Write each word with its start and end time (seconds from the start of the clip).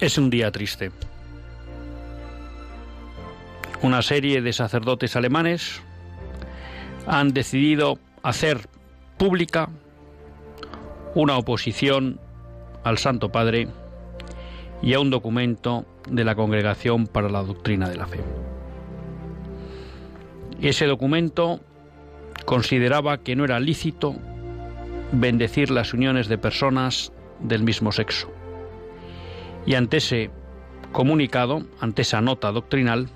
Es 0.00 0.18
un 0.18 0.30
día 0.30 0.50
triste. 0.50 0.90
Una 3.82 4.02
serie 4.02 4.42
de 4.42 4.52
sacerdotes 4.52 5.14
alemanes 5.16 5.82
han 7.06 7.32
decidido 7.32 7.98
hacer 8.22 8.68
pública 9.18 9.68
una 11.14 11.36
oposición 11.36 12.18
al 12.82 12.98
Santo 12.98 13.30
Padre 13.30 13.68
y 14.82 14.94
a 14.94 15.00
un 15.00 15.10
documento 15.10 15.84
de 16.08 16.24
la 16.24 16.34
Congregación 16.34 17.06
para 17.06 17.28
la 17.28 17.42
Doctrina 17.42 17.88
de 17.88 17.96
la 17.96 18.06
Fe. 18.06 18.20
Ese 20.60 20.86
documento 20.86 21.60
consideraba 22.46 23.18
que 23.18 23.36
no 23.36 23.44
era 23.44 23.60
lícito 23.60 24.16
bendecir 25.12 25.70
las 25.70 25.94
uniones 25.94 26.28
de 26.28 26.38
personas 26.38 27.12
del 27.40 27.62
mismo 27.62 27.92
sexo 27.92 28.28
y 29.66 29.74
ante 29.74 29.98
ese 29.98 30.30
comunicado, 30.92 31.62
ante 31.80 32.02
esa 32.02 32.20
nota 32.20 32.52
doctrinal, 32.52 33.08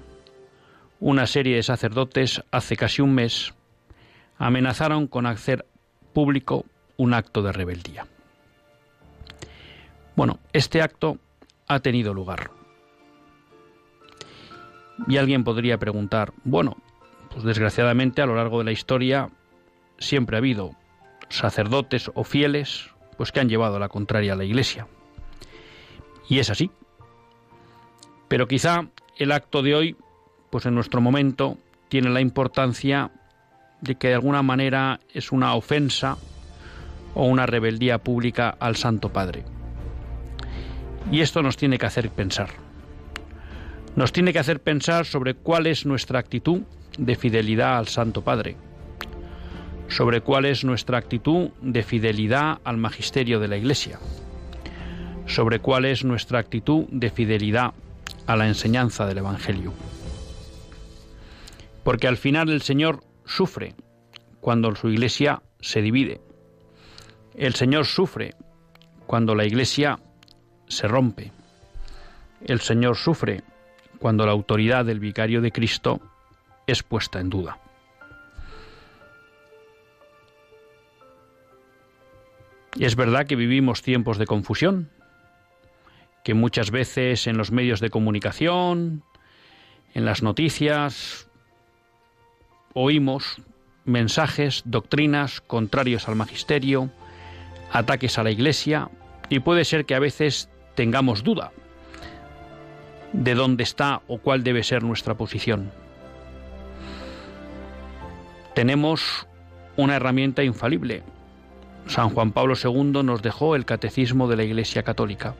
una 1.00 1.26
serie 1.26 1.56
de 1.56 1.62
sacerdotes 1.62 2.42
hace 2.50 2.76
casi 2.76 3.02
un 3.02 3.14
mes 3.14 3.54
amenazaron 4.38 5.06
con 5.06 5.26
hacer 5.26 5.66
público 6.12 6.64
un 6.96 7.14
acto 7.14 7.42
de 7.42 7.52
rebeldía. 7.52 8.06
Bueno, 10.16 10.40
este 10.52 10.82
acto 10.82 11.18
ha 11.68 11.80
tenido 11.80 12.12
lugar. 12.14 12.50
Y 15.06 15.16
alguien 15.16 15.44
podría 15.44 15.78
preguntar, 15.78 16.32
bueno, 16.42 16.76
pues 17.30 17.44
desgraciadamente 17.44 18.20
a 18.20 18.26
lo 18.26 18.34
largo 18.34 18.58
de 18.58 18.64
la 18.64 18.72
historia 18.72 19.30
siempre 19.98 20.36
ha 20.36 20.38
habido 20.38 20.72
sacerdotes 21.28 22.10
o 22.14 22.24
fieles 22.24 22.90
pues 23.16 23.30
que 23.30 23.40
han 23.40 23.48
llevado 23.48 23.78
la 23.78 23.88
contraria 23.88 24.32
a 24.32 24.36
la 24.36 24.44
Iglesia. 24.44 24.88
Y 26.28 26.38
es 26.38 26.50
así. 26.50 26.70
Pero 28.28 28.46
quizá 28.46 28.88
el 29.16 29.32
acto 29.32 29.62
de 29.62 29.74
hoy, 29.74 29.96
pues 30.50 30.66
en 30.66 30.74
nuestro 30.74 31.00
momento, 31.00 31.56
tiene 31.88 32.10
la 32.10 32.20
importancia 32.20 33.10
de 33.80 33.94
que 33.94 34.08
de 34.08 34.14
alguna 34.14 34.42
manera 34.42 35.00
es 35.12 35.32
una 35.32 35.54
ofensa 35.54 36.18
o 37.14 37.26
una 37.26 37.46
rebeldía 37.46 37.98
pública 37.98 38.54
al 38.60 38.76
Santo 38.76 39.10
Padre. 39.10 39.44
Y 41.10 41.20
esto 41.20 41.42
nos 41.42 41.56
tiene 41.56 41.78
que 41.78 41.86
hacer 41.86 42.10
pensar. 42.10 42.50
Nos 43.96 44.12
tiene 44.12 44.32
que 44.32 44.38
hacer 44.38 44.60
pensar 44.60 45.06
sobre 45.06 45.34
cuál 45.34 45.66
es 45.66 45.86
nuestra 45.86 46.18
actitud 46.18 46.62
de 46.98 47.16
fidelidad 47.16 47.78
al 47.78 47.88
Santo 47.88 48.22
Padre, 48.22 48.56
sobre 49.88 50.20
cuál 50.20 50.44
es 50.44 50.64
nuestra 50.64 50.98
actitud 50.98 51.50
de 51.62 51.82
fidelidad 51.82 52.58
al 52.64 52.76
magisterio 52.76 53.40
de 53.40 53.48
la 53.48 53.56
Iglesia 53.56 53.98
sobre 55.28 55.60
cuál 55.60 55.84
es 55.84 56.04
nuestra 56.04 56.40
actitud 56.40 56.86
de 56.90 57.10
fidelidad 57.10 57.74
a 58.26 58.36
la 58.36 58.48
enseñanza 58.48 59.06
del 59.06 59.18
Evangelio. 59.18 59.72
Porque 61.84 62.08
al 62.08 62.16
final 62.16 62.48
el 62.48 62.62
Señor 62.62 63.04
sufre 63.24 63.74
cuando 64.40 64.74
su 64.74 64.88
iglesia 64.88 65.42
se 65.60 65.82
divide. 65.82 66.20
El 67.34 67.54
Señor 67.54 67.86
sufre 67.86 68.34
cuando 69.06 69.34
la 69.34 69.44
iglesia 69.44 69.98
se 70.66 70.88
rompe. 70.88 71.30
El 72.44 72.60
Señor 72.60 72.96
sufre 72.96 73.42
cuando 73.98 74.24
la 74.26 74.32
autoridad 74.32 74.84
del 74.84 75.00
vicario 75.00 75.40
de 75.40 75.52
Cristo 75.52 76.00
es 76.66 76.82
puesta 76.82 77.20
en 77.20 77.30
duda. 77.30 77.58
Es 82.78 82.96
verdad 82.96 83.26
que 83.26 83.34
vivimos 83.34 83.82
tiempos 83.82 84.18
de 84.18 84.26
confusión, 84.26 84.90
que 86.24 86.34
muchas 86.34 86.70
veces 86.70 87.26
en 87.26 87.36
los 87.36 87.50
medios 87.50 87.80
de 87.80 87.90
comunicación, 87.90 89.02
en 89.94 90.04
las 90.04 90.22
noticias, 90.22 91.28
oímos 92.74 93.42
mensajes, 93.84 94.62
doctrinas 94.64 95.40
contrarios 95.40 96.08
al 96.08 96.16
magisterio, 96.16 96.90
ataques 97.72 98.18
a 98.18 98.22
la 98.22 98.30
Iglesia, 98.30 98.90
y 99.30 99.40
puede 99.40 99.64
ser 99.64 99.84
que 99.84 99.94
a 99.94 99.98
veces 99.98 100.48
tengamos 100.74 101.24
duda 101.24 101.52
de 103.12 103.34
dónde 103.34 103.62
está 103.62 104.02
o 104.06 104.18
cuál 104.18 104.44
debe 104.44 104.62
ser 104.62 104.82
nuestra 104.82 105.14
posición. 105.14 105.70
Tenemos 108.54 109.26
una 109.76 109.96
herramienta 109.96 110.42
infalible. 110.42 111.02
San 111.86 112.10
Juan 112.10 112.32
Pablo 112.32 112.54
II 112.62 113.02
nos 113.04 113.22
dejó 113.22 113.56
el 113.56 113.64
catecismo 113.64 114.28
de 114.28 114.36
la 114.36 114.44
Iglesia 114.44 114.82
Católica. 114.82 115.34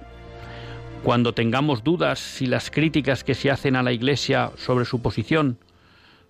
Cuando 1.02 1.32
tengamos 1.32 1.84
dudas 1.84 2.18
si 2.18 2.46
las 2.46 2.70
críticas 2.70 3.24
que 3.24 3.34
se 3.34 3.50
hacen 3.50 3.76
a 3.76 3.82
la 3.82 3.92
Iglesia 3.92 4.50
sobre 4.56 4.84
su 4.84 5.00
posición 5.00 5.58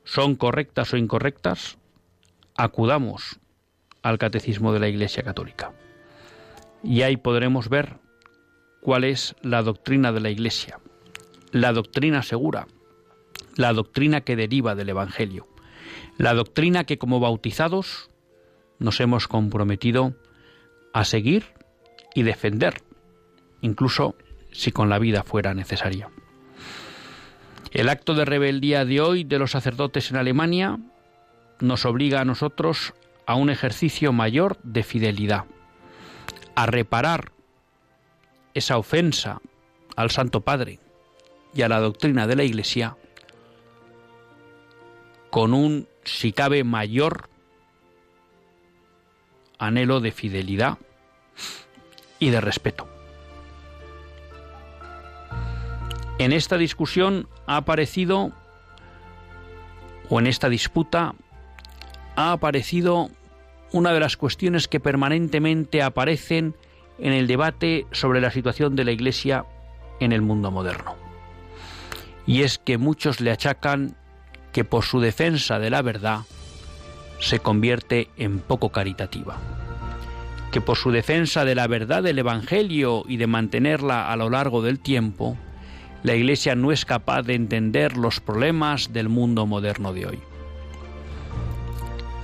son 0.04 0.36
correctas 0.36 0.92
o 0.92 0.96
incorrectas, 0.96 1.78
acudamos 2.56 3.40
al 4.02 4.18
catecismo 4.18 4.72
de 4.72 4.80
la 4.80 4.88
Iglesia 4.88 5.22
Católica. 5.22 5.72
Y 6.84 7.02
ahí 7.02 7.16
podremos 7.16 7.68
ver 7.68 7.96
cuál 8.80 9.04
es 9.04 9.34
la 9.42 9.62
doctrina 9.62 10.12
de 10.12 10.20
la 10.20 10.30
Iglesia, 10.30 10.78
la 11.50 11.72
doctrina 11.72 12.22
segura, 12.22 12.66
la 13.56 13.72
doctrina 13.72 14.20
que 14.20 14.36
deriva 14.36 14.74
del 14.74 14.90
Evangelio, 14.90 15.48
la 16.18 16.34
doctrina 16.34 16.84
que 16.84 16.98
como 16.98 17.20
bautizados 17.20 18.10
nos 18.78 19.00
hemos 19.00 19.26
comprometido 19.28 20.14
a 20.92 21.04
seguir 21.04 21.46
y 22.14 22.22
defender, 22.22 22.82
incluso 23.60 24.14
si 24.52 24.72
con 24.72 24.88
la 24.88 24.98
vida 24.98 25.22
fuera 25.22 25.54
necesario. 25.54 26.10
El 27.70 27.88
acto 27.88 28.14
de 28.14 28.24
rebeldía 28.24 28.84
de 28.84 29.00
hoy 29.00 29.24
de 29.24 29.38
los 29.38 29.50
sacerdotes 29.50 30.10
en 30.10 30.16
Alemania 30.16 30.78
nos 31.60 31.84
obliga 31.84 32.20
a 32.20 32.24
nosotros 32.24 32.94
a 33.26 33.34
un 33.34 33.50
ejercicio 33.50 34.12
mayor 34.12 34.58
de 34.62 34.82
fidelidad, 34.82 35.44
a 36.54 36.66
reparar 36.66 37.32
esa 38.54 38.78
ofensa 38.78 39.40
al 39.96 40.10
Santo 40.10 40.40
Padre 40.40 40.80
y 41.54 41.62
a 41.62 41.68
la 41.68 41.80
doctrina 41.80 42.26
de 42.26 42.36
la 42.36 42.44
Iglesia 42.44 42.96
con 45.30 45.52
un, 45.52 45.88
si 46.04 46.32
cabe, 46.32 46.64
mayor 46.64 47.28
anhelo 49.58 50.00
de 50.00 50.12
fidelidad 50.12 50.78
y 52.18 52.30
de 52.30 52.40
respeto. 52.40 52.88
En 56.18 56.32
esta 56.32 56.58
discusión 56.58 57.28
ha 57.46 57.58
aparecido, 57.58 58.32
o 60.08 60.18
en 60.18 60.26
esta 60.26 60.48
disputa, 60.48 61.14
ha 62.16 62.32
aparecido 62.32 63.10
una 63.72 63.92
de 63.92 64.00
las 64.00 64.16
cuestiones 64.16 64.66
que 64.66 64.80
permanentemente 64.80 65.80
aparecen 65.80 66.56
en 66.98 67.12
el 67.12 67.28
debate 67.28 67.86
sobre 67.92 68.20
la 68.20 68.32
situación 68.32 68.74
de 68.74 68.84
la 68.84 68.90
Iglesia 68.90 69.44
en 70.00 70.12
el 70.12 70.20
mundo 70.20 70.50
moderno. 70.50 70.96
Y 72.26 72.42
es 72.42 72.58
que 72.58 72.78
muchos 72.78 73.20
le 73.20 73.30
achacan 73.30 73.96
que 74.52 74.64
por 74.64 74.84
su 74.84 74.98
defensa 74.98 75.60
de 75.60 75.70
la 75.70 75.82
verdad 75.82 76.22
se 77.20 77.38
convierte 77.38 78.10
en 78.16 78.40
poco 78.40 78.70
caritativa, 78.70 79.36
que 80.50 80.60
por 80.60 80.76
su 80.76 80.90
defensa 80.90 81.44
de 81.44 81.54
la 81.54 81.68
verdad 81.68 82.02
del 82.02 82.18
Evangelio 82.18 83.04
y 83.06 83.18
de 83.18 83.28
mantenerla 83.28 84.10
a 84.10 84.16
lo 84.16 84.30
largo 84.30 84.62
del 84.62 84.80
tiempo, 84.80 85.36
la 86.02 86.14
Iglesia 86.14 86.54
no 86.54 86.72
es 86.72 86.84
capaz 86.84 87.22
de 87.22 87.34
entender 87.34 87.96
los 87.96 88.20
problemas 88.20 88.92
del 88.92 89.08
mundo 89.08 89.46
moderno 89.46 89.92
de 89.92 90.06
hoy. 90.06 90.18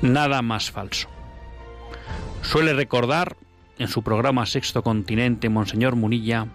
Nada 0.02 0.42
más 0.42 0.70
falso. 0.70 1.08
Suele 2.42 2.74
recordar 2.74 3.36
en 3.78 3.88
su 3.88 4.02
programa 4.02 4.46
Sexto 4.46 4.82
Continente, 4.82 5.48
Monseñor 5.48 5.96
Munilla, 5.96 6.46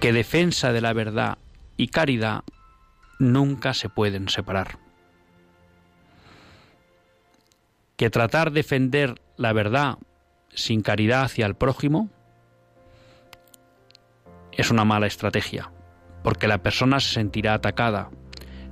que 0.00 0.12
defensa 0.12 0.72
de 0.72 0.80
la 0.80 0.92
verdad 0.92 1.38
y 1.76 1.88
caridad 1.88 2.42
nunca 3.18 3.74
se 3.74 3.88
pueden 3.88 4.28
separar. 4.28 4.78
Que 7.96 8.10
tratar 8.10 8.50
de 8.50 8.60
defender 8.60 9.20
la 9.36 9.52
verdad 9.52 9.98
sin 10.54 10.82
caridad 10.82 11.22
hacia 11.22 11.46
el 11.46 11.54
prójimo 11.54 12.08
es 14.52 14.70
una 14.70 14.84
mala 14.84 15.06
estrategia, 15.06 15.70
porque 16.22 16.48
la 16.48 16.58
persona 16.58 17.00
se 17.00 17.14
sentirá 17.14 17.54
atacada, 17.54 18.10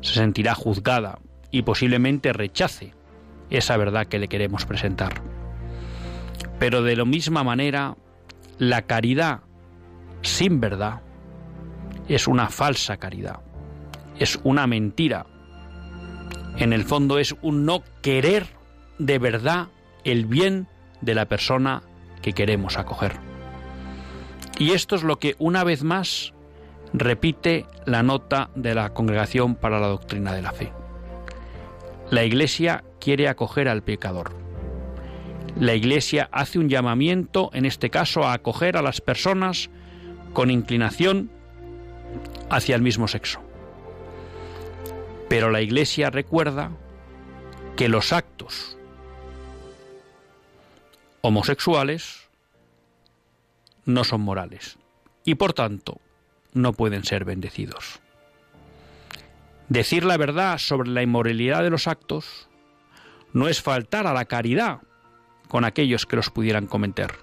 se 0.01 0.15
sentirá 0.15 0.55
juzgada 0.55 1.19
y 1.51 1.63
posiblemente 1.63 2.33
rechace 2.33 2.95
esa 3.51 3.77
verdad 3.77 4.07
que 4.07 4.19
le 4.19 4.29
queremos 4.29 4.67
presentar. 4.67 5.23
Pero 6.59 6.83
de 6.83 6.97
la 6.97 7.05
misma 7.05 7.45
manera, 7.45 7.97
la 8.59 8.83
caridad 8.83 9.41
sin 10.23 10.61
verdad 10.61 11.01
es 12.09 12.27
una 12.27 12.49
falsa 12.49 12.97
caridad, 12.97 13.41
es 14.19 14.39
una 14.43 14.67
mentira. 14.67 15.27
En 16.57 16.73
el 16.73 16.85
fondo 16.85 17.19
es 17.19 17.37
un 17.41 17.65
no 17.65 17.83
querer 18.03 18.47
de 18.99 19.19
verdad 19.19 19.69
el 20.05 20.27
bien 20.27 20.67
de 21.01 21.15
la 21.15 21.27
persona 21.27 21.83
que 22.21 22.33
queremos 22.33 22.79
acoger. 22.79 23.13
Y 24.59 24.73
esto 24.73 24.97
es 24.97 25.05
lo 25.05 25.19
que 25.21 25.37
una 25.39 25.63
vez 25.63 25.85
más 25.85 26.35
repite 26.93 27.67
la 27.85 28.03
nota 28.03 28.51
de 28.55 28.75
la 28.75 28.95
Congregación 28.95 29.55
para 29.55 29.81
la 29.81 29.89
Doctrina 29.89 30.33
de 30.33 30.43
la 30.43 30.53
Fe. 30.53 30.73
La 32.11 32.25
Iglesia 32.25 32.85
quiere 33.01 33.29
acoger 33.29 33.69
al 33.69 33.83
pecador. 33.83 34.33
La 35.59 35.75
Iglesia 35.75 36.29
hace 36.33 36.59
un 36.59 36.69
llamamiento, 36.69 37.51
en 37.53 37.67
este 37.67 37.91
caso, 37.91 38.25
a 38.25 38.33
acoger 38.33 38.77
a 38.77 38.83
las 38.83 39.01
personas 39.01 39.71
con 40.33 40.51
inclinación 40.51 41.31
hacia 42.51 42.77
el 42.77 42.83
mismo 42.83 43.09
sexo. 43.09 43.41
Pero 45.29 45.51
la 45.51 45.61
Iglesia 45.61 46.11
recuerda 46.11 46.71
que 47.77 47.89
los 47.89 48.13
actos 48.13 48.79
homosexuales 51.21 52.29
no 53.85 54.05
son 54.05 54.21
morales 54.21 54.79
y 55.25 55.35
por 55.35 55.53
tanto 55.53 56.01
no 56.53 56.73
pueden 56.73 57.05
ser 57.05 57.25
bendecidos. 57.25 58.01
Decir 59.69 60.05
la 60.05 60.17
verdad 60.17 60.59
sobre 60.59 60.91
la 60.91 61.03
inmoralidad 61.03 61.63
de 61.63 61.71
los 61.71 61.89
actos 61.89 62.49
no 63.33 63.49
es 63.49 63.61
faltar 63.61 64.07
a 64.07 64.15
la 64.15 64.25
caridad 64.25 64.81
con 65.49 65.65
aquellos 65.65 66.07
que 66.07 66.17
los 66.17 66.31
pudieran 66.31 66.67
cometer. 66.67 67.15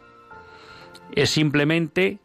Es 1.16 1.32
simplemente 1.32 2.20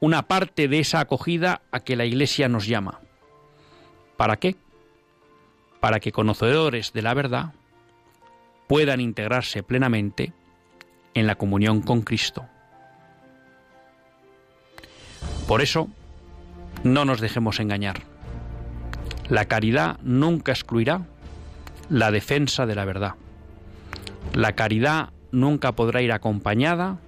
una 0.00 0.22
parte 0.22 0.68
de 0.68 0.78
esa 0.78 1.00
acogida 1.00 1.62
a 1.70 1.80
que 1.80 1.96
la 1.96 2.04
Iglesia 2.04 2.48
nos 2.48 2.66
llama. 2.66 3.00
¿Para 4.16 4.36
qué? 4.36 4.56
Para 5.80 6.00
que 6.00 6.12
conocedores 6.12 6.92
de 6.92 7.02
la 7.02 7.14
verdad 7.14 7.52
puedan 8.66 9.00
integrarse 9.00 9.62
plenamente 9.62 10.32
en 11.14 11.26
la 11.26 11.36
comunión 11.36 11.82
con 11.82 12.02
Cristo. 12.02 12.46
Por 15.46 15.62
eso, 15.62 15.88
no 16.86 17.04
nos 17.04 17.20
dejemos 17.20 17.60
engañar. 17.60 18.02
La 19.28 19.46
caridad 19.46 19.98
nunca 20.02 20.52
excluirá 20.52 21.02
la 21.88 22.10
defensa 22.10 22.64
de 22.66 22.74
la 22.74 22.84
verdad. 22.84 23.14
La 24.34 24.52
caridad 24.52 25.10
nunca 25.32 25.72
podrá 25.72 26.02
ir 26.02 26.12
acompañada 26.12 26.98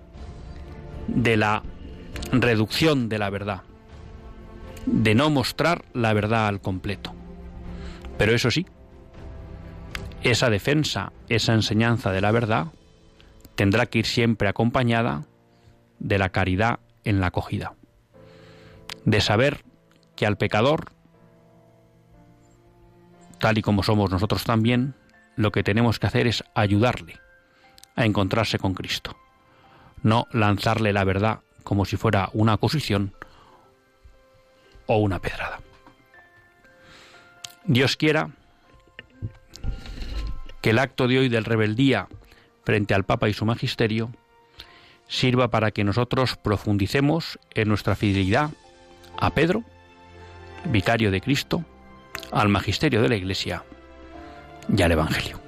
de 1.06 1.36
la 1.36 1.62
reducción 2.32 3.08
de 3.08 3.18
la 3.18 3.30
verdad, 3.30 3.62
de 4.86 5.14
no 5.14 5.30
mostrar 5.30 5.84
la 5.94 6.12
verdad 6.12 6.48
al 6.48 6.60
completo. 6.60 7.14
Pero 8.18 8.34
eso 8.34 8.50
sí, 8.50 8.66
esa 10.22 10.50
defensa, 10.50 11.12
esa 11.28 11.54
enseñanza 11.54 12.10
de 12.10 12.20
la 12.20 12.32
verdad, 12.32 12.66
tendrá 13.54 13.86
que 13.86 14.00
ir 14.00 14.06
siempre 14.06 14.48
acompañada 14.48 15.24
de 16.00 16.18
la 16.18 16.30
caridad 16.30 16.80
en 17.04 17.20
la 17.20 17.28
acogida, 17.28 17.74
de 19.04 19.20
saber 19.20 19.67
que 20.18 20.26
al 20.26 20.36
pecador, 20.36 20.90
tal 23.38 23.56
y 23.56 23.62
como 23.62 23.84
somos 23.84 24.10
nosotros 24.10 24.42
también, 24.42 24.96
lo 25.36 25.52
que 25.52 25.62
tenemos 25.62 26.00
que 26.00 26.08
hacer 26.08 26.26
es 26.26 26.42
ayudarle 26.54 27.20
a 27.94 28.04
encontrarse 28.04 28.58
con 28.58 28.74
Cristo, 28.74 29.16
no 30.02 30.26
lanzarle 30.32 30.92
la 30.92 31.04
verdad 31.04 31.38
como 31.62 31.84
si 31.84 31.96
fuera 31.96 32.30
una 32.32 32.54
acusación 32.54 33.14
o 34.86 34.96
una 34.96 35.20
pedrada. 35.20 35.60
Dios 37.64 37.96
quiera 37.96 38.30
que 40.60 40.70
el 40.70 40.80
acto 40.80 41.06
de 41.06 41.20
hoy 41.20 41.28
del 41.28 41.44
rebeldía 41.44 42.08
frente 42.64 42.92
al 42.92 43.04
Papa 43.04 43.28
y 43.28 43.34
su 43.34 43.44
magisterio 43.44 44.10
sirva 45.06 45.46
para 45.46 45.70
que 45.70 45.84
nosotros 45.84 46.34
profundicemos 46.34 47.38
en 47.54 47.68
nuestra 47.68 47.94
fidelidad 47.94 48.50
a 49.16 49.30
Pedro, 49.30 49.62
vicario 50.70 51.10
de 51.10 51.20
Cristo, 51.20 51.64
al 52.32 52.48
magisterio 52.48 53.02
de 53.02 53.08
la 53.08 53.16
Iglesia 53.16 53.64
y 54.74 54.82
al 54.82 54.92
Evangelio. 54.92 55.47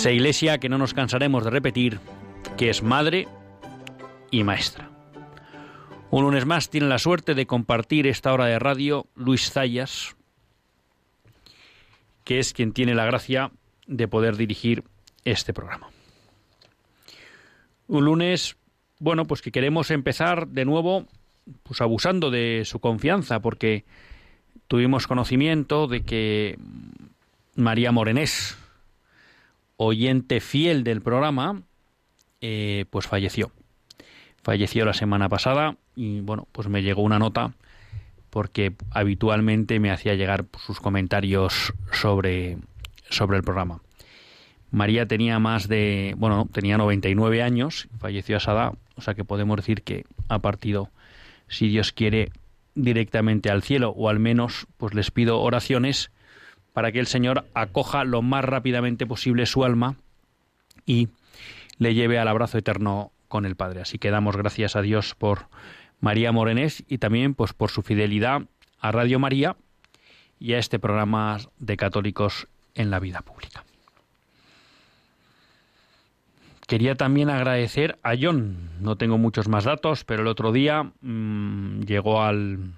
Esa 0.00 0.12
iglesia 0.12 0.56
que 0.56 0.70
no 0.70 0.78
nos 0.78 0.94
cansaremos 0.94 1.44
de 1.44 1.50
repetir, 1.50 2.00
que 2.56 2.70
es 2.70 2.82
madre 2.82 3.28
y 4.30 4.44
maestra. 4.44 4.88
Un 6.10 6.24
lunes 6.24 6.46
más 6.46 6.70
tiene 6.70 6.88
la 6.88 6.98
suerte 6.98 7.34
de 7.34 7.46
compartir 7.46 8.06
esta 8.06 8.32
hora 8.32 8.46
de 8.46 8.58
radio 8.58 9.04
Luis 9.14 9.50
Zayas. 9.50 10.16
que 12.24 12.38
es 12.38 12.54
quien 12.54 12.72
tiene 12.72 12.94
la 12.94 13.04
gracia 13.04 13.50
de 13.86 14.08
poder 14.08 14.38
dirigir 14.38 14.84
este 15.26 15.52
programa. 15.52 15.90
Un 17.86 18.06
lunes, 18.06 18.56
bueno, 19.00 19.26
pues 19.26 19.42
que 19.42 19.52
queremos 19.52 19.90
empezar 19.90 20.48
de 20.48 20.64
nuevo 20.64 21.04
pues 21.62 21.82
abusando 21.82 22.30
de 22.30 22.62
su 22.64 22.80
confianza 22.80 23.40
porque 23.40 23.84
tuvimos 24.66 25.06
conocimiento 25.06 25.88
de 25.88 26.04
que 26.04 26.58
María 27.54 27.92
Morenés, 27.92 28.56
oyente 29.82 30.40
fiel 30.40 30.84
del 30.84 31.00
programa, 31.00 31.62
eh, 32.42 32.84
pues 32.90 33.06
falleció. 33.06 33.50
Falleció 34.42 34.84
la 34.84 34.92
semana 34.92 35.30
pasada 35.30 35.78
y 35.96 36.20
bueno, 36.20 36.46
pues 36.52 36.68
me 36.68 36.82
llegó 36.82 37.00
una 37.00 37.18
nota 37.18 37.54
porque 38.28 38.74
habitualmente 38.90 39.80
me 39.80 39.90
hacía 39.90 40.16
llegar 40.16 40.44
sus 40.66 40.80
comentarios 40.80 41.72
sobre, 41.92 42.58
sobre 43.08 43.38
el 43.38 43.42
programa. 43.42 43.80
María 44.70 45.06
tenía 45.06 45.38
más 45.38 45.66
de, 45.66 46.14
bueno, 46.18 46.46
tenía 46.52 46.76
99 46.76 47.42
años, 47.42 47.88
falleció 47.98 48.36
a 48.36 48.38
esa 48.38 48.52
edad, 48.52 48.72
o 48.96 49.00
sea 49.00 49.14
que 49.14 49.24
podemos 49.24 49.56
decir 49.56 49.82
que 49.82 50.04
ha 50.28 50.40
partido, 50.40 50.90
si 51.48 51.68
Dios 51.68 51.92
quiere, 51.92 52.32
directamente 52.74 53.50
al 53.50 53.62
cielo, 53.62 53.94
o 53.96 54.10
al 54.10 54.18
menos, 54.18 54.66
pues 54.76 54.92
les 54.92 55.10
pido 55.10 55.40
oraciones 55.40 56.10
para 56.80 56.92
que 56.92 56.98
el 56.98 57.06
Señor 57.06 57.44
acoja 57.52 58.04
lo 58.04 58.22
más 58.22 58.42
rápidamente 58.42 59.04
posible 59.04 59.44
su 59.44 59.66
alma 59.66 59.96
y 60.86 61.10
le 61.76 61.92
lleve 61.92 62.18
al 62.18 62.26
abrazo 62.26 62.56
eterno 62.56 63.12
con 63.28 63.44
el 63.44 63.54
Padre. 63.54 63.82
Así 63.82 63.98
que 63.98 64.10
damos 64.10 64.34
gracias 64.34 64.76
a 64.76 64.80
Dios 64.80 65.14
por 65.14 65.48
María 66.00 66.32
Morenés 66.32 66.82
y 66.88 66.96
también 66.96 67.34
pues 67.34 67.52
por 67.52 67.70
su 67.70 67.82
fidelidad 67.82 68.44
a 68.78 68.92
Radio 68.92 69.18
María 69.18 69.58
y 70.38 70.54
a 70.54 70.58
este 70.58 70.78
programa 70.78 71.36
de 71.58 71.76
católicos 71.76 72.48
en 72.74 72.90
la 72.90 72.98
vida 72.98 73.20
pública. 73.20 73.62
Quería 76.66 76.94
también 76.94 77.28
agradecer 77.28 77.98
a 78.02 78.14
John. 78.18 78.70
No 78.80 78.96
tengo 78.96 79.18
muchos 79.18 79.48
más 79.48 79.64
datos, 79.64 80.04
pero 80.04 80.22
el 80.22 80.28
otro 80.28 80.50
día 80.50 80.90
mm, 81.02 81.82
llegó 81.82 82.22
al, 82.22 82.72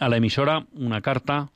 a 0.00 0.08
la 0.08 0.16
emisora 0.16 0.66
una 0.72 1.02
carta 1.02 1.52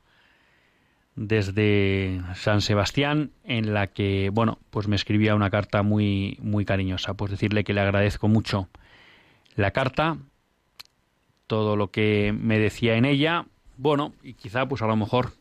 desde 1.17 2.21
San 2.35 2.61
Sebastián 2.61 3.31
en 3.43 3.73
la 3.73 3.87
que, 3.87 4.29
bueno, 4.31 4.59
pues 4.69 4.87
me 4.87 4.95
escribía 4.95 5.33
una 5.33 5.49
carta 5.49 5.81
muy 5.81 6.37
muy 6.41 6.63
cariñosa, 6.63 7.15
pues 7.15 7.31
decirle 7.31 7.63
que 7.63 7.73
le 7.73 7.81
agradezco 7.81 8.27
mucho 8.27 8.69
la 9.55 9.71
carta, 9.71 10.17
todo 11.47 11.75
lo 11.75 11.89
que 11.89 12.33
me 12.39 12.59
decía 12.59 12.95
en 12.97 13.05
ella, 13.05 13.47
bueno, 13.77 14.13
y 14.21 14.33
quizá 14.33 14.67
pues 14.67 14.83
a 14.83 14.87
lo 14.87 14.95
mejor 14.95 15.31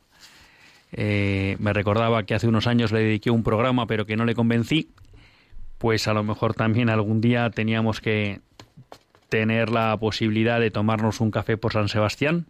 eh, 0.92 1.56
me 1.60 1.74
recordaba 1.74 2.22
que 2.22 2.34
hace 2.34 2.48
unos 2.48 2.66
años 2.66 2.90
le 2.90 3.00
dediqué 3.00 3.30
un 3.30 3.42
programa 3.42 3.86
pero 3.86 4.06
que 4.06 4.16
no 4.16 4.24
le 4.24 4.34
convencí, 4.34 4.88
pues 5.76 6.08
a 6.08 6.14
lo 6.14 6.24
mejor 6.24 6.54
también 6.54 6.88
algún 6.88 7.20
día 7.20 7.50
teníamos 7.50 8.00
que 8.00 8.40
tener 9.28 9.68
la 9.68 9.94
posibilidad 9.98 10.58
de 10.58 10.70
tomarnos 10.70 11.20
un 11.20 11.30
café 11.30 11.58
por 11.58 11.74
San 11.74 11.88
Sebastián, 11.90 12.46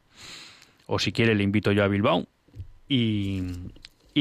o 0.87 1.00
si 1.00 1.11
quiere 1.11 1.35
le 1.35 1.42
invito 1.42 1.73
yo 1.73 1.83
a 1.83 1.88
Bilbao, 1.88 2.28
y, 2.88 3.43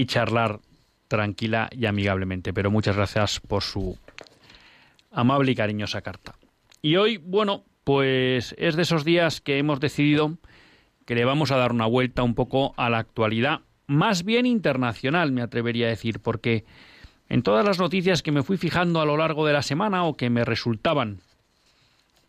charlar 0.06 0.60
tranquila 1.08 1.70
y 1.72 1.86
amigablemente. 1.86 2.54
Pero 2.54 2.72
muchas 2.72 2.96
gracias 2.96 3.40
por 3.40 3.64
su 3.64 3.98
amable 5.12 5.52
y 5.52 5.56
cariñosa 5.56 6.02
carta. 6.02 6.36
Y 6.82 6.98
hoy, 6.98 7.18
bueno, 7.18 7.64
pues 7.84 8.56
es 8.58 8.76
de 8.76 8.82
esos 8.82 9.06
días 9.06 9.42
que 9.42 9.58
hemos 9.58 9.80
decidido 9.80 10.38
que 11.06 11.16
le 11.16 11.26
vamos 11.26 11.52
a 11.52 11.58
dar 11.58 11.72
una 11.72 11.86
vuelta 11.86 12.24
un 12.24 12.34
poco 12.34 12.74
a 12.78 12.90
la 12.90 12.98
actualidad, 12.98 13.62
más 13.88 14.24
bien 14.24 14.46
internacional, 14.46 15.32
me 15.32 15.42
atrevería 15.42 15.86
a 15.86 15.90
decir, 15.90 16.20
porque 16.20 16.66
en 17.30 17.44
todas 17.44 17.66
las 17.66 17.80
noticias 17.80 18.24
que 18.24 18.32
me 18.32 18.44
fui 18.44 18.58
fijando 18.58 19.02
a 19.02 19.06
lo 19.06 19.18
largo 19.18 19.46
de 19.46 19.54
la 19.54 19.62
semana 19.62 20.04
o 20.06 20.18
que 20.18 20.30
me 20.30 20.44
resultaban 20.44 21.20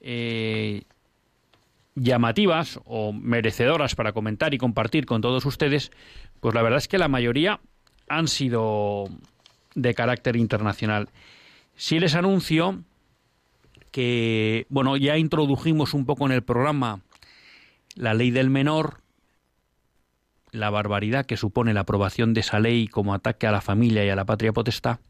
eh, 0.00 0.82
llamativas 1.94 2.78
o 2.84 3.12
merecedoras 3.12 3.94
para 3.94 4.12
comentar 4.12 4.52
y 4.54 4.58
compartir 4.58 5.06
con 5.06 5.22
todos 5.22 5.44
ustedes, 5.46 5.90
pues 6.40 6.54
la 6.54 6.62
verdad 6.62 6.78
es 6.78 6.88
que 6.88 6.98
la 6.98 7.08
mayoría 7.08 7.60
han 8.08 8.28
sido 8.28 9.08
de 9.74 9.94
carácter 9.94 10.36
internacional. 10.36 11.08
Sí 11.74 11.98
les 11.98 12.14
anuncio 12.14 12.82
que, 13.90 14.66
bueno, 14.68 14.96
ya 14.96 15.16
introdujimos 15.16 15.94
un 15.94 16.06
poco 16.06 16.26
en 16.26 16.32
el 16.32 16.42
programa 16.42 17.00
la 17.94 18.14
ley 18.14 18.30
del 18.30 18.50
menor, 18.50 19.00
la 20.50 20.70
barbaridad 20.70 21.26
que 21.26 21.36
supone 21.36 21.74
la 21.74 21.80
aprobación 21.80 22.34
de 22.34 22.40
esa 22.40 22.60
ley 22.60 22.88
como 22.88 23.14
ataque 23.14 23.46
a 23.46 23.52
la 23.52 23.60
familia 23.60 24.04
y 24.04 24.10
a 24.10 24.16
la 24.16 24.24
patria 24.24 24.52
potestad. 24.52 25.00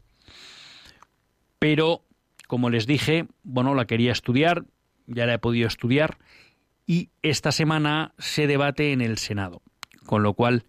Pero, 1.59 2.03
como 2.47 2.69
les 2.69 2.87
dije, 2.87 3.27
bueno, 3.43 3.75
la 3.75 3.85
quería 3.85 4.11
estudiar, 4.11 4.65
ya 5.05 5.25
la 5.25 5.35
he 5.35 5.39
podido 5.39 5.67
estudiar 5.67 6.17
y 6.85 7.09
esta 7.21 7.51
semana 7.51 8.13
se 8.17 8.47
debate 8.47 8.93
en 8.93 9.01
el 9.01 9.17
Senado, 9.17 9.61
con 10.05 10.23
lo 10.23 10.33
cual 10.33 10.65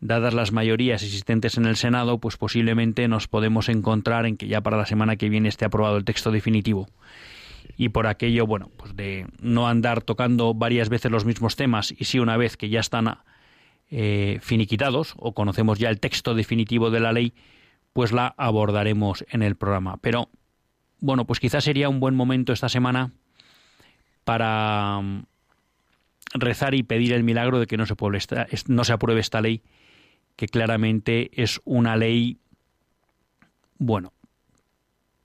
dadas 0.00 0.34
las 0.34 0.52
mayorías 0.52 1.02
existentes 1.02 1.56
en 1.58 1.66
el 1.66 1.76
Senado, 1.76 2.18
pues 2.18 2.36
posiblemente 2.36 3.06
nos 3.08 3.28
podemos 3.28 3.68
encontrar 3.68 4.26
en 4.26 4.36
que 4.36 4.48
ya 4.48 4.62
para 4.62 4.76
la 4.76 4.86
semana 4.86 5.16
que 5.16 5.28
viene 5.28 5.48
esté 5.48 5.64
aprobado 5.64 5.96
el 5.96 6.04
texto 6.04 6.30
definitivo. 6.30 6.88
Y 7.76 7.90
por 7.90 8.06
aquello, 8.06 8.46
bueno, 8.46 8.70
pues 8.76 8.96
de 8.96 9.26
no 9.40 9.68
andar 9.68 10.02
tocando 10.02 10.54
varias 10.54 10.88
veces 10.88 11.10
los 11.10 11.24
mismos 11.24 11.56
temas 11.56 11.94
y 11.96 12.04
sí 12.04 12.18
una 12.18 12.36
vez 12.36 12.56
que 12.56 12.68
ya 12.68 12.80
están 12.80 13.18
eh, 13.90 14.38
finiquitados 14.42 15.14
o 15.16 15.32
conocemos 15.34 15.78
ya 15.78 15.88
el 15.88 16.00
texto 16.00 16.34
definitivo 16.34 16.90
de 16.90 17.00
la 17.00 17.12
ley, 17.12 17.34
pues 17.92 18.12
la 18.12 18.34
abordaremos 18.36 19.24
en 19.30 19.42
el 19.42 19.56
programa. 19.56 19.98
Pero, 20.00 20.28
bueno, 21.00 21.26
pues 21.26 21.40
quizás 21.40 21.64
sería 21.64 21.88
un 21.88 22.00
buen 22.00 22.14
momento 22.14 22.52
esta 22.52 22.68
semana 22.68 23.10
para 24.24 25.00
rezar 26.34 26.74
y 26.74 26.82
pedir 26.82 27.12
el 27.12 27.24
milagro 27.24 27.58
de 27.58 27.66
que 27.66 27.76
no 27.76 27.86
se, 27.86 27.94
esta, 28.14 28.46
no 28.68 28.84
se 28.84 28.92
apruebe 28.92 29.20
esta 29.20 29.40
ley, 29.40 29.62
que 30.40 30.48
claramente 30.48 31.30
es 31.34 31.60
una 31.66 31.96
ley, 31.96 32.38
bueno, 33.76 34.14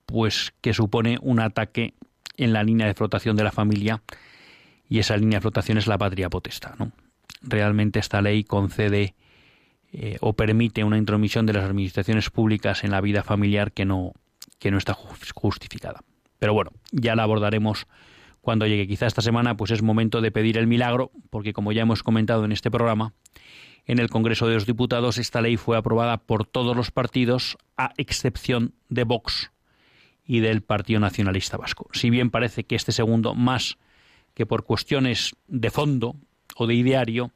pues 0.05 0.53
que 0.59 0.73
supone 0.73 1.19
un 1.21 1.39
ataque 1.39 1.93
en 2.35 2.51
la 2.51 2.63
línea 2.63 2.85
de 2.85 2.95
flotación 2.95 3.37
de 3.37 3.45
la 3.45 3.53
familia 3.53 4.03
y 4.89 4.99
esa 4.99 5.15
línea 5.15 5.37
de 5.37 5.41
flotación 5.41 5.77
es 5.77 5.87
la 5.87 5.97
patria 5.97 6.29
potestad. 6.29 6.75
¿no? 6.77 6.91
Realmente 7.41 7.97
esta 7.97 8.21
ley 8.21 8.43
concede 8.43 9.15
eh, 9.93 10.17
o 10.19 10.33
permite 10.33 10.83
una 10.83 10.97
intromisión 10.97 11.45
de 11.45 11.53
las 11.53 11.63
administraciones 11.63 12.29
públicas 12.29 12.83
en 12.83 12.91
la 12.91 12.99
vida 12.99 13.23
familiar 13.23 13.71
que 13.71 13.85
no, 13.85 14.11
que 14.59 14.69
no 14.69 14.77
está 14.77 14.97
justificada. 15.33 16.01
Pero 16.39 16.53
bueno, 16.53 16.71
ya 16.91 17.15
la 17.15 17.23
abordaremos 17.23 17.87
cuando 18.41 18.67
llegue. 18.67 18.85
Quizá 18.85 19.05
esta 19.05 19.21
semana 19.21 19.55
pues 19.55 19.71
es 19.71 19.81
momento 19.81 20.19
de 20.19 20.31
pedir 20.31 20.57
el 20.57 20.67
milagro, 20.67 21.11
porque 21.29 21.53
como 21.53 21.71
ya 21.71 21.83
hemos 21.83 22.03
comentado 22.03 22.43
en 22.43 22.51
este 22.51 22.69
programa, 22.69 23.13
en 23.85 23.99
el 23.99 24.09
Congreso 24.09 24.47
de 24.47 24.55
los 24.55 24.65
Diputados 24.65 25.17
esta 25.17 25.41
ley 25.41 25.57
fue 25.57 25.77
aprobada 25.77 26.17
por 26.17 26.45
todos 26.45 26.75
los 26.75 26.91
partidos, 26.91 27.57
a 27.77 27.93
excepción 27.97 28.73
de 28.89 29.03
Vox 29.03 29.51
y 30.25 30.39
del 30.39 30.61
Partido 30.61 30.99
Nacionalista 30.99 31.57
Vasco. 31.57 31.87
Si 31.93 32.09
bien 32.09 32.31
parece 32.31 32.63
que 32.63 32.75
este 32.75 32.91
segundo, 32.91 33.35
más 33.35 33.77
que 34.33 34.45
por 34.45 34.63
cuestiones 34.63 35.35
de 35.47 35.69
fondo 35.69 36.15
o 36.55 36.67
de 36.67 36.73
ideario, 36.73 37.31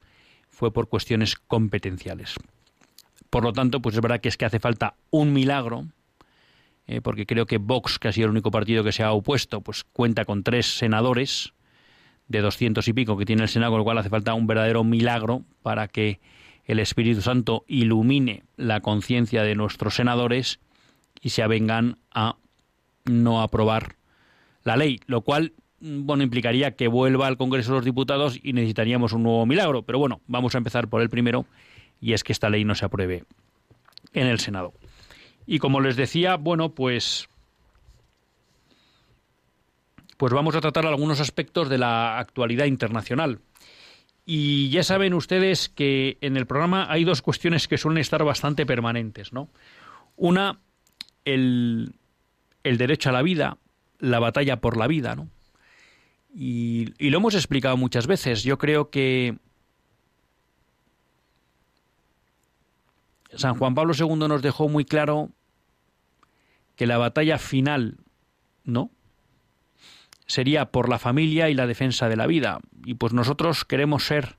fue 0.50 0.74
por 0.74 0.90
cuestiones 0.90 1.36
competenciales. 1.36 2.36
Por 3.30 3.44
lo 3.44 3.54
tanto, 3.54 3.82
pues 3.82 3.96
es 3.96 4.02
verdad 4.02 4.20
que 4.20 4.30
es 4.30 4.38
que 4.38 4.46
hace 4.46 4.60
falta 4.60 4.96
un 5.12 5.34
milagro 5.34 5.86
eh, 6.92 7.02
porque 7.02 7.28
creo 7.28 7.46
que 7.46 7.60
Vox, 7.60 8.00
que 8.00 8.08
ha 8.08 8.12
sido 8.12 8.26
el 8.26 8.32
único 8.32 8.50
partido 8.50 8.84
que 8.84 8.92
se 8.92 9.04
ha 9.04 9.12
opuesto, 9.12 9.62
pues 9.62 9.84
cuenta 9.84 10.26
con 10.26 10.42
tres 10.42 10.66
senadores 10.76 11.54
de 12.28 12.42
doscientos 12.42 12.88
y 12.88 12.94
pico 12.94 13.16
que 13.16 13.26
tiene 13.26 13.44
el 13.44 13.50
Senado, 13.50 13.74
con 13.74 13.78
lo 13.78 13.84
cual 13.84 14.00
hace 14.00 14.10
falta 14.10 14.34
un 14.34 14.48
verdadero 14.48 14.84
milagro 14.84 15.44
para 15.62 15.88
que 15.88 16.20
el 16.70 16.78
Espíritu 16.78 17.22
Santo 17.22 17.66
ilumine 17.68 18.44
la 18.56 18.82
conciencia 18.82 19.42
de 19.42 19.56
nuestros 19.56 19.96
senadores 19.96 20.60
y 21.20 21.30
se 21.30 21.42
avengan 21.42 21.98
a 22.12 22.36
no 23.06 23.42
aprobar 23.42 23.96
la 24.64 24.78
ley, 24.78 25.00
lo 25.08 25.22
cual 25.22 25.54
bueno, 25.80 26.22
implicaría 26.22 26.76
que 26.76 26.88
vuelva 26.88 27.26
al 27.26 27.38
Congreso 27.38 27.72
de 27.72 27.78
los 27.78 27.86
Diputados 27.86 28.40
y 28.44 28.54
necesitaríamos 28.54 29.14
un 29.14 29.24
nuevo 29.24 29.48
milagro. 29.48 29.82
Pero 29.82 29.98
bueno, 29.98 30.22
vamos 30.28 30.54
a 30.54 30.60
empezar 30.60 30.90
por 30.90 31.02
el 31.02 31.10
primero, 31.10 31.48
y 32.00 32.14
es 32.14 32.24
que 32.24 32.34
esta 32.34 32.52
ley 32.52 32.64
no 32.64 32.76
se 32.76 32.86
apruebe 32.86 33.24
en 34.14 34.28
el 34.28 34.40
Senado. 34.40 34.74
Y 35.48 35.58
como 35.58 35.82
les 35.82 35.96
decía, 35.96 36.36
bueno, 36.36 36.76
pues 36.76 37.30
pues 40.18 40.34
vamos 40.34 40.56
a 40.56 40.62
tratar 40.62 40.86
algunos 40.86 41.20
aspectos 41.20 41.68
de 41.68 41.80
la 41.80 42.20
actualidad 42.20 42.66
internacional. 42.66 43.40
Y 44.32 44.70
ya 44.70 44.84
saben 44.84 45.16
ustedes 45.16 45.70
que 45.70 46.20
en 46.22 46.38
el 46.38 46.46
programa 46.46 46.86
hay 46.88 47.04
dos 47.04 47.24
cuestiones 47.24 47.68
que 47.68 47.80
suelen 47.80 48.00
estar 48.00 48.24
bastante 48.24 48.64
permanentes, 48.64 49.34
¿no? 49.34 49.50
Una, 50.18 50.60
el, 51.26 51.96
derecho 52.64 53.10
a 53.10 53.12
la 53.12 53.24
vida, 53.24 53.58
la 53.98 54.20
batalla 54.20 54.62
por 54.62 54.78
la 54.78 54.86
vida, 54.86 55.16
¿no? 55.16 55.30
Y, 56.32 56.94
lo 57.10 57.18
hemos 57.18 57.34
explicado 57.34 57.76
muchas 57.76 58.06
veces. 58.06 58.44
Yo 58.44 58.60
creo 58.60 58.92
que 58.92 59.36
San 63.34 63.58
Juan 63.58 63.74
Pablo 63.74 63.96
II 63.98 64.28
nos 64.28 64.44
dejó 64.44 64.70
muy 64.70 64.86
claro 64.86 65.32
que 66.76 66.86
la 66.86 67.00
batalla 67.00 67.40
final, 67.40 67.98
¿no? 68.64 68.92
Sería 70.30 70.66
por 70.66 70.90
la 70.90 71.00
familia 71.00 71.50
y 71.50 71.56
la 71.56 71.66
defensa 71.66 72.08
de 72.08 72.16
la 72.16 72.28
vida. 72.28 72.60
Y 72.86 72.94
pues 72.94 73.14
nosotros 73.14 73.66
queremos 73.66 74.06
ser 74.06 74.38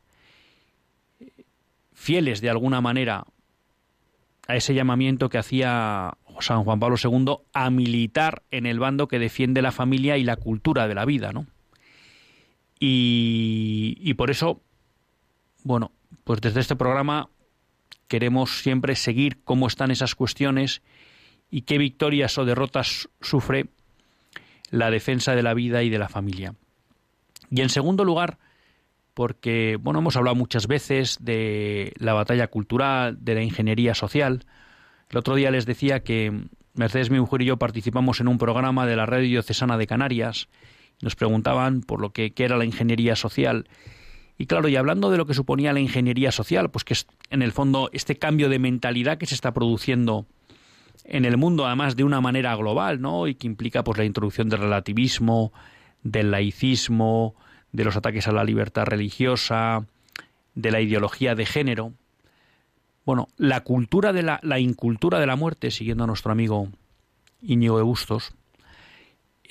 fieles 1.92 2.40
de 2.40 2.48
alguna 2.48 2.80
manera 2.80 3.24
a 4.46 4.54
ese 4.54 4.72
llamamiento 4.72 5.28
que 5.28 5.38
hacía 5.38 6.12
San 6.38 6.62
Juan 6.62 6.78
Pablo 6.78 6.94
II 7.02 7.38
a 7.52 7.70
militar 7.70 8.44
en 8.52 8.66
el 8.66 8.78
bando 8.78 9.08
que 9.08 9.18
defiende 9.18 9.62
la 9.62 9.72
familia 9.72 10.16
y 10.16 10.22
la 10.22 10.36
cultura 10.36 10.86
de 10.86 10.94
la 10.94 11.04
vida, 11.04 11.32
¿no? 11.32 11.48
Y, 12.78 13.98
y 14.00 14.14
por 14.14 14.30
eso, 14.30 14.62
bueno, 15.64 15.90
pues 16.22 16.40
desde 16.40 16.60
este 16.60 16.76
programa 16.76 17.30
queremos 18.06 18.62
siempre 18.62 18.94
seguir 18.94 19.42
cómo 19.42 19.66
están 19.66 19.90
esas 19.90 20.14
cuestiones 20.14 20.82
y 21.50 21.62
qué 21.62 21.78
victorias 21.78 22.38
o 22.38 22.44
derrotas 22.44 23.08
sufre 23.20 23.70
la 24.70 24.90
defensa 24.90 25.34
de 25.34 25.42
la 25.42 25.54
vida 25.54 25.82
y 25.82 25.90
de 25.90 25.98
la 25.98 26.08
familia. 26.08 26.54
Y 27.50 27.60
en 27.60 27.68
segundo 27.68 28.04
lugar, 28.04 28.38
porque 29.14 29.76
bueno, 29.80 29.98
hemos 29.98 30.16
hablado 30.16 30.36
muchas 30.36 30.66
veces 30.66 31.18
de 31.20 31.92
la 31.98 32.14
batalla 32.14 32.46
cultural, 32.46 33.18
de 33.20 33.34
la 33.34 33.42
ingeniería 33.42 33.94
social. 33.94 34.44
El 35.10 35.18
otro 35.18 35.34
día 35.34 35.50
les 35.50 35.66
decía 35.66 36.02
que 36.02 36.32
Mercedes, 36.74 37.10
mi 37.10 37.18
mujer 37.18 37.42
y 37.42 37.46
yo 37.46 37.56
participamos 37.56 38.20
en 38.20 38.28
un 38.28 38.38
programa 38.38 38.86
de 38.86 38.96
la 38.96 39.06
Radio 39.06 39.28
Diocesana 39.28 39.76
de 39.76 39.86
Canarias. 39.86 40.48
Nos 41.02 41.16
preguntaban 41.16 41.80
por 41.80 42.00
lo 42.00 42.12
que 42.12 42.32
qué 42.32 42.44
era 42.44 42.56
la 42.56 42.64
ingeniería 42.64 43.16
social 43.16 43.66
y 44.40 44.46
claro, 44.46 44.68
y 44.68 44.76
hablando 44.76 45.10
de 45.10 45.18
lo 45.18 45.26
que 45.26 45.34
suponía 45.34 45.74
la 45.74 45.80
ingeniería 45.80 46.32
social, 46.32 46.70
pues 46.70 46.82
que 46.82 46.94
es 46.94 47.06
en 47.28 47.42
el 47.42 47.52
fondo 47.52 47.90
este 47.92 48.16
cambio 48.16 48.48
de 48.48 48.58
mentalidad 48.58 49.18
que 49.18 49.26
se 49.26 49.34
está 49.34 49.52
produciendo 49.52 50.24
en 51.04 51.24
el 51.24 51.36
mundo, 51.36 51.66
además 51.66 51.96
de 51.96 52.04
una 52.04 52.20
manera 52.20 52.54
global, 52.56 53.00
¿no? 53.00 53.26
Y 53.26 53.34
que 53.34 53.46
implica 53.46 53.84
pues 53.84 53.98
la 53.98 54.04
introducción 54.04 54.48
del 54.48 54.60
relativismo, 54.60 55.52
del 56.02 56.30
laicismo, 56.30 57.34
de 57.72 57.84
los 57.84 57.96
ataques 57.96 58.28
a 58.28 58.32
la 58.32 58.44
libertad 58.44 58.84
religiosa, 58.84 59.86
de 60.54 60.70
la 60.70 60.80
ideología 60.80 61.34
de 61.34 61.46
género. 61.46 61.92
Bueno, 63.04 63.28
la 63.36 63.62
cultura 63.62 64.12
de 64.12 64.22
la, 64.22 64.40
la 64.42 64.58
incultura 64.58 65.18
de 65.18 65.26
la 65.26 65.36
muerte, 65.36 65.70
siguiendo 65.70 66.04
a 66.04 66.06
nuestro 66.06 66.32
amigo 66.32 66.68
Íñigo 67.42 67.76
de 67.76 67.82
Bustos, 67.82 68.34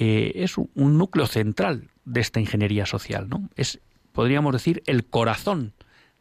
eh, 0.02 0.44
es 0.44 0.58
un, 0.58 0.98
núcleo 0.98 1.28
central 1.28 1.90
de 2.06 2.22
esta 2.22 2.40
ingeniería 2.40 2.86
social, 2.86 3.28
¿no? 3.28 3.50
Es 3.58 3.82
podríamos 4.14 4.54
decir, 4.54 4.82
el 4.86 5.06
corazón 5.06 5.74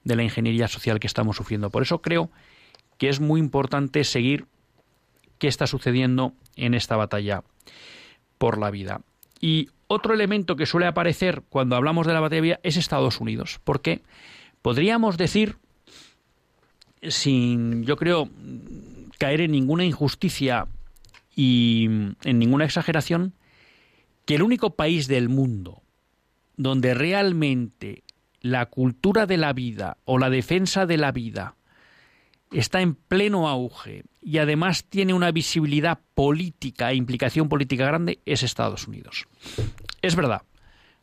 de 0.02 0.16
la 0.16 0.25
ingeniería 0.25 0.66
social 0.66 0.98
que 0.98 1.06
estamos 1.06 1.37
sufriendo. 1.37 1.70
Por 1.70 1.82
eso 1.82 2.02
creo 2.02 2.30
que 2.99 3.08
es 3.08 3.21
muy 3.21 3.38
importante 3.38 4.02
seguir 4.02 4.47
qué 5.38 5.48
está 5.48 5.66
sucediendo 5.66 6.32
en 6.56 6.74
esta 6.74 6.96
batalla 6.96 7.42
por 8.38 8.58
la 8.58 8.70
vida. 8.70 9.00
Y 9.40 9.68
otro 9.86 10.14
elemento 10.14 10.56
que 10.56 10.66
suele 10.66 10.86
aparecer 10.86 11.42
cuando 11.48 11.76
hablamos 11.76 12.06
de 12.06 12.12
la 12.12 12.20
batalla 12.20 12.60
es 12.62 12.76
Estados 12.76 13.20
Unidos, 13.20 13.60
porque 13.64 14.02
podríamos 14.62 15.16
decir, 15.16 15.56
sin, 17.02 17.84
yo 17.84 17.96
creo, 17.96 18.28
caer 19.18 19.40
en 19.40 19.52
ninguna 19.52 19.84
injusticia 19.84 20.66
y 21.34 21.86
en 22.24 22.38
ninguna 22.38 22.64
exageración, 22.64 23.32
que 24.24 24.34
el 24.34 24.42
único 24.42 24.70
país 24.70 25.08
del 25.08 25.28
mundo 25.28 25.82
donde 26.56 26.92
realmente 26.92 28.02
la 28.40 28.66
cultura 28.66 29.26
de 29.26 29.36
la 29.36 29.52
vida 29.52 29.96
o 30.04 30.18
la 30.18 30.28
defensa 30.28 30.86
de 30.86 30.96
la 30.96 31.12
vida 31.12 31.54
está 32.52 32.80
en 32.80 32.95
pleno 32.95 33.49
auge 33.49 34.04
y 34.21 34.39
además 34.39 34.84
tiene 34.84 35.15
una 35.15 35.30
visibilidad 35.30 36.00
política 36.15 36.91
e 36.91 36.97
implicación 36.97 37.49
política 37.49 37.87
grande 37.87 38.21
es 38.26 38.43
Estados 38.43 38.89
Unidos. 38.89 39.26
Es 40.02 40.17
verdad, 40.17 40.43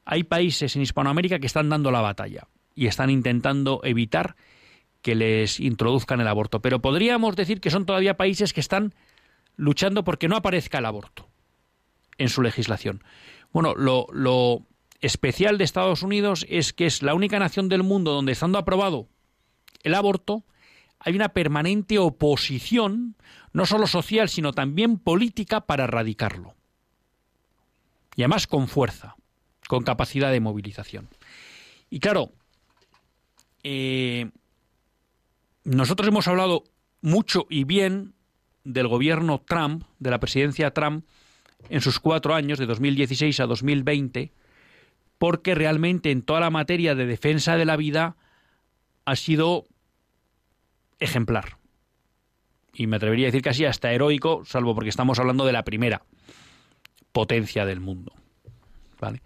hay 0.05 0.23
países 0.23 0.75
en 0.75 0.81
Hispanoamérica 0.81 1.39
que 1.39 1.47
están 1.47 1.69
dando 1.69 1.91
la 1.91 2.01
batalla 2.01 2.47
y 2.75 2.87
están 2.87 3.09
intentando 3.09 3.81
evitar 3.83 4.35
que 5.01 5.15
les 5.15 5.59
introduzcan 5.59 6.19
el 6.19 6.27
aborto, 6.27 6.61
pero 6.61 6.81
podríamos 6.81 7.35
decir 7.35 7.61
que 7.61 7.69
son 7.69 7.85
todavía 7.85 8.17
países 8.17 8.53
que 8.53 8.59
están 8.59 8.93
luchando 9.55 10.03
porque 10.03 10.27
no 10.27 10.35
aparezca 10.35 10.79
el 10.79 10.85
aborto 10.85 11.29
en 12.17 12.29
su 12.29 12.41
legislación. 12.41 13.03
Bueno, 13.51 13.73
lo, 13.75 14.65
especial 15.01 15.57
de 15.57 15.63
Estados 15.63 16.01
Unidos 16.01 16.45
es 16.49 16.73
que 16.73 16.85
es 16.85 17.03
la 17.03 17.13
única 17.13 17.39
nación 17.39 17.69
del 17.69 17.83
mundo 17.83 18.13
donde, 18.13 18.31
estando 18.31 18.57
aprobado 18.57 19.07
el 19.83 19.93
aborto, 19.93 20.43
hay 21.05 21.15
una 21.15 21.29
permanente 21.29 21.99
oposición, 21.99 23.15
no 23.53 23.67
solo 23.67 23.85
social, 23.85 24.27
sino 24.27 24.53
también 24.53 24.97
política, 24.97 25.61
para 25.61 25.83
erradicarlo. 25.83 26.55
Y 28.15 28.23
además 28.23 28.47
con 28.47 28.67
fuerza, 28.67 29.15
con 29.67 29.83
capacidad 29.83 30.31
de 30.31 30.39
movilización. 30.39 31.07
Y 31.91 31.99
claro, 31.99 32.31
eh, 33.63 34.31
nosotros 35.63 36.07
hemos 36.07 36.27
hablado 36.27 36.63
mucho 37.01 37.45
y 37.51 37.65
bien 37.65 38.15
del 38.63 38.87
gobierno 38.87 39.43
Trump, 39.47 39.83
de 39.99 40.09
la 40.09 40.19
presidencia 40.19 40.71
Trump, 40.71 41.05
en 41.69 41.81
sus 41.81 41.99
cuatro 41.99 42.33
años, 42.33 42.57
de 42.57 42.65
2016 42.65 43.39
a 43.41 43.45
2020, 43.45 44.31
porque 45.19 45.53
realmente 45.53 46.09
en 46.09 46.23
toda 46.23 46.39
la 46.39 46.49
materia 46.49 46.95
de 46.95 47.05
defensa 47.05 47.57
de 47.57 47.65
la 47.65 47.77
vida 47.77 48.17
ha 49.05 49.15
sido 49.15 49.67
ejemplar. 50.99 51.57
Y 52.73 52.87
me 52.87 52.97
atrevería 52.97 53.27
a 53.27 53.29
decir 53.29 53.41
casi 53.41 53.65
hasta 53.65 53.91
heroico, 53.91 54.43
salvo 54.45 54.75
porque 54.75 54.89
estamos 54.89 55.19
hablando 55.19 55.45
de 55.45 55.53
la 55.53 55.63
primera 55.63 56.03
potencia 57.11 57.65
del 57.65 57.79
mundo. 57.79 58.13
¿Vale? 58.99 59.21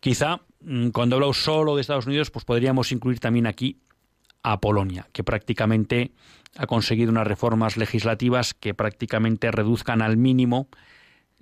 Quizá 0.00 0.40
mm, 0.60 0.88
cuando 0.88 1.16
hablo 1.16 1.32
solo 1.32 1.74
de 1.74 1.80
Estados 1.80 2.06
Unidos, 2.06 2.30
pues 2.30 2.44
podríamos 2.44 2.92
incluir 2.92 3.20
también 3.20 3.46
aquí 3.46 3.78
a 4.42 4.60
Polonia, 4.60 5.08
que 5.12 5.24
prácticamente 5.24 6.12
ha 6.56 6.66
conseguido 6.66 7.10
unas 7.10 7.26
reformas 7.26 7.76
legislativas 7.76 8.52
que 8.54 8.74
prácticamente 8.74 9.50
reduzcan 9.50 10.02
al 10.02 10.16
mínimo 10.16 10.68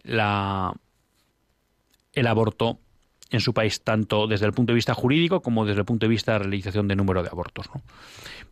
la, 0.03 0.74
el 2.12 2.26
aborto 2.26 2.79
en 3.30 3.40
su 3.40 3.54
país, 3.54 3.82
tanto 3.82 4.26
desde 4.26 4.46
el 4.46 4.52
punto 4.52 4.72
de 4.72 4.76
vista 4.76 4.94
jurídico 4.94 5.40
como 5.40 5.64
desde 5.64 5.80
el 5.80 5.86
punto 5.86 6.06
de 6.06 6.10
vista 6.10 6.32
de 6.32 6.40
realización 6.40 6.88
de 6.88 6.96
número 6.96 7.22
de 7.22 7.28
abortos. 7.28 7.70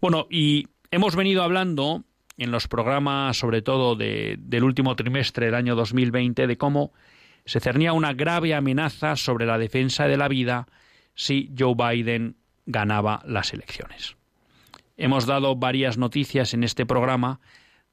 Bueno, 0.01 0.27
y 0.31 0.69
hemos 0.91 1.17
venido 1.17 1.43
hablando 1.43 2.05
en 2.37 2.51
los 2.51 2.69
programas, 2.69 3.37
sobre 3.37 3.63
todo 3.63 3.97
del 3.97 4.65
último 4.65 4.95
trimestre 4.95 5.47
del 5.47 5.57
año 5.57 5.75
2020, 5.75 6.47
de 6.47 6.57
cómo 6.57 6.93
se 7.45 7.61
cernía 7.61 7.93
una 7.93 8.13
grave 8.13 8.55
amenaza 8.55 9.17
sobre 9.17 9.47
la 9.47 9.59
defensa 9.59 10.07
de 10.07 10.17
la 10.17 10.29
vida 10.29 10.69
si 11.15 11.51
Joe 11.59 11.75
Biden 11.75 12.37
ganaba 12.67 13.23
las 13.25 13.53
elecciones. 13.53 14.17
Hemos 14.97 15.27
dado 15.27 15.57
varias 15.57 15.99
noticias 15.99 16.55
en 16.55 16.63
este 16.63 16.87
programa 16.87 17.41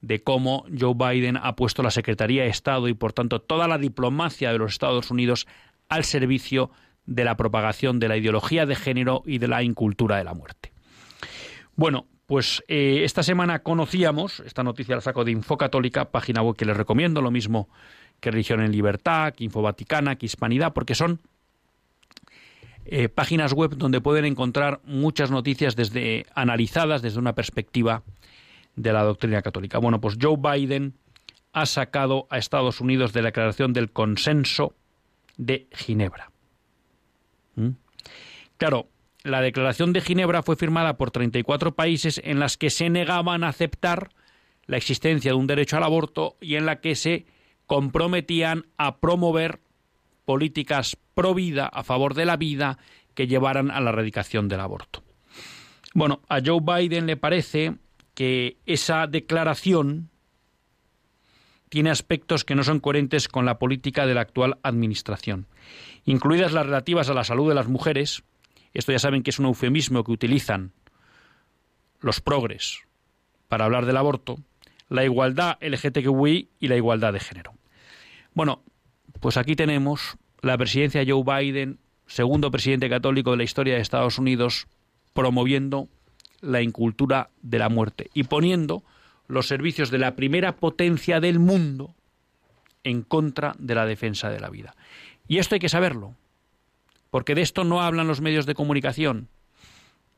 de 0.01 0.21
cómo 0.21 0.65
Joe 0.77 0.93
Biden 0.93 1.37
ha 1.37 1.55
puesto 1.55 1.81
la 1.81 1.89
Secretaría 1.89 2.43
de 2.43 2.49
Estado 2.49 2.87
y, 2.87 2.93
por 2.93 3.13
tanto, 3.13 3.41
toda 3.41 3.67
la 3.67 3.77
diplomacia 3.77 4.51
de 4.51 4.59
los 4.59 4.73
Estados 4.73 5.09
Unidos 5.09 5.47
al 5.89 6.03
servicio 6.03 6.71
de 7.05 7.23
la 7.23 7.37
propagación 7.37 7.99
de 7.99 8.07
la 8.07 8.17
ideología 8.17 8.65
de 8.65 8.75
género 8.75 9.23
y 9.25 9.37
de 9.37 9.47
la 9.47 9.63
incultura 9.63 10.17
de 10.17 10.23
la 10.23 10.33
muerte. 10.33 10.71
Bueno, 11.75 12.07
pues 12.25 12.63
eh, 12.67 13.01
esta 13.03 13.21
semana 13.21 13.59
conocíamos, 13.59 14.39
esta 14.39 14.63
noticia 14.63 14.95
la 14.95 15.01
saco 15.01 15.23
de 15.23 15.31
Infocatólica, 15.31 16.05
página 16.05 16.41
web 16.41 16.55
que 16.55 16.65
les 16.65 16.75
recomiendo, 16.75 17.21
lo 17.21 17.29
mismo 17.29 17.69
que 18.19 18.31
Religión 18.31 18.61
en 18.61 18.71
Libertad, 18.71 19.33
que 19.33 19.43
Info 19.43 19.61
Vaticana, 19.61 20.15
que 20.15 20.25
Hispanidad, 20.25 20.73
porque 20.73 20.95
son 20.95 21.19
eh, 22.85 23.09
páginas 23.09 23.53
web 23.53 23.75
donde 23.77 24.01
pueden 24.01 24.25
encontrar 24.25 24.79
muchas 24.85 25.29
noticias 25.29 25.75
desde 25.75 26.25
analizadas 26.33 27.01
desde 27.01 27.19
una 27.19 27.35
perspectiva 27.35 28.03
de 28.75 28.93
la 28.93 29.03
doctrina 29.03 29.41
católica. 29.41 29.77
Bueno, 29.77 30.01
pues 30.01 30.17
Joe 30.19 30.37
Biden 30.37 30.93
ha 31.53 31.65
sacado 31.65 32.27
a 32.29 32.37
Estados 32.37 32.81
Unidos 32.81 33.13
de 33.13 33.21
la 33.21 33.29
declaración 33.29 33.73
del 33.73 33.91
consenso 33.91 34.73
de 35.37 35.67
Ginebra. 35.71 36.31
¿Mm? 37.55 37.69
Claro, 38.57 38.87
la 39.23 39.41
Declaración 39.41 39.93
de 39.93 40.01
Ginebra 40.01 40.43
fue 40.43 40.55
firmada 40.55 40.97
por 40.97 41.11
34 41.11 41.75
países 41.75 42.21
en 42.23 42.39
las 42.39 42.57
que 42.57 42.69
se 42.69 42.89
negaban 42.89 43.43
a 43.43 43.49
aceptar 43.49 44.09
la 44.67 44.77
existencia 44.77 45.31
de 45.31 45.37
un 45.37 45.47
derecho 45.47 45.77
al 45.77 45.83
aborto 45.83 46.37
y 46.41 46.55
en 46.55 46.65
la 46.65 46.79
que 46.79 46.95
se 46.95 47.25
comprometían 47.65 48.65
a 48.77 48.97
promover 48.97 49.59
políticas 50.25 50.97
pro 51.13 51.33
vida 51.33 51.65
a 51.67 51.83
favor 51.83 52.13
de 52.13 52.25
la 52.25 52.37
vida 52.37 52.77
que 53.13 53.27
llevaran 53.27 53.71
a 53.71 53.79
la 53.79 53.91
erradicación 53.91 54.47
del 54.47 54.59
aborto. 54.59 55.03
Bueno, 55.93 56.21
a 56.27 56.39
Joe 56.45 56.59
Biden 56.61 57.07
le 57.07 57.17
parece 57.17 57.75
que 58.13 58.57
esa 58.65 59.07
declaración 59.07 60.09
tiene 61.75 61.89
aspectos 61.89 62.45
que 62.45 62.55
no 62.55 62.63
son 62.63 62.79
coherentes 62.79 63.27
con 63.27 63.45
la 63.45 63.59
política 63.59 64.05
de 64.05 64.13
la 64.13 64.21
actual 64.21 64.59
administración, 64.63 65.45
incluidas 66.05 66.53
las 66.53 66.65
relativas 66.65 67.09
a 67.09 67.13
la 67.13 67.25
salud 67.25 67.49
de 67.49 67.55
las 67.55 67.67
mujeres. 67.67 68.23
Esto 68.73 68.93
ya 68.93 68.99
saben 68.99 69.23
que 69.23 69.31
es 69.31 69.39
un 69.39 69.47
eufemismo 69.47 70.05
que 70.05 70.13
utilizan 70.13 70.71
los 71.99 72.21
progres 72.21 72.79
para 73.49 73.65
hablar 73.65 73.85
del 73.85 73.97
aborto, 73.97 74.37
la 74.87 75.03
igualdad 75.03 75.57
LGTBI 75.59 76.47
y 76.61 76.67
la 76.69 76.77
igualdad 76.77 77.11
de 77.11 77.19
género. 77.19 77.51
Bueno, 78.33 78.63
pues 79.19 79.35
aquí 79.35 79.57
tenemos 79.57 80.15
la 80.39 80.57
presidencia 80.57 81.03
de 81.03 81.11
Joe 81.11 81.25
Biden, 81.25 81.79
segundo 82.07 82.51
presidente 82.51 82.89
católico 82.89 83.31
de 83.31 83.37
la 83.37 83.43
historia 83.43 83.75
de 83.75 83.81
Estados 83.81 84.17
Unidos, 84.17 84.67
promoviendo 85.11 85.89
la 86.39 86.61
incultura 86.61 87.31
de 87.41 87.59
la 87.59 87.67
muerte 87.67 88.09
y 88.13 88.23
poniendo 88.23 88.85
los 89.27 89.47
servicios 89.47 89.91
de 89.91 89.99
la 89.99 90.15
primera 90.15 90.55
potencia 90.57 91.19
del 91.19 91.39
mundo 91.39 91.95
en 92.83 93.01
contra 93.01 93.55
de 93.57 93.75
la 93.75 93.85
defensa 93.85 94.29
de 94.29 94.39
la 94.39 94.49
vida. 94.49 94.75
Y 95.27 95.39
esto 95.39 95.55
hay 95.55 95.59
que 95.59 95.69
saberlo, 95.69 96.15
porque 97.09 97.35
de 97.35 97.41
esto 97.41 97.63
no 97.63 97.81
hablan 97.81 98.07
los 98.07 98.21
medios 98.21 98.45
de 98.45 98.55
comunicación 98.55 99.29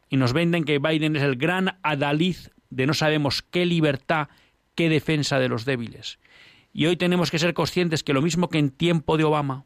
y 0.09 0.17
nos 0.17 0.33
venden 0.33 0.63
que 0.63 0.79
Biden 0.79 1.15
es 1.15 1.23
el 1.23 1.35
gran 1.35 1.77
adalid 1.83 2.37
de 2.69 2.87
no 2.87 2.93
sabemos 2.93 3.41
qué 3.41 3.65
libertad, 3.65 4.27
qué 4.75 4.89
defensa 4.89 5.39
de 5.39 5.49
los 5.49 5.65
débiles. 5.65 6.19
Y 6.73 6.85
hoy 6.85 6.97
tenemos 6.97 7.31
que 7.31 7.39
ser 7.39 7.53
conscientes 7.53 8.03
que 8.03 8.13
lo 8.13 8.21
mismo 8.21 8.49
que 8.49 8.59
en 8.59 8.69
tiempo 8.69 9.17
de 9.17 9.23
Obama, 9.23 9.65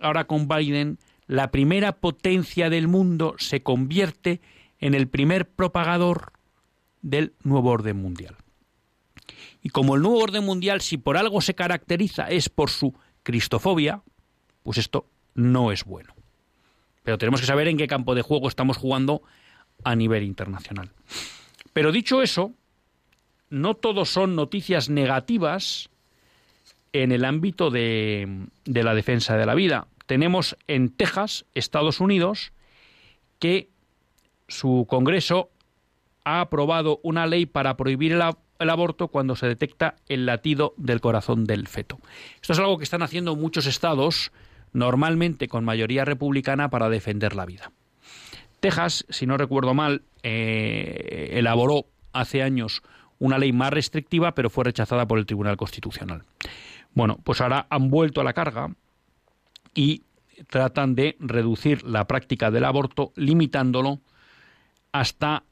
ahora 0.00 0.24
con 0.24 0.46
Biden, 0.48 0.98
la 1.26 1.50
primera 1.50 1.92
potencia 1.92 2.70
del 2.70 2.88
mundo 2.88 3.34
se 3.38 3.62
convierte 3.62 4.40
en 4.80 4.94
el 4.94 5.08
primer 5.08 5.48
propagador 5.48 6.32
del 7.02 7.34
nuevo 7.42 7.70
orden 7.70 7.96
mundial. 7.96 8.36
Y 9.62 9.70
como 9.70 9.96
el 9.96 10.02
nuevo 10.02 10.18
orden 10.18 10.44
mundial, 10.44 10.80
si 10.80 10.96
por 10.96 11.16
algo 11.16 11.40
se 11.40 11.54
caracteriza, 11.54 12.28
es 12.28 12.48
por 12.48 12.70
su 12.70 12.94
cristofobia, 13.22 14.02
pues 14.62 14.78
esto 14.78 15.06
no 15.34 15.72
es 15.72 15.84
bueno. 15.84 16.14
Pero 17.02 17.18
tenemos 17.18 17.40
que 17.40 17.46
saber 17.46 17.68
en 17.68 17.76
qué 17.76 17.86
campo 17.86 18.14
de 18.14 18.22
juego 18.22 18.48
estamos 18.48 18.76
jugando 18.76 19.22
a 19.84 19.94
nivel 19.94 20.22
internacional. 20.24 20.90
Pero 21.72 21.92
dicho 21.92 22.22
eso, 22.22 22.52
no 23.50 23.74
todos 23.74 24.10
son 24.10 24.34
noticias 24.34 24.88
negativas 24.88 25.90
en 26.92 27.12
el 27.12 27.24
ámbito 27.24 27.70
de, 27.70 28.48
la 28.64 28.94
defensa 28.94 29.36
de 29.36 29.46
la 29.46 29.54
vida. 29.54 29.86
Tenemos 30.06 30.56
en 30.66 30.90
Texas, 30.90 31.44
Estados 31.54 32.00
Unidos, 32.00 32.52
que 33.38 33.68
su 34.48 34.86
Congreso 34.88 35.50
ha 36.28 36.42
aprobado 36.42 37.00
una 37.02 37.26
ley 37.26 37.46
para 37.46 37.76
prohibir 37.78 38.12
el, 38.12 38.70
aborto 38.70 39.08
cuando 39.08 39.34
se 39.34 39.46
detecta 39.46 39.96
el 40.08 40.26
latido 40.26 40.74
del 40.76 41.00
corazón 41.00 41.46
del 41.46 41.66
feto. 41.66 41.98
Esto 42.40 42.52
es 42.52 42.58
algo 42.58 42.76
que 42.76 42.84
están 42.84 43.02
haciendo 43.02 43.34
muchos 43.34 43.64
estados, 43.64 44.30
normalmente 44.74 45.48
con 45.48 45.64
mayoría 45.64 46.04
republicana, 46.04 46.68
para 46.68 46.90
defender 46.90 47.34
la 47.34 47.46
vida. 47.46 47.72
Texas, 48.60 49.06
si 49.08 49.26
no 49.26 49.38
recuerdo 49.38 49.72
mal, 49.72 50.02
eh, 50.22 51.30
elaboró 51.32 51.86
hace 52.12 52.42
años 52.42 52.82
una 53.18 53.38
ley 53.38 53.52
más 53.52 53.70
restrictiva, 53.70 54.34
pero 54.34 54.50
fue 54.50 54.64
rechazada 54.64 55.06
por 55.06 55.18
el 55.18 55.24
Tribunal 55.24 55.56
Constitucional. 55.56 56.24
Bueno, 56.92 57.18
pues 57.24 57.40
ahora 57.40 57.66
han 57.70 57.88
vuelto 57.88 58.20
a 58.20 58.24
la 58.24 58.34
carga 58.34 58.74
y 59.74 60.02
tratan 60.48 60.94
de 60.94 61.16
reducir 61.20 61.84
la 61.84 62.06
práctica 62.06 62.50
del 62.50 62.64
aborto, 62.64 63.12
limitándolo 63.16 64.00
hasta 64.92 65.44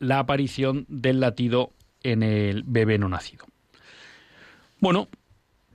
la 0.00 0.18
aparición 0.18 0.84
del 0.88 1.20
latido 1.20 1.70
en 2.02 2.24
el 2.24 2.64
bebé 2.64 2.98
no 2.98 3.08
nacido. 3.08 3.46
Bueno, 4.80 5.08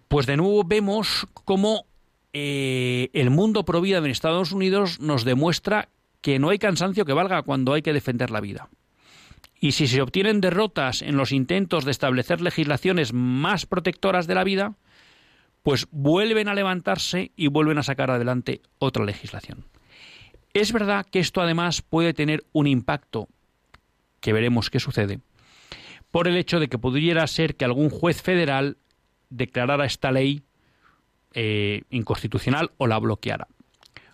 pues 0.10 0.26
de 0.26 0.36
nuevo 0.36 0.64
vemos 0.64 1.28
cómo 1.46 1.86
eh, 2.34 3.10
el 3.14 3.30
mundo 3.30 3.64
vida 3.64 4.00
en 4.00 4.06
Estados 4.08 4.52
Unidos 4.52 5.00
nos 5.00 5.24
demuestra 5.24 5.88
que 6.22 6.40
no 6.40 6.50
hay 6.50 6.60
cansancio 6.60 7.06
que 7.06 7.14
valga 7.14 7.44
cuando 7.44 7.74
hay 7.74 7.82
que 7.82 7.94
defender 7.94 8.32
la 8.32 8.42
vida. 8.42 8.68
Y 9.60 9.72
si 9.72 9.88
se 9.88 10.02
obtienen 10.02 10.42
derrotas 10.42 11.02
en 11.02 11.18
los 11.18 11.32
intentos 11.32 11.86
de 11.86 11.92
establecer 11.92 12.42
legislaciones 12.42 13.14
más 13.14 13.66
protectoras 13.66 14.28
de 14.28 14.36
la 14.36 14.44
vida, 14.44 14.76
pues 15.64 15.88
vuelven 15.92 16.48
a 16.48 16.54
levantarse 16.54 17.32
y 17.36 17.48
vuelven 17.48 17.78
a 17.78 17.84
sacar 17.84 18.12
adelante 18.12 18.62
otra 18.80 19.06
legislación. 19.06 19.66
Es 20.54 20.72
verdad 20.72 21.06
que 21.10 21.20
esto 21.20 21.42
además 21.42 21.82
puede 21.82 22.14
tener 22.14 22.46
un 22.54 22.68
impacto, 22.68 23.28
que 24.26 24.34
veremos 24.34 24.72
qué 24.72 24.80
sucede, 24.80 25.20
por 26.10 26.28
el 26.28 26.36
hecho 26.36 26.60
de 26.60 26.68
que 26.68 26.80
pudiera 26.80 27.28
ser 27.28 27.56
que 27.56 27.64
algún 27.64 27.92
juez 27.92 28.24
federal 28.24 28.76
declarara 29.30 29.86
esta 29.86 30.12
ley 30.12 30.42
eh, 31.36 31.84
inconstitucional 31.92 32.72
o 32.78 32.88
la 32.88 32.98
bloqueara, 32.98 33.48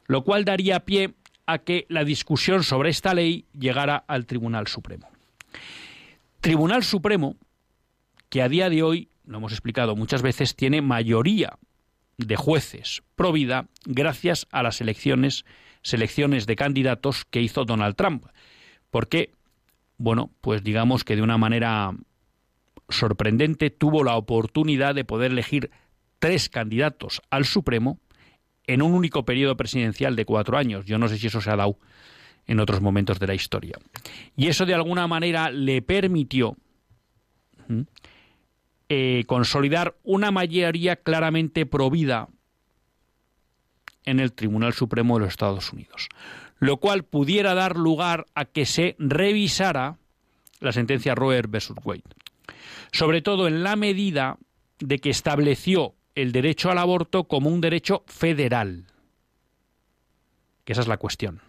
lo 0.07 0.25
cual 0.25 0.43
daría 0.43 0.81
pie 0.81 1.13
a 1.45 1.59
que 1.59 1.85
la 1.87 2.03
discusión 2.03 2.65
sobre 2.65 2.89
esta 2.89 3.13
ley 3.13 3.45
llegara 3.57 4.03
al 4.05 4.25
Tribunal 4.25 4.67
Supremo. 4.67 5.07
Tribunal 6.41 6.83
Supremo, 6.83 7.37
que 8.27 8.41
a 8.41 8.49
día 8.49 8.69
de 8.69 8.83
hoy, 8.83 9.07
lo 9.23 9.37
hemos 9.37 9.53
explicado 9.53 9.95
muchas 9.95 10.21
veces, 10.21 10.57
tiene 10.57 10.81
mayoría 10.81 11.57
de 12.17 12.35
jueces 12.35 13.01
pro 13.15 13.31
vida 13.31 13.69
gracias 13.85 14.45
a 14.51 14.61
las 14.61 14.81
elecciones, 14.81 15.45
selecciones 15.83 16.47
de 16.47 16.57
candidatos 16.57 17.23
que 17.23 17.41
hizo 17.41 17.63
Donald 17.63 17.95
Trump. 17.95 18.25
Porque, 18.89 19.31
bueno, 20.01 20.31
pues 20.41 20.63
digamos 20.63 21.03
que 21.03 21.15
de 21.15 21.21
una 21.21 21.37
manera 21.37 21.93
sorprendente 22.89 23.69
tuvo 23.69 24.03
la 24.03 24.15
oportunidad 24.15 24.95
de 24.95 25.05
poder 25.05 25.31
elegir 25.31 25.69
tres 26.17 26.49
candidatos 26.49 27.21
al 27.29 27.45
Supremo 27.45 27.99
en 28.65 28.81
un 28.81 28.93
único 28.93 29.25
periodo 29.25 29.55
presidencial 29.55 30.15
de 30.15 30.25
cuatro 30.25 30.57
años. 30.57 30.85
Yo 30.85 30.97
no 30.97 31.07
sé 31.07 31.19
si 31.19 31.27
eso 31.27 31.39
se 31.39 31.51
ha 31.51 31.55
dado 31.55 31.77
en 32.47 32.59
otros 32.59 32.81
momentos 32.81 33.19
de 33.19 33.27
la 33.27 33.35
historia. 33.35 33.77
Y 34.35 34.47
eso 34.47 34.65
de 34.65 34.73
alguna 34.73 35.07
manera 35.07 35.51
le 35.51 35.83
permitió 35.83 36.57
eh, 38.89 39.23
consolidar 39.27 39.95
una 40.01 40.31
mayoría 40.31 40.95
claramente 40.95 41.67
provida 41.67 42.27
en 44.03 44.19
el 44.19 44.33
Tribunal 44.33 44.73
Supremo 44.73 45.15
de 45.15 45.25
los 45.25 45.29
Estados 45.29 45.71
Unidos, 45.71 46.09
lo 46.61 46.77
cual 46.77 47.03
pudiera 47.03 47.55
dar 47.55 47.75
lugar 47.75 48.27
a 48.35 48.45
que 48.45 48.67
se 48.67 48.95
revisara 48.99 49.97
la 50.59 50.71
sentencia 50.71 51.15
Roe 51.15 51.41
versus 51.49 51.75
Wade, 51.83 52.03
sobre 52.91 53.23
todo 53.23 53.47
en 53.47 53.63
la 53.63 53.75
medida 53.75 54.37
de 54.79 54.99
que 54.99 55.09
estableció 55.09 55.95
el 56.13 56.31
derecho 56.31 56.69
al 56.69 56.77
aborto 56.77 57.23
como 57.23 57.49
un 57.49 57.61
derecho 57.61 58.03
federal. 58.05 58.85
Que 60.63 60.73
esa 60.73 60.81
es 60.81 60.87
la 60.87 60.97
cuestión. 60.97 61.41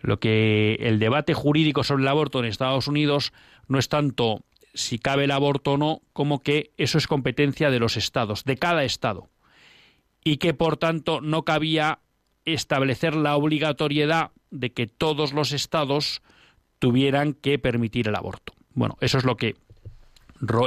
Lo 0.00 0.20
que 0.20 0.74
el 0.80 1.00
debate 1.00 1.34
jurídico 1.34 1.82
sobre 1.82 2.02
el 2.02 2.08
aborto 2.08 2.38
en 2.38 2.44
Estados 2.44 2.86
Unidos 2.86 3.32
no 3.66 3.80
es 3.80 3.88
tanto 3.88 4.44
si 4.74 5.00
cabe 5.00 5.24
el 5.24 5.32
aborto 5.32 5.72
o 5.72 5.76
no, 5.76 6.02
como 6.12 6.40
que 6.40 6.70
eso 6.76 6.98
es 6.98 7.08
competencia 7.08 7.68
de 7.68 7.80
los 7.80 7.96
estados, 7.96 8.44
de 8.44 8.56
cada 8.56 8.84
estado. 8.84 9.28
Y 10.22 10.36
que 10.36 10.54
por 10.54 10.76
tanto 10.76 11.20
no 11.20 11.44
cabía 11.44 11.98
establecer 12.44 13.14
la 13.14 13.36
obligatoriedad 13.36 14.30
de 14.50 14.70
que 14.70 14.86
todos 14.86 15.32
los 15.32 15.52
estados 15.52 16.22
tuvieran 16.78 17.34
que 17.34 17.58
permitir 17.58 18.08
el 18.08 18.16
aborto. 18.16 18.54
Bueno, 18.74 18.96
eso 19.00 19.18
es 19.18 19.24
lo 19.24 19.36
que 19.36 19.56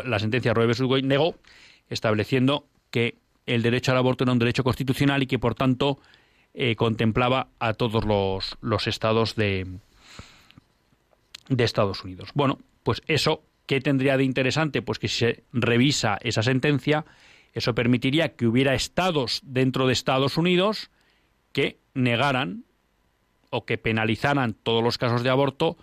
la 0.06 0.20
sentencia 0.20 0.54
Roe 0.54 0.68
vs. 0.68 0.82
Wade 0.82 1.04
negó 1.04 1.36
estableciendo 1.90 2.66
que 2.92 3.16
el 3.46 3.62
derecho 3.62 3.92
al 3.92 3.98
aborto 3.98 4.24
era 4.24 4.34
un 4.34 4.40
derecho 4.40 4.64
constitucional 4.64 5.22
y 5.24 5.28
que, 5.28 5.40
por 5.40 5.56
tanto, 5.56 6.00
eh, 6.54 6.76
contemplaba 6.76 7.50
a 7.60 7.74
todos 7.74 8.06
los, 8.06 8.58
los 8.62 8.88
estados 8.88 9.36
de, 9.36 9.68
de 11.50 11.64
Estados 11.64 12.04
Unidos. 12.04 12.30
Bueno, 12.34 12.60
pues 12.84 13.02
eso, 13.08 13.44
¿qué 13.66 13.82
tendría 13.82 14.18
de 14.18 14.24
interesante? 14.24 14.82
Pues 14.82 15.00
que 15.00 15.08
si 15.08 15.18
se 15.18 15.44
revisa 15.52 16.18
esa 16.22 16.42
sentencia, 16.42 17.06
eso 17.54 17.76
permitiría 17.76 18.36
que 18.36 18.48
hubiera 18.48 18.74
estados 18.74 19.42
dentro 19.44 19.88
de 19.88 19.94
Estados 19.94 20.38
Unidos 20.38 20.90
que 21.56 21.80
negaran 21.94 22.66
o 23.50 23.66
que 23.66 23.78
penalizaran 23.78 24.56
todos 24.56 24.84
los 24.84 24.98
casos 24.98 25.24
de 25.24 25.30
aborto 25.30 25.78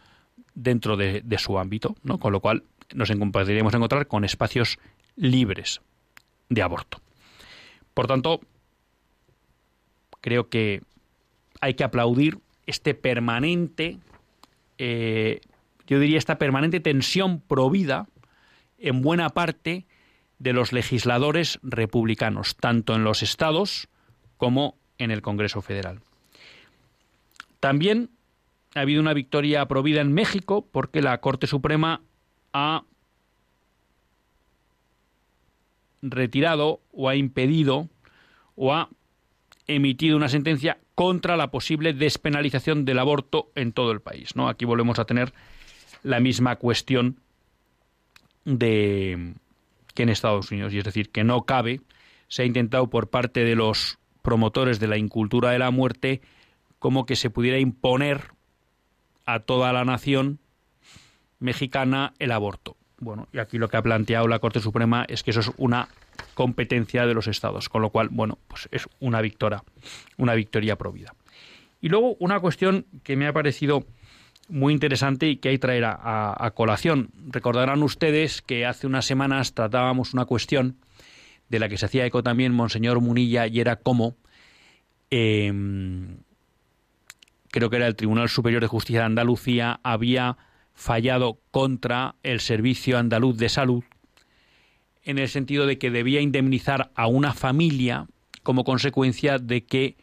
dentro 0.55 0.99
de, 0.99 1.25
su 1.39 1.59
ámbito, 1.59 1.97
¿no? 2.03 2.19
Con 2.19 2.31
lo 2.31 2.41
cual 2.41 2.65
nos 2.93 3.11
podríamos 3.33 3.73
encontrar 3.73 4.07
con 4.07 4.27
espacios 4.27 4.79
libres 5.17 5.81
de 6.51 6.61
aborto. 6.61 7.01
Por 7.95 8.07
tanto, 8.07 8.43
creo 10.21 10.51
que 10.51 10.83
hay 11.63 11.73
que 11.73 11.85
aplaudir 11.85 12.39
este 12.67 12.93
permanente, 12.93 13.99
eh, 14.77 15.41
yo 15.87 15.99
diría 16.01 16.19
esta 16.19 16.37
permanente 16.37 16.81
tensión 16.81 17.41
provida 17.41 18.09
en 18.77 19.01
buena 19.01 19.31
parte 19.31 19.87
de 20.39 20.53
los 20.53 20.75
legisladores 20.75 21.61
republicanos, 21.63 22.57
tanto 22.57 22.95
en 22.95 23.05
los 23.05 23.23
estados 23.23 23.89
como 24.37 24.82
en 24.99 25.11
el 25.11 25.23
Congreso 25.23 25.63
Federal. 25.63 26.01
También 27.61 28.11
ha 28.75 28.81
habido 28.81 29.01
una 29.01 29.15
victoria 29.15 29.67
provida 29.67 30.01
en 30.01 30.13
México 30.13 30.67
porque 30.71 31.03
la 31.03 31.19
Corte 31.21 31.47
Suprema 31.47 32.01
ha 32.53 32.85
retirado 36.03 36.81
o 36.93 37.09
ha 37.09 37.15
impedido 37.15 37.89
o 38.57 38.75
ha 38.75 38.89
emitido 39.67 40.17
una 40.17 40.29
sentencia 40.29 40.79
contra 40.95 41.37
la 41.37 41.51
posible 41.51 41.93
despenalización 41.93 42.85
del 42.85 42.99
aborto 42.99 43.51
en 43.55 43.73
todo 43.73 43.93
el 43.93 44.01
país. 44.01 44.37
¿no? 44.37 44.49
Aquí 44.49 44.65
volvemos 44.65 44.99
a 44.99 45.05
tener 45.05 45.33
la 46.03 46.21
misma 46.21 46.57
cuestión 46.57 47.19
de 48.45 49.35
que 49.95 50.03
en 50.03 50.09
Estados 50.09 50.51
Unidos, 50.51 50.73
y 50.73 50.79
es 50.79 50.85
decir, 50.85 51.11
que 51.11 51.25
no 51.25 51.43
cabe, 51.43 51.81
se 52.29 52.43
ha 52.43 52.47
intentado 52.47 52.89
por 52.89 53.09
parte 53.09 53.45
de 53.45 53.55
los 53.55 53.99
promotores 54.23 54.81
de 54.81 54.89
la 54.89 54.97
incultura 54.97 55.51
de 55.51 55.59
la 55.59 55.71
muerte 55.71 56.21
como 56.79 57.07
que 57.07 57.17
se 57.17 57.31
pudiera 57.31 57.59
imponer 57.59 58.33
a 59.27 59.41
toda 59.41 59.73
la 59.73 59.85
nación 59.85 60.39
mexicana 61.39 62.15
el 62.19 62.33
aborto. 62.33 62.77
Bueno, 62.99 63.29
y 63.33 63.39
aquí 63.39 63.59
lo 63.59 63.69
que 63.69 63.77
ha 63.77 63.83
planteado 63.83 64.29
la 64.29 64.39
Corte 64.39 64.61
Suprema 64.61 65.05
es 65.09 65.23
que 65.23 65.33
eso 65.33 65.41
es 65.41 65.51
una 65.57 65.89
competencia 66.35 67.05
de 67.05 67.15
los 67.15 67.27
estados, 67.27 67.69
con 67.69 67.83
lo 67.83 67.91
cual, 67.91 68.09
bueno, 68.11 68.39
pues 68.49 68.69
es 68.71 68.89
una 69.01 69.21
victoria, 69.21 69.63
una 70.17 70.35
victoria 70.35 70.77
provida. 70.77 71.15
Y 71.81 71.89
luego 71.89 72.17
una 72.21 72.39
cuestión 72.39 72.87
que 73.03 73.17
me 73.17 73.27
ha 73.27 73.33
parecido 73.33 73.85
muy 74.49 74.73
interesante 74.73 75.29
y 75.29 75.37
que 75.37 75.49
hay 75.49 75.59
traer 75.59 75.85
a, 75.85 76.53
colación. 76.55 77.11
Recordarán 77.29 77.83
ustedes 77.83 78.43
que 78.43 78.67
hace 78.67 78.87
unas 78.87 79.05
semanas 79.05 79.55
tratábamos 79.55 80.15
una 80.15 80.25
cuestión 80.25 80.77
de 81.53 81.59
la 81.59 81.69
que 81.69 81.77
se 81.77 81.85
hacía 81.85 82.07
eco 82.07 82.23
también 82.23 82.55
Monseñor 82.55 83.01
Munilla 83.01 83.47
y 83.47 83.61
era 83.61 83.77
cómo 83.77 84.17
em, 85.11 86.17
creo 87.51 87.69
que 87.69 87.77
era 87.77 87.87
el 87.87 87.95
Tribunal 87.95 88.31
Superior 88.31 88.63
de 88.63 88.69
Justicia 88.69 89.01
de 89.01 89.07
Andalucía 89.07 89.79
había 89.83 90.39
fallado 90.73 91.39
contra 91.51 92.15
el 92.23 92.41
Servicio 92.41 92.99
Andaluz 92.99 93.37
de 93.37 93.51
Salud 93.51 93.85
en 95.05 95.19
el 95.19 95.29
sentido 95.29 95.67
de 95.67 95.77
que 95.77 95.91
debía 95.91 96.23
indemnizar 96.23 96.91
a 96.95 97.07
una 97.07 97.35
familia 97.35 98.07
como 98.43 98.65
consecuencia 98.65 99.39
de 99.39 99.65
que 99.67 99.97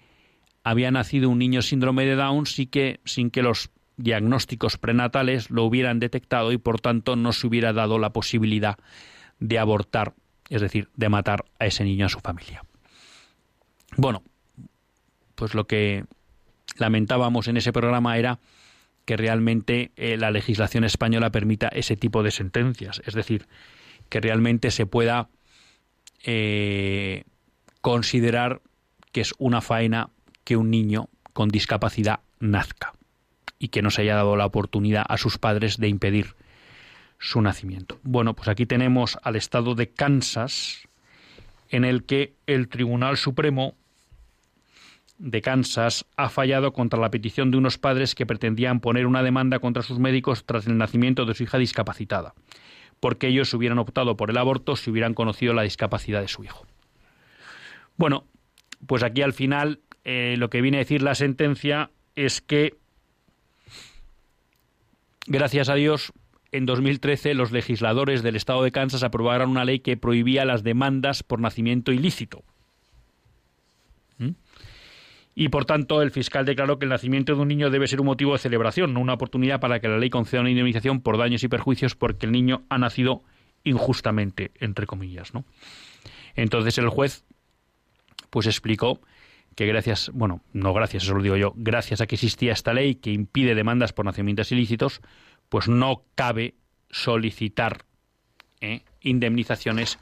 había 0.63 0.91
nacido 0.91 1.31
un 1.31 1.39
niño 1.39 1.63
síndrome 1.63 2.05
de 2.05 2.15
Down 2.15 2.43
que, 2.69 2.99
sin 3.05 3.31
que 3.31 3.41
los 3.41 3.71
diagnósticos 3.97 4.77
prenatales 4.77 5.49
lo 5.49 5.63
hubieran 5.63 5.99
detectado 5.99 6.51
y 6.51 6.59
por 6.59 6.79
tanto 6.79 7.15
no 7.15 7.33
se 7.33 7.47
hubiera 7.47 7.73
dado 7.73 7.97
la 7.97 8.13
posibilidad 8.13 8.77
de 9.39 9.57
abortar, 9.57 10.13
es 10.49 10.61
decir, 10.61 10.89
de 10.95 11.09
matar 11.09 11.45
a 11.59 11.65
ese 11.65 11.83
niño 11.83 12.05
a 12.05 12.09
su 12.09 12.19
familia. 12.19 12.63
Bueno, 13.95 14.23
pues 15.35 15.53
lo 15.53 15.67
que 15.67 16.05
lamentábamos 16.77 17.47
en 17.47 17.57
ese 17.57 17.73
programa 17.73 18.17
era 18.17 18.39
que 19.05 19.17
realmente 19.17 19.91
eh, 19.95 20.17
la 20.17 20.31
legislación 20.31 20.83
española 20.83 21.31
permita 21.31 21.67
ese 21.69 21.95
tipo 21.95 22.21
de 22.23 22.31
sentencias, 22.31 23.01
es 23.05 23.13
decir, 23.13 23.47
que 24.09 24.19
realmente 24.19 24.71
se 24.71 24.85
pueda 24.85 25.29
eh, 26.23 27.23
considerar 27.81 28.61
que 29.11 29.21
es 29.21 29.33
una 29.37 29.61
faena 29.61 30.09
que 30.43 30.57
un 30.57 30.69
niño 30.69 31.09
con 31.33 31.49
discapacidad 31.49 32.19
nazca 32.39 32.93
y 33.57 33.69
que 33.69 33.81
no 33.81 33.91
se 33.91 34.01
haya 34.01 34.15
dado 34.15 34.35
la 34.35 34.45
oportunidad 34.45 35.05
a 35.07 35.17
sus 35.17 35.37
padres 35.37 35.77
de 35.77 35.87
impedir 35.87 36.35
su 37.19 37.41
nacimiento. 37.41 37.99
Bueno, 38.03 38.33
pues 38.33 38.47
aquí 38.47 38.65
tenemos 38.65 39.17
al 39.21 39.35
estado 39.35 39.75
de 39.75 39.89
Kansas, 39.89 40.87
en 41.69 41.85
el 41.85 42.05
que 42.05 42.33
el 42.47 42.69
Tribunal 42.69 43.17
Supremo 43.17 43.75
de 45.19 45.41
Kansas 45.41 46.05
ha 46.15 46.29
fallado 46.29 46.71
contra 46.71 46.99
la 46.99 47.11
petición 47.11 47.51
de 47.51 47.57
unos 47.57 47.77
padres 47.77 48.15
que 48.15 48.25
pretendían 48.25 48.79
poner 48.79 49.05
una 49.05 49.21
demanda 49.21 49.59
contra 49.59 49.83
sus 49.83 49.99
médicos 49.99 50.45
tras 50.45 50.65
el 50.65 50.77
nacimiento 50.77 51.25
de 51.25 51.35
su 51.35 51.43
hija 51.43 51.57
discapacitada, 51.57 52.33
porque 53.01 53.27
ellos 53.27 53.53
hubieran 53.53 53.79
optado 53.79 54.15
por 54.15 54.29
el 54.29 54.37
aborto 54.37 54.77
si 54.77 54.89
hubieran 54.89 55.13
conocido 55.13 55.53
la 55.53 55.63
discapacidad 55.63 56.21
de 56.21 56.29
su 56.29 56.45
hijo. 56.45 56.65
Bueno, 57.97 58.23
pues 58.87 59.03
aquí 59.03 59.21
al 59.21 59.33
final 59.33 59.81
eh, 60.05 60.35
lo 60.37 60.49
que 60.49 60.61
viene 60.61 60.77
a 60.77 60.79
decir 60.79 61.01
la 61.01 61.15
sentencia 61.15 61.91
es 62.15 62.39
que, 62.39 62.77
gracias 65.27 65.67
a 65.67 65.75
Dios, 65.75 66.13
en 66.51 66.65
2013 66.65 67.33
los 67.33 67.51
legisladores 67.51 68.23
del 68.23 68.35
estado 68.35 68.63
de 68.63 68.71
Kansas 68.71 69.03
aprobaron 69.03 69.49
una 69.49 69.65
ley 69.65 69.79
que 69.79 69.97
prohibía 69.97 70.45
las 70.45 70.63
demandas 70.63 71.23
por 71.23 71.39
nacimiento 71.39 71.91
ilícito 71.91 72.43
y 75.39 75.47
por 75.47 75.63
tanto 75.63 76.01
el 76.01 76.11
fiscal 76.11 76.45
declaró 76.45 76.79
que 76.79 76.85
el 76.85 76.89
nacimiento 76.89 77.33
de 77.33 77.41
un 77.41 77.47
niño 77.47 77.69
debe 77.69 77.87
ser 77.87 78.01
un 78.01 78.07
motivo 78.07 78.33
de 78.33 78.39
celebración, 78.39 78.93
no 78.93 78.99
una 78.99 79.13
oportunidad 79.13 79.61
para 79.61 79.79
que 79.79 79.87
la 79.87 79.97
ley 79.97 80.09
conceda 80.09 80.41
una 80.41 80.49
indemnización 80.49 80.99
por 80.99 81.17
daños 81.17 81.45
y 81.45 81.47
perjuicios 81.47 81.95
porque 81.95 82.25
el 82.25 82.33
niño 82.33 82.63
ha 82.67 82.77
nacido 82.77 83.23
injustamente, 83.63 84.51
entre 84.59 84.85
comillas. 84.85 85.31
Entonces 86.35 86.77
el 86.77 86.89
juez 86.89 87.23
pues 88.29 88.47
explicó 88.47 88.99
que 89.55 89.65
gracias, 89.65 90.11
bueno, 90.13 90.41
no 90.51 90.73
gracias, 90.73 91.03
eso 91.03 91.13
lo 91.13 91.23
digo 91.23 91.37
yo, 91.37 91.53
gracias 91.55 92.01
a 92.01 92.07
que 92.07 92.15
existía 92.15 92.51
esta 92.51 92.73
ley 92.73 92.95
que 92.95 93.11
impide 93.11 93.55
demandas 93.55 93.93
por 93.93 94.03
nacimientos 94.03 94.51
ilícitos, 94.51 94.99
pues 95.49 95.67
no 95.67 96.03
cabe 96.15 96.55
solicitar 96.89 97.85
¿eh? 98.61 98.81
indemnizaciones 99.01 99.97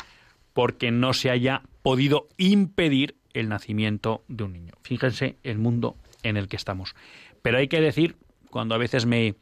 porque 0.54 0.92
no 0.92 1.14
se 1.14 1.30
haya 1.30 1.64
podido 1.82 2.28
impedir 2.38 3.16
el 3.34 3.50
nacimiento 3.50 4.24
de 4.28 4.44
un 4.44 4.54
niño. 4.54 4.74
Fíjense 4.82 5.38
el 5.44 5.58
mundo 5.58 5.96
en 6.24 6.38
el 6.38 6.48
que 6.48 6.56
estamos. 6.56 6.96
Pero 7.42 7.58
hay 7.58 7.68
que 7.68 7.82
decir, 7.82 8.18
cuando 8.50 8.76
a 8.76 8.78
veces 8.78 9.06
me 9.06 9.36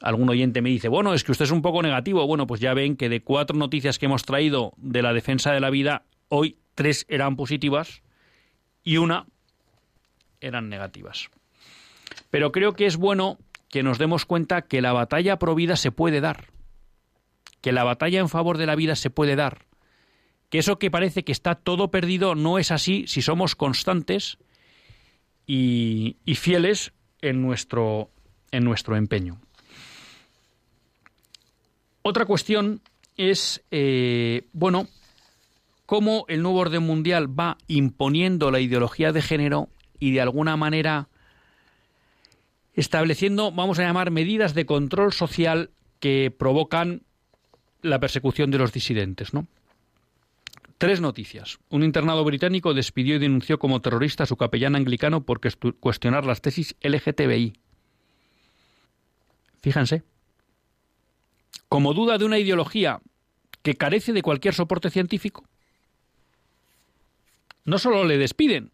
algún 0.00 0.28
oyente 0.28 0.60
me 0.60 0.68
dice, 0.68 0.88
bueno, 0.88 1.14
es 1.14 1.24
que 1.24 1.32
usted 1.32 1.46
es 1.46 1.50
un 1.50 1.62
poco 1.62 1.82
negativo, 1.82 2.26
bueno, 2.26 2.46
pues 2.46 2.60
ya 2.60 2.74
ven 2.74 2.96
que 2.96 3.08
de 3.08 3.22
cuatro 3.22 3.56
noticias 3.56 3.98
que 3.98 4.06
hemos 4.06 4.24
traído 4.24 4.72
de 4.76 5.02
la 5.02 5.12
defensa 5.12 5.52
de 5.52 5.60
la 5.60 5.70
vida, 5.70 6.04
hoy 6.28 6.58
tres 6.74 7.06
eran 7.08 7.36
positivas 7.36 8.02
y 8.82 8.98
una 8.98 9.26
eran 10.40 10.68
negativas. 10.68 11.30
Pero 12.30 12.52
creo 12.52 12.74
que 12.74 12.86
es 12.86 12.96
bueno 12.96 13.38
que 13.68 13.82
nos 13.82 13.98
demos 13.98 14.24
cuenta 14.26 14.62
que 14.62 14.80
la 14.80 14.92
batalla 14.92 15.38
pro 15.38 15.54
vida 15.54 15.76
se 15.76 15.92
puede 15.92 16.20
dar, 16.20 16.46
que 17.60 17.72
la 17.72 17.84
batalla 17.84 18.20
en 18.20 18.28
favor 18.28 18.58
de 18.58 18.66
la 18.66 18.76
vida 18.76 18.96
se 18.96 19.10
puede 19.10 19.36
dar, 19.36 19.66
que 20.50 20.58
eso 20.58 20.78
que 20.78 20.90
parece 20.90 21.24
que 21.24 21.32
está 21.32 21.54
todo 21.54 21.90
perdido 21.90 22.34
no 22.34 22.58
es 22.58 22.70
así 22.70 23.06
si 23.06 23.22
somos 23.22 23.56
constantes 23.56 24.38
y, 25.46 26.16
fieles 26.36 26.92
en 27.20 27.42
nuestro, 27.42 28.10
en 28.50 28.64
nuestro 28.64 28.96
empeño. 28.96 29.40
Otra 32.02 32.24
cuestión 32.24 32.80
es, 33.16 33.64
eh, 33.70 34.46
bueno, 34.52 34.86
cómo 35.86 36.24
el 36.28 36.42
nuevo 36.42 36.58
orden 36.58 36.82
mundial 36.82 37.38
va 37.38 37.58
imponiendo 37.68 38.50
la 38.50 38.60
ideología 38.60 39.12
de 39.12 39.22
género 39.22 39.68
y 39.98 40.12
de 40.12 40.20
alguna 40.20 40.56
manera 40.56 41.08
estableciendo, 42.76 43.50
vamos 43.50 43.78
a 43.78 43.82
llamar, 43.82 44.10
medidas 44.10 44.54
de 44.54 44.66
control 44.66 45.12
social 45.12 45.70
que 45.98 46.32
provocan 46.36 47.02
la 47.82 47.98
persecución 47.98 48.50
de 48.50 48.58
los 48.58 48.72
disidentes, 48.72 49.34
¿no? 49.34 49.46
Tres 50.78 51.00
noticias. 51.00 51.58
Un 51.70 51.82
internado 51.82 52.22
británico 52.22 52.74
despidió 52.74 53.16
y 53.16 53.18
denunció 53.18 53.58
como 53.58 53.80
terrorista 53.80 54.24
a 54.24 54.26
su 54.26 54.36
capellán 54.36 54.76
anglicano 54.76 55.22
por 55.22 55.40
cuestionar 55.80 56.26
las 56.26 56.42
tesis 56.42 56.76
LGTBI. 56.82 57.54
Fíjense. 59.62 60.02
Como 61.70 61.94
duda 61.94 62.18
de 62.18 62.26
una 62.26 62.38
ideología 62.38 63.00
que 63.62 63.74
carece 63.74 64.12
de 64.12 64.22
cualquier 64.22 64.54
soporte 64.54 64.90
científico. 64.90 65.44
No 67.64 67.78
solo 67.78 68.04
le 68.04 68.18
despiden, 68.18 68.70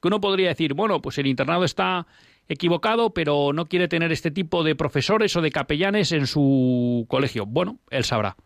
que 0.00 0.08
uno 0.08 0.20
podría 0.20 0.50
decir, 0.50 0.74
bueno, 0.74 1.00
pues 1.02 1.18
el 1.18 1.26
internado 1.26 1.64
está 1.64 2.06
equivocado, 2.48 3.10
pero 3.10 3.52
no 3.52 3.66
quiere 3.66 3.88
tener 3.88 4.12
este 4.12 4.30
tipo 4.30 4.62
de 4.62 4.74
profesores 4.74 5.34
o 5.36 5.40
de 5.40 5.50
capellanes 5.50 6.12
en 6.12 6.26
su 6.26 7.06
colegio. 7.08 7.46
Bueno, 7.46 7.78
él 7.90 8.04
sabrá. 8.04 8.36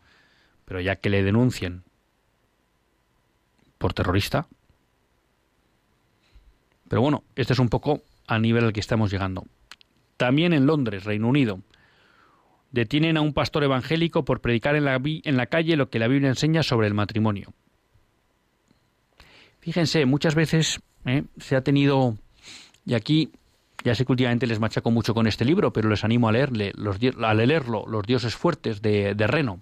Pero 0.65 0.81
ya 0.81 0.97
que 0.97 1.11
le 1.11 1.23
denuncien 1.23 1.83
por 3.79 3.93
terrorista. 3.95 4.47
Pero 6.89 7.03
bueno, 7.03 7.25
este 7.37 7.53
es 7.53 7.59
un 7.59 7.69
poco 7.69 8.03
a 8.27 8.39
nivel 8.39 8.65
al 8.65 8.73
que 8.73 8.81
estamos 8.81 9.11
llegando. 9.11 9.45
También 10.17 10.53
en 10.53 10.67
Londres, 10.67 11.05
Reino 11.05 11.29
Unido, 11.29 11.61
detienen 12.73 13.17
a 13.17 13.21
un 13.21 13.33
pastor 13.33 13.65
evangélico 13.65 14.25
por 14.25 14.41
predicar 14.41 14.77
en 14.77 14.85
la, 14.85 15.01
en 15.03 15.37
la 15.37 15.47
calle 15.47 15.77
lo 15.77 15.91
que 15.91 15.99
la 15.99 16.09
Biblia 16.09 16.29
enseña 16.29 16.63
sobre 16.63 16.87
el 16.87 16.95
matrimonio. 16.95 17.53
Fíjense, 19.61 20.07
muchas 20.07 20.35
veces 20.35 20.81
¿eh? 21.05 21.25
se 21.39 21.57
ha 21.57 21.63
tenido, 21.63 22.17
y 22.87 22.95
aquí 22.95 23.31
ya 23.85 23.95
sé 23.95 24.05
que 24.05 24.13
últimamente 24.13 24.47
les 24.47 24.61
machaco 24.61 24.91
mucho 24.91 25.15
con 25.15 25.27
este 25.27 25.45
libro, 25.45 25.73
pero 25.73 25.89
les 25.89 26.05
animo 26.05 26.29
a 26.29 26.33
leerle, 26.33 26.73
a 27.23 27.35
leerlo, 27.35 27.85
Los 27.87 28.07
dioses 28.07 28.35
fuertes 28.35 28.83
de, 28.83 29.15
de 29.15 29.27
Reno. 29.27 29.61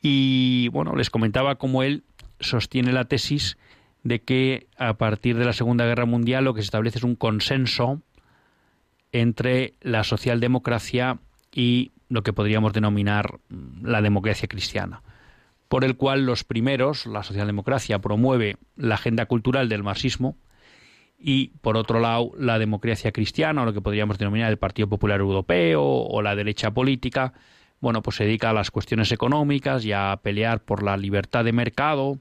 Y 0.00 0.68
bueno, 0.68 0.94
les 0.94 1.10
comentaba 1.10 1.56
cómo 1.56 1.82
él 1.82 2.04
sostiene 2.40 2.92
la 2.92 3.04
tesis 3.06 3.58
de 4.04 4.20
que 4.22 4.68
a 4.78 4.94
partir 4.94 5.36
de 5.36 5.44
la 5.44 5.52
Segunda 5.52 5.84
Guerra 5.84 6.06
Mundial 6.06 6.44
lo 6.44 6.54
que 6.54 6.62
se 6.62 6.66
establece 6.66 6.98
es 6.98 7.04
un 7.04 7.16
consenso 7.16 8.00
entre 9.12 9.74
la 9.80 10.04
socialdemocracia 10.04 11.18
y 11.52 11.90
lo 12.08 12.22
que 12.22 12.32
podríamos 12.32 12.72
denominar 12.72 13.38
la 13.82 14.00
democracia 14.02 14.48
cristiana, 14.48 15.02
por 15.68 15.84
el 15.84 15.96
cual 15.96 16.24
los 16.24 16.44
primeros, 16.44 17.06
la 17.06 17.22
socialdemocracia, 17.22 17.98
promueve 17.98 18.56
la 18.76 18.94
agenda 18.94 19.26
cultural 19.26 19.68
del 19.68 19.82
marxismo 19.82 20.36
y 21.18 21.48
por 21.60 21.76
otro 21.76 21.98
lado 22.00 22.30
la 22.38 22.58
democracia 22.58 23.12
cristiana 23.12 23.62
o 23.62 23.64
lo 23.64 23.72
que 23.72 23.80
podríamos 23.80 24.18
denominar 24.18 24.50
el 24.50 24.58
Partido 24.58 24.88
Popular 24.88 25.20
Europeo 25.20 25.82
o 25.82 26.22
la 26.22 26.36
derecha 26.36 26.70
política, 26.70 27.32
bueno, 27.80 28.02
pues 28.02 28.16
se 28.16 28.24
dedica 28.24 28.50
a 28.50 28.52
las 28.52 28.70
cuestiones 28.70 29.10
económicas 29.12 29.84
y 29.84 29.92
a 29.92 30.18
pelear 30.22 30.60
por 30.64 30.82
la 30.82 30.96
libertad 30.96 31.44
de 31.44 31.52
mercado 31.52 32.18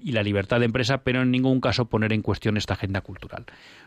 y 0.00 0.12
la 0.12 0.22
libertad 0.22 0.58
de 0.58 0.66
empresa, 0.66 1.04
pero 1.04 1.22
en 1.22 1.30
ningún 1.30 1.60
caso 1.60 1.84
poner 1.86 2.12
en 2.12 2.22
cuestión 2.22 2.56
esta 2.56 2.74
agenda 2.74 3.00
cultural. 3.00 3.44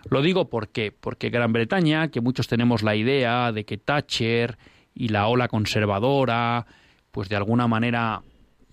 Lo 0.10 0.22
digo 0.22 0.50
porque 0.50 0.94
porque 0.98 1.30
Gran 1.30 1.52
Bretaña, 1.52 2.10
que 2.10 2.22
muchos 2.22 2.48
tenemos 2.48 2.84
la 2.84 2.96
idea 2.96 3.52
de 3.52 3.66
que 3.66 3.78
Thatcher 3.78 4.58
y 4.94 5.10
la 5.10 5.28
ola 5.28 5.48
conservadora, 5.50 6.66
pues 7.12 7.28
de 7.28 7.36
alguna 7.36 7.68
manera 7.68 8.22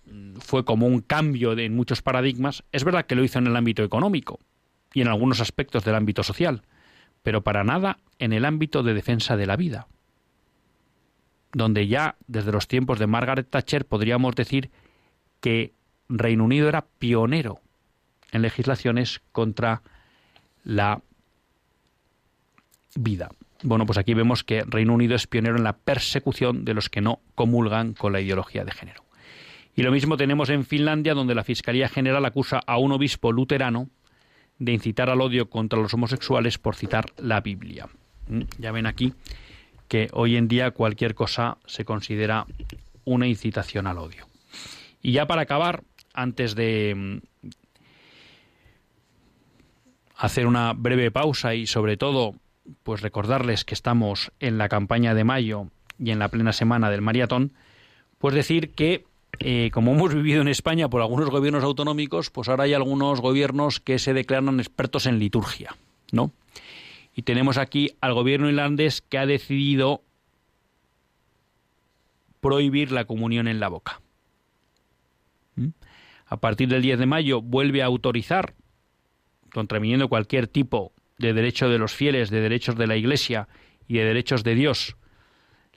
mm, 0.07 0.37
fue 0.37 0.65
como 0.65 0.87
un 0.87 1.01
cambio 1.01 1.57
de, 1.57 1.65
en 1.65 1.75
muchos 1.75 2.03
paradigmas, 2.03 2.63
es 2.71 2.85
verdad 2.85 3.07
que 3.07 3.17
lo 3.17 3.25
hizo 3.25 3.41
en 3.41 3.49
el 3.49 3.57
ámbito 3.57 3.83
económico, 3.83 4.39
y 4.95 5.01
en 5.01 5.09
algunos 5.09 5.41
aspectos 5.41 5.85
del 5.85 5.95
ámbito 5.95 6.23
social, 6.23 6.63
pero 7.23 7.43
para 7.43 7.65
nada 7.65 7.99
en 8.19 8.33
el 8.33 8.45
ámbito 8.45 8.83
de 8.83 8.95
defensa 8.95 9.37
de 9.37 9.47
la 9.47 9.57
vida, 9.57 9.87
donde 11.53 11.87
ya 11.87 12.17
desde 12.27 12.53
los 12.53 12.69
tiempos 12.69 12.99
de 12.99 13.07
Margaret 13.07 13.49
Thatcher 13.49 13.85
podríamos 13.85 14.35
decir 14.35 14.71
que 15.41 15.73
Reino 16.09 16.45
Unido 16.45 16.69
era 16.69 16.87
pionero 16.99 17.61
en 18.31 18.43
legislaciones 18.43 19.21
contra 19.33 19.83
la 20.65 21.03
vida. 22.95 23.31
Bueno, 23.63 23.87
pues 23.87 23.99
aquí 23.99 24.15
vemos 24.15 24.43
que 24.43 24.63
Reino 24.67 24.95
Unido 24.95 25.15
es 25.15 25.27
pionero 25.27 25.57
en 25.57 25.65
la 25.65 25.77
persecución 25.77 26.65
de 26.65 26.75
los 26.75 26.89
que 26.89 27.01
no 27.01 27.21
comulgan 27.35 27.95
con 27.95 28.13
la 28.13 28.21
ideología 28.21 28.65
de 28.65 28.73
género. 28.73 29.05
Y 29.75 29.83
lo 29.83 29.93
mismo 29.93 30.17
tenemos 30.17 30.51
en 30.51 30.65
Finlandia, 30.65 31.15
donde 31.15 31.35
la 31.35 31.45
Fiscalía 31.45 31.89
General 31.89 32.25
acusa 32.25 32.61
a 32.67 32.79
un 32.79 32.93
obispo 32.93 33.33
luterano 33.33 33.89
de 34.59 34.73
incitar 34.73 35.11
al 35.11 35.21
odio 35.21 35.51
contra 35.51 35.81
los 35.81 35.95
homosexuales 35.95 36.59
por 36.59 36.77
citar 36.77 37.07
la 37.17 37.41
Biblia. 37.41 37.89
¿Mm? 38.29 38.43
Ya 38.59 38.73
ven 38.73 38.87
aquí 38.87 39.13
que 39.89 40.09
hoy 40.13 40.37
en 40.37 40.49
día 40.49 40.71
cualquier 40.71 41.15
cosa 41.15 41.59
se 41.67 41.85
considera 41.85 42.47
una 43.05 43.27
incitación 43.27 43.87
al 43.87 43.99
odio. 43.99 44.27
Y 45.03 45.13
ya 45.13 45.27
para 45.27 45.43
acabar, 45.43 45.83
antes 46.15 46.55
de 46.55 46.95
mm, 46.97 47.49
hacer 50.17 50.47
una 50.47 50.73
breve 50.73 51.11
pausa 51.11 51.55
y 51.55 51.67
sobre 51.67 51.97
todo 51.97 52.37
pues 52.85 53.03
recordarles 53.03 53.65
que 53.65 53.75
estamos 53.75 54.33
en 54.39 54.57
la 54.57 54.69
campaña 54.69 55.15
de 55.15 55.25
mayo 55.25 55.67
y 55.99 56.11
en 56.11 56.21
la 56.21 56.29
plena 56.29 56.53
semana 56.53 56.91
del 56.91 57.03
maratón, 57.03 57.53
pues 58.19 58.35
decir 58.35 58.71
que 58.71 59.05
eh, 59.41 59.71
como 59.73 59.93
hemos 59.93 60.15
vivido 60.15 60.43
en 60.43 60.49
España 60.49 60.89
por 60.89 61.01
algunos 61.01 61.31
gobiernos 61.31 61.65
autonómicos, 61.65 62.31
pues 62.31 62.49
ahora 62.49 62.65
hay 62.65 62.75
algunos 62.75 63.21
gobiernos 63.21 63.81
que 63.81 63.99
se 63.99 64.13
declaran 64.13 64.61
expertos 64.61 65.07
en 65.07 65.19
liturgia, 65.19 65.77
¿no? 66.13 66.33
Y 67.15 67.23
tenemos 67.23 67.59
aquí 67.59 67.91
al 68.01 68.15
gobierno 68.15 68.49
irlandés 68.49 69.03
que 69.03 69.19
ha 69.19 69.27
decidido 69.27 70.03
prohibir 72.41 72.93
la 72.93 73.05
comunión 73.05 73.49
en 73.49 73.61
la 73.61 73.69
boca. 73.69 74.01
¿Mm? 75.57 75.69
A 76.27 76.37
partir 76.39 76.69
del 76.69 76.83
10 76.83 77.01
de 77.01 77.07
mayo 77.07 77.43
vuelve 77.43 77.83
a 77.83 77.87
autorizar, 77.87 78.55
contraviniendo 79.53 80.09
cualquier 80.09 80.47
tipo 80.47 80.93
de 81.19 81.35
derecho 81.35 81.69
de 81.69 81.79
los 81.79 81.95
fieles, 81.95 82.31
de 82.31 82.41
derechos 82.41 82.77
de 82.77 82.87
la 82.87 82.97
Iglesia 82.97 83.49
y 83.87 83.99
de 83.99 84.05
derechos 84.05 84.43
de 84.45 84.55
Dios, 84.55 84.97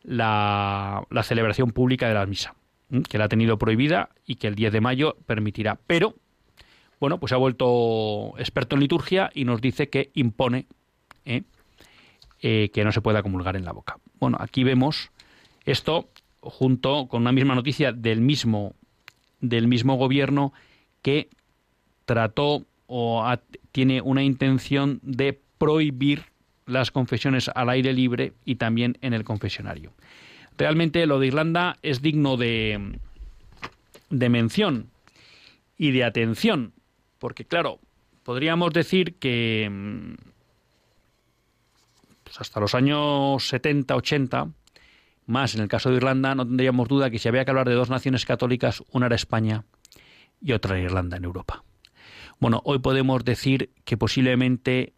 la, 0.04 1.06
la 1.10 1.24
celebración 1.24 1.72
pública 1.72 2.08
de 2.08 2.14
la 2.14 2.26
misa 2.26 2.56
que 3.10 3.18
la 3.18 3.26
ha 3.26 3.30
tenido 3.30 3.58
prohibida 3.58 4.10
y 4.26 4.36
que 4.36 4.48
el 4.48 4.56
10 4.56 4.74
de 4.74 4.82
mayo 4.82 5.18
permitirá. 5.26 5.80
Pero, 5.88 6.16
bueno, 7.00 7.20
pues 7.20 7.32
ha 7.34 7.38
vuelto 7.38 8.34
experto 8.38 8.76
en 8.76 8.82
liturgia 8.82 9.32
y 9.34 9.46
nos 9.46 9.62
dice 9.62 9.90
que 9.90 10.12
impone 10.14 10.68
¿eh? 11.26 11.44
Eh, 12.42 12.70
que 12.74 12.84
no 12.84 12.92
se 12.92 13.02
pueda 13.02 13.24
comulgar 13.24 13.56
en 13.56 13.66
la 13.66 13.72
boca. 13.72 13.98
Bueno, 14.20 14.38
aquí 14.40 14.64
vemos 14.64 15.12
esto 15.66 16.10
junto 16.42 17.08
con 17.08 17.22
una 17.22 17.32
misma 17.32 17.56
noticia 17.56 17.92
del 17.92 18.22
mismo, 18.22 18.76
del 19.42 19.68
mismo 19.68 19.96
gobierno 19.96 20.54
que 21.02 21.30
trató 22.06 22.64
o 22.88 23.26
tiene 23.72 24.02
una 24.02 24.24
intención 24.24 25.00
de 25.02 25.40
prohibir 25.58 26.26
las 26.68 26.92
confesiones 26.92 27.50
al 27.54 27.70
aire 27.70 27.94
libre 27.94 28.34
y 28.44 28.56
también 28.56 28.98
en 29.02 29.14
el 29.14 29.24
confesionario. 29.24 29.94
Realmente 30.58 31.06
lo 31.06 31.20
de 31.20 31.28
Irlanda 31.28 31.78
es 31.82 32.02
digno 32.02 32.38
de, 32.38 32.98
mención 34.10 34.90
y 35.78 35.92
de 35.92 36.04
atención, 36.04 36.74
porque 37.20 37.46
claro, 37.46 37.80
podríamos 38.24 38.74
decir 38.74 39.16
que 39.16 39.70
mm, 39.70 40.14
pues 42.24 42.40
hasta 42.40 42.60
los 42.60 42.74
años 42.74 43.48
70, 43.48 43.96
80, 43.96 44.50
más 45.26 45.56
en 45.56 45.62
el 45.62 45.68
caso 45.68 45.90
de 45.90 45.98
Irlanda, 45.98 46.36
no 46.36 46.46
tendríamos 46.46 46.88
duda 46.88 47.10
que 47.10 47.20
si 47.20 47.28
había 47.28 47.44
que 47.44 47.52
hablar 47.52 47.68
de 47.68 47.76
dos 47.76 47.90
naciones 47.90 48.26
católicas, 48.26 48.82
una 48.92 49.08
era 49.08 49.16
España 49.16 49.66
y 50.42 50.54
otra 50.54 50.78
era 50.78 50.86
Irlanda 50.86 51.18
en 51.18 51.26
Europa. 51.26 51.64
Bueno, 52.40 52.62
hoy 52.66 52.80
podemos 52.80 53.24
decir 53.24 53.72
que 53.86 53.98
posiblemente 53.98 54.94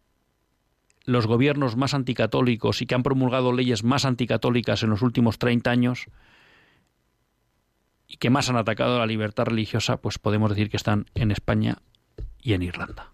los 1.08 1.26
gobiernos 1.26 1.74
más 1.74 1.94
anticatólicos 1.94 2.82
y 2.82 2.86
que 2.86 2.94
han 2.94 3.02
promulgado 3.02 3.54
leyes 3.54 3.82
más 3.82 4.04
anticatólicas 4.04 4.82
en 4.82 4.90
los 4.90 5.00
últimos 5.00 5.38
30 5.38 5.70
años 5.70 6.06
y 8.06 8.18
que 8.18 8.28
más 8.28 8.50
han 8.50 8.56
atacado 8.56 8.98
la 8.98 9.06
libertad 9.06 9.46
religiosa, 9.46 10.02
pues 10.02 10.18
podemos 10.18 10.50
decir 10.50 10.68
que 10.68 10.76
están 10.76 11.06
en 11.14 11.30
España 11.30 11.78
y 12.42 12.52
en 12.52 12.60
Irlanda. 12.60 13.10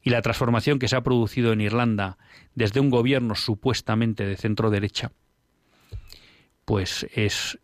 Y 0.00 0.10
la 0.10 0.22
transformación 0.22 0.78
que 0.78 0.86
se 0.86 0.94
ha 0.94 1.02
producido 1.02 1.52
en 1.52 1.60
Irlanda 1.60 2.18
desde 2.54 2.78
un 2.78 2.88
gobierno 2.88 3.34
supuestamente 3.34 4.24
de 4.24 4.36
centro 4.36 4.70
derecha, 4.70 5.10
pues 6.64 7.04
es, 7.16 7.58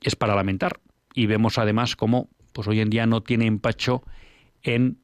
es 0.00 0.16
para 0.16 0.34
lamentar. 0.34 0.80
Y 1.14 1.26
vemos 1.26 1.58
además 1.58 1.94
cómo 1.94 2.28
pues 2.52 2.66
hoy 2.66 2.80
en 2.80 2.90
día 2.90 3.06
no 3.06 3.22
tiene 3.22 3.46
empacho 3.46 4.02
en 4.64 4.98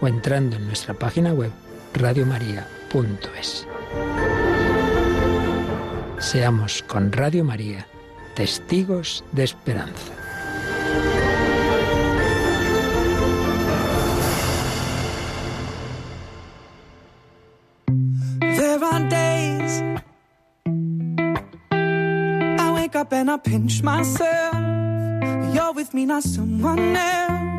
o 0.00 0.08
entrando 0.08 0.56
en 0.56 0.66
nuestra 0.66 0.94
página 0.94 1.32
web 1.32 1.50
radiomaria.es. 1.94 3.66
Seamos 6.18 6.82
con 6.82 7.12
Radio 7.12 7.44
María 7.44 7.86
testigos 8.34 9.24
de 9.32 9.44
esperanza. 9.44 10.12
Up 22.96 23.12
and 23.12 23.30
I 23.30 23.36
pinch 23.36 23.82
myself. 23.82 24.54
You're 25.54 25.72
with 25.74 25.92
me, 25.92 26.08
someone 26.22 26.96
else. 26.96 27.55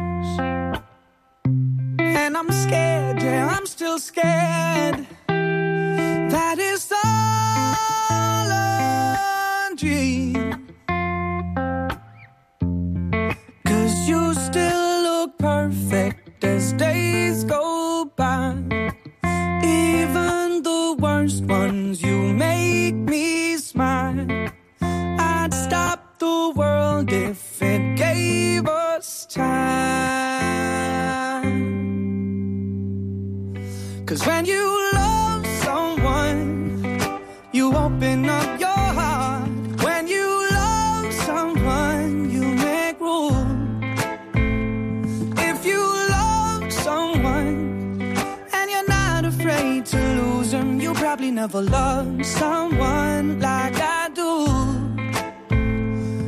I'm 2.39 2.51
scared, 2.51 3.19
yeah, 3.23 3.47
I'm 3.49 3.65
still 3.65 3.97
scared. 3.97 5.07
That 5.27 6.59
is 6.59 6.91
all 7.03 8.51
a 8.51 9.75
dream. 9.75 10.67
Cause 13.65 14.07
you 14.07 14.35
still 14.35 15.01
look 15.01 15.39
perfect 15.39 16.43
as 16.43 16.73
days 16.73 17.43
go 17.43 17.66
never 51.37 51.61
loved 51.61 52.25
someone 52.25 53.39
like 53.39 53.79
I 53.79 54.09
do. 54.09 54.47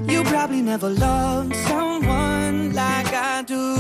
You 0.08 0.24
probably 0.24 0.62
never 0.62 0.90
loved 0.90 1.56
someone 1.68 2.76
like 2.76 3.12
I 3.12 3.42
do. 3.42 3.76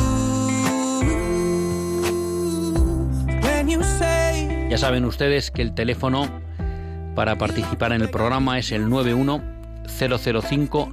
When 3.43 3.69
you 3.69 3.83
say 3.83 4.67
Ya 4.71 4.79
saben 4.79 5.05
ustedes 5.05 5.51
que 5.51 5.61
el 5.61 5.75
teléfono 5.75 6.27
para 7.13 7.37
participar 7.37 7.91
en 7.91 8.01
el 8.01 8.09
programa 8.09 8.57
es 8.57 8.71
el 8.71 8.89
91 8.89 9.43
005 9.85 10.89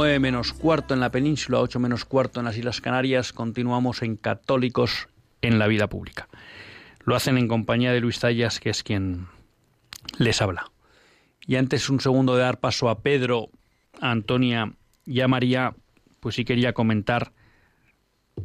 9 0.00 0.18
menos 0.18 0.54
cuarto 0.54 0.94
en 0.94 1.00
la 1.00 1.10
península, 1.10 1.60
8 1.60 1.78
menos 1.78 2.06
cuarto 2.06 2.40
en 2.40 2.46
las 2.46 2.56
Islas 2.56 2.80
Canarias, 2.80 3.34
continuamos 3.34 4.00
en 4.00 4.16
Católicos 4.16 5.08
en 5.42 5.58
la 5.58 5.66
vida 5.66 5.88
pública. 5.88 6.26
Lo 7.04 7.14
hacen 7.14 7.36
en 7.36 7.48
compañía 7.48 7.92
de 7.92 8.00
Luis 8.00 8.18
Tallas, 8.18 8.60
que 8.60 8.70
es 8.70 8.82
quien 8.82 9.26
les 10.16 10.40
habla. 10.40 10.72
Y 11.46 11.56
antes 11.56 11.90
un 11.90 12.00
segundo 12.00 12.34
de 12.34 12.40
dar 12.40 12.60
paso 12.60 12.88
a 12.88 13.00
Pedro, 13.00 13.50
a 14.00 14.10
Antonia 14.10 14.72
y 15.04 15.20
a 15.20 15.28
María, 15.28 15.74
pues 16.20 16.36
sí 16.36 16.46
quería 16.46 16.72
comentar 16.72 17.32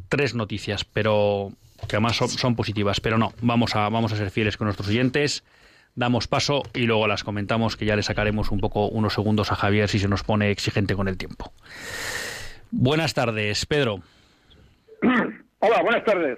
tres 0.09 0.35
noticias, 0.35 0.83
pero 0.83 1.53
que 1.87 1.95
además 1.95 2.17
son, 2.17 2.27
son 2.27 2.57
positivas, 2.57 2.99
pero 2.99 3.17
no, 3.17 3.31
vamos 3.41 3.77
a, 3.77 3.87
vamos 3.87 4.11
a 4.11 4.17
ser 4.17 4.29
fieles 4.29 4.57
con 4.57 4.65
nuestros 4.65 4.89
oyentes 4.89 5.45
damos 5.95 6.27
paso 6.27 6.63
y 6.73 6.85
luego 6.85 7.07
las 7.07 7.23
comentamos, 7.23 7.77
que 7.77 7.85
ya 7.85 7.95
le 7.95 8.03
sacaremos 8.03 8.51
un 8.51 8.59
poco 8.59 8.87
unos 8.87 9.13
segundos 9.13 9.51
a 9.51 9.55
Javier 9.55 9.87
si 9.89 9.99
se 9.99 10.07
nos 10.07 10.23
pone 10.23 10.51
exigente 10.51 10.95
con 10.95 11.07
el 11.07 11.17
tiempo. 11.17 11.51
Buenas 12.71 13.13
tardes, 13.13 13.65
Pedro. 13.65 14.01
Hola, 15.59 15.81
buenas 15.81 16.03
tardes. 16.03 16.37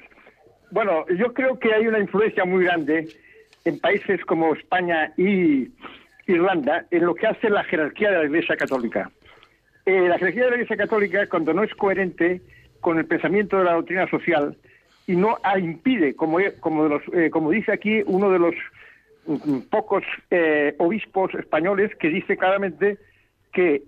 Bueno, 0.72 1.06
yo 1.18 1.34
creo 1.34 1.58
que 1.60 1.74
hay 1.74 1.88
una 1.88 2.00
influencia 2.00 2.46
muy 2.46 2.66
grande 2.66 3.08
en 3.66 3.80
países 3.80 4.24
como 4.26 4.54
España 4.54 5.12
y 5.18 5.68
Irlanda 6.28 6.86
en 6.92 7.06
lo 7.06 7.16
que 7.16 7.28
hace 7.28 7.50
la 7.50 7.64
jerarquía 7.64 8.12
de 8.12 8.18
la 8.20 8.26
Iglesia 8.26 8.56
Católica. 8.56 9.10
Eh, 9.86 10.08
la 10.08 10.18
jerarquía 10.18 10.46
de 10.46 10.50
la 10.50 10.56
Iglesia 10.58 10.78
Católica, 10.78 11.28
cuando 11.28 11.54
no 11.54 11.64
es 11.64 11.74
coherente 11.74 12.42
con 12.82 12.98
el 12.98 13.06
pensamiento 13.06 13.58
de 13.58 13.64
la 13.64 13.74
doctrina 13.74 14.08
social 14.10 14.56
y 15.08 15.16
no 15.16 15.38
impide, 15.58 16.16
como, 16.16 16.38
como, 16.60 16.84
de 16.84 16.90
los, 16.90 17.02
eh, 17.14 17.30
como 17.30 17.52
dice 17.52 17.72
aquí 17.72 18.04
uno 18.06 18.30
de 18.30 18.40
los 18.40 18.56
pocos 19.70 20.04
eh, 20.32 20.76
obispos 20.80 21.34
españoles 21.36 21.96
que 21.96 22.10
dice 22.10 22.38
claramente 22.38 22.98
que 23.52 23.84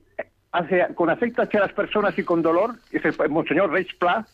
hace, 0.51 0.87
con 0.95 1.09
afecto 1.09 1.41
hacia 1.41 1.59
las 1.59 1.73
personas 1.73 2.17
y 2.17 2.23
con 2.23 2.41
dolor, 2.41 2.75
es 2.91 3.03
el 3.05 3.29
Monseñor 3.29 3.71
Reis 3.71 3.93
Pla, 3.95 4.25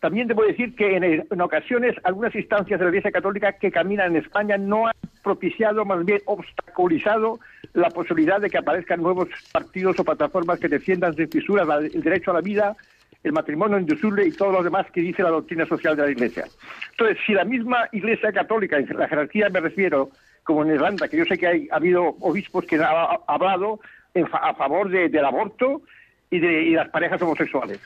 también 0.00 0.28
debo 0.28 0.44
decir 0.44 0.74
que 0.74 0.96
en, 0.96 1.04
en, 1.04 1.40
ocasiones 1.40 1.94
algunas 2.04 2.34
instancias 2.34 2.80
de 2.80 2.84
la 2.84 2.90
Iglesia 2.90 3.12
Católica 3.12 3.52
que 3.52 3.70
caminan 3.70 4.12
en 4.12 4.24
España 4.24 4.56
no 4.56 4.86
han 4.86 4.94
propiciado, 5.22 5.84
más 5.84 6.04
bien 6.06 6.20
obstaculizado 6.24 7.38
la 7.74 7.90
posibilidad 7.90 8.40
de 8.40 8.48
que 8.48 8.58
aparezcan 8.58 9.02
nuevos 9.02 9.28
partidos 9.52 10.00
o 10.00 10.04
plataformas 10.04 10.58
que 10.58 10.68
defiendan 10.68 11.14
sin 11.14 11.30
fisuras 11.30 11.68
el 11.92 12.02
derecho 12.02 12.30
a 12.30 12.34
la 12.34 12.40
vida, 12.40 12.76
el 13.22 13.32
matrimonio 13.32 13.78
indisoluble 13.78 14.26
y 14.26 14.32
todo 14.32 14.52
lo 14.52 14.62
demás 14.62 14.86
que 14.90 15.02
dice 15.02 15.22
la 15.22 15.28
doctrina 15.28 15.66
social 15.66 15.94
de 15.94 16.02
la 16.02 16.10
Iglesia. 16.10 16.46
Entonces, 16.92 17.18
si 17.26 17.34
la 17.34 17.44
misma 17.44 17.88
Iglesia 17.92 18.32
Católica, 18.32 18.78
en 18.78 18.86
la 18.96 19.06
jerarquía 19.06 19.50
me 19.50 19.60
refiero, 19.60 20.10
como 20.50 20.64
en 20.64 20.74
Irlanda, 20.74 21.08
que 21.08 21.16
yo 21.16 21.24
sé 21.24 21.38
que 21.38 21.46
hay, 21.46 21.68
ha 21.70 21.76
habido 21.76 22.16
obispos 22.20 22.64
que 22.66 22.76
han 22.76 22.84
hablado 23.26 23.80
en 24.14 24.26
fa 24.26 24.38
a 24.38 24.54
favor 24.54 24.88
de, 24.90 25.08
del 25.08 25.24
aborto, 25.24 25.82
y 26.30 26.38
de 26.38 26.62
y 26.62 26.70
las 26.70 26.88
parejas 26.90 27.20
homosexuales. 27.20 27.80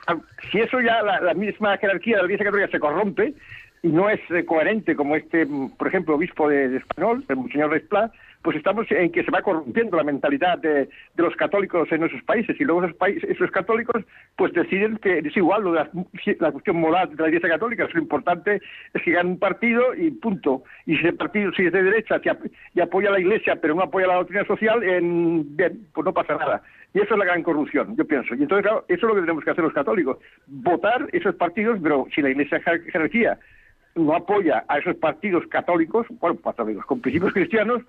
Si 0.52 0.60
eso 0.60 0.80
ya 0.80 1.02
la, 1.02 1.20
la, 1.20 1.34
misma 1.34 1.76
jerarquía 1.78 2.16
de 2.16 2.22
la 2.22 2.26
Iglesia 2.26 2.44
Católica 2.44 2.70
se 2.70 2.80
corrompe 2.80 3.34
y 3.82 3.88
no 3.88 4.08
es 4.10 4.20
eh, 4.30 4.44
coherente 4.44 4.94
como 4.94 5.16
este, 5.16 5.46
por 5.76 5.88
ejemplo, 5.88 6.14
obispo 6.14 6.48
de, 6.48 6.76
español, 6.76 7.24
el 7.28 7.52
señor 7.52 7.70
Resplat, 7.70 8.12
pues 8.44 8.58
estamos 8.58 8.86
en 8.90 9.10
que 9.10 9.24
se 9.24 9.30
va 9.30 9.40
corrompiendo 9.40 9.96
la 9.96 10.04
mentalidad 10.04 10.58
de, 10.58 10.84
de 11.14 11.22
los 11.22 11.34
católicos 11.34 11.90
en 11.90 12.04
esos 12.04 12.22
países 12.24 12.54
y 12.60 12.64
luego 12.64 12.84
esos, 12.84 12.96
países, 12.96 13.24
esos 13.30 13.50
católicos 13.50 14.04
pues 14.36 14.52
deciden 14.52 14.98
que 14.98 15.20
es 15.20 15.34
igual 15.34 15.64
lo 15.64 15.72
de 15.72 15.88
la, 16.38 16.52
cuestión 16.52 16.76
moral 16.76 17.16
de 17.16 17.22
la 17.22 17.28
Iglesia 17.28 17.48
Católica, 17.48 17.88
lo 17.90 18.00
importante 18.00 18.60
es 18.92 19.02
que 19.02 19.12
gane 19.12 19.30
un 19.30 19.38
partido 19.38 19.94
y 19.94 20.10
punto. 20.10 20.62
Y 20.84 20.98
si 20.98 21.06
el 21.06 21.14
partido 21.14 21.52
si 21.54 21.64
es 21.64 21.72
de 21.72 21.84
derecha 21.84 22.20
y 22.74 22.80
apoya 22.80 23.08
a 23.08 23.12
la 23.12 23.20
Iglesia 23.20 23.56
pero 23.56 23.74
no 23.74 23.82
apoya 23.82 24.08
la 24.08 24.16
doctrina 24.16 24.44
social, 24.44 24.82
en, 24.82 25.56
bien, 25.56 25.86
pues 25.94 26.04
no 26.04 26.12
pasa 26.12 26.36
nada. 26.36 26.62
Y 26.92 27.00
eso 27.00 27.14
es 27.14 27.18
la 27.18 27.24
gran 27.24 27.42
corrupción, 27.42 27.96
yo 27.96 28.04
pienso. 28.04 28.34
Y 28.34 28.42
entonces, 28.42 28.66
claro, 28.66 28.84
eso 28.88 29.06
es 29.06 29.08
lo 29.08 29.14
que 29.14 29.22
tenemos 29.22 29.42
que 29.42 29.50
hacer 29.52 29.64
los 29.64 29.72
católicos. 29.72 30.18
Votar 30.46 31.08
esos 31.12 31.34
partidos, 31.36 31.78
pero 31.82 32.06
si 32.14 32.20
la 32.20 32.28
Iglesia 32.28 32.60
jerarquía 32.60 33.38
no 33.94 34.14
apoya 34.14 34.64
a 34.68 34.78
esos 34.78 34.96
partidos 34.96 35.46
católicos, 35.46 36.06
bueno, 36.20 36.38
católicos, 36.40 36.84
con 36.86 37.00
principios 37.00 37.32
cristianos, 37.32 37.82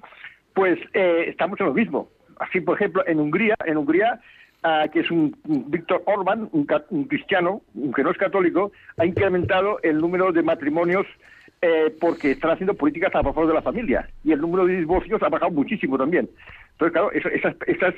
pues 0.55 0.79
eh, 0.93 1.25
estamos 1.27 1.59
en 1.59 1.67
lo 1.67 1.73
mismo. 1.73 2.09
Así, 2.39 2.61
por 2.61 2.77
ejemplo, 2.77 3.03
en 3.05 3.19
Hungría, 3.19 3.55
en 3.65 3.77
Hungría, 3.77 4.19
ah, 4.63 4.85
que 4.91 5.01
es 5.01 5.11
un, 5.11 5.37
Víctor 5.43 6.01
Orban, 6.05 6.49
un, 6.51 6.65
cristiano, 7.05 7.61
que 7.95 8.03
no 8.03 8.09
es 8.09 8.17
católico, 8.17 8.71
ha 8.97 9.05
incrementado 9.05 9.79
el 9.83 9.99
número 9.99 10.31
de 10.31 10.41
matrimonios 10.41 11.05
eh, 11.61 11.93
porque 11.99 12.31
están 12.31 12.51
haciendo 12.51 12.73
políticas 12.73 13.13
a 13.13 13.23
favor 13.23 13.47
de 13.47 13.53
la 13.53 13.61
familia 13.61 14.09
y 14.23 14.31
el 14.31 14.41
número 14.41 14.65
de 14.65 14.77
divorcios 14.77 15.21
ha 15.21 15.29
bajado 15.29 15.51
muchísimo 15.51 15.97
también. 15.97 16.29
Entonces, 16.71 16.93
claro, 16.93 17.11
esas, 17.11 17.55
esas, 17.67 17.93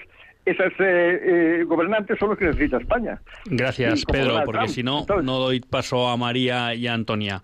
esas 0.45 0.73
eh, 0.79 1.63
gobernantes 1.65 2.17
son 2.19 2.29
los 2.29 2.37
que 2.37 2.45
necesita 2.45 2.77
España. 2.77 3.21
Gracias, 3.45 4.03
Pedro, 4.05 4.41
porque 4.45 4.67
si 4.67 4.83
no, 4.83 5.05
no 5.23 5.39
doy 5.39 5.59
paso 5.59 6.07
a 6.07 6.17
María 6.17 6.73
y 6.73 6.87
a 6.87 6.93
Antonia. 6.93 7.43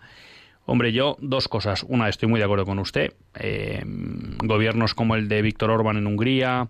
Hombre, 0.66 0.93
yo 0.93 1.18
dos 1.20 1.47
cosas. 1.47 1.84
Una, 1.88 2.07
estoy 2.07 2.30
muy 2.30 2.39
de 2.39 2.45
acuerdo 2.45 2.66
con 2.66 2.80
usted. 2.80 3.14
Eh, 3.38 3.84
gobiernos 3.86 4.93
como 4.93 5.16
el 5.16 5.28
de 5.28 5.41
Víctor 5.41 5.72
Orbán 5.72 5.97
en 5.97 6.07
Hungría 6.07 6.70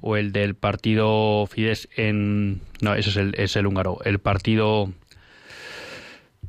o 0.00 0.16
el 0.16 0.32
del 0.32 0.54
partido 0.54 1.46
Fidesz 1.46 1.88
en... 1.96 2.60
No, 2.80 2.94
ese 2.94 3.10
es 3.10 3.16
el, 3.16 3.34
es 3.36 3.56
el 3.56 3.66
húngaro. 3.66 3.98
El 4.04 4.18
partido... 4.20 4.92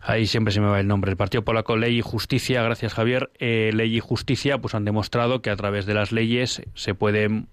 Ahí 0.01 0.27
siempre 0.27 0.53
se 0.53 0.61
me 0.61 0.67
va 0.67 0.79
el 0.79 0.88
nombre. 0.88 1.09
El 1.09 1.17
Partido 1.17 1.43
Polaco 1.43 1.77
Ley 1.77 1.97
y 1.97 2.01
Justicia, 2.01 2.61
gracias 2.61 2.93
Javier. 2.93 3.31
Eh, 3.39 3.71
Ley 3.73 3.97
y 3.97 3.99
Justicia 3.99 4.59
pues 4.59 4.75
han 4.75 4.86
demostrado 4.86 5.41
que 5.41 5.49
a 5.49 5.55
través 5.55 5.88
de 5.88 5.95
las 5.95 6.11
leyes 6.11 6.61
se 6.75 6.93
pueden 6.93 7.47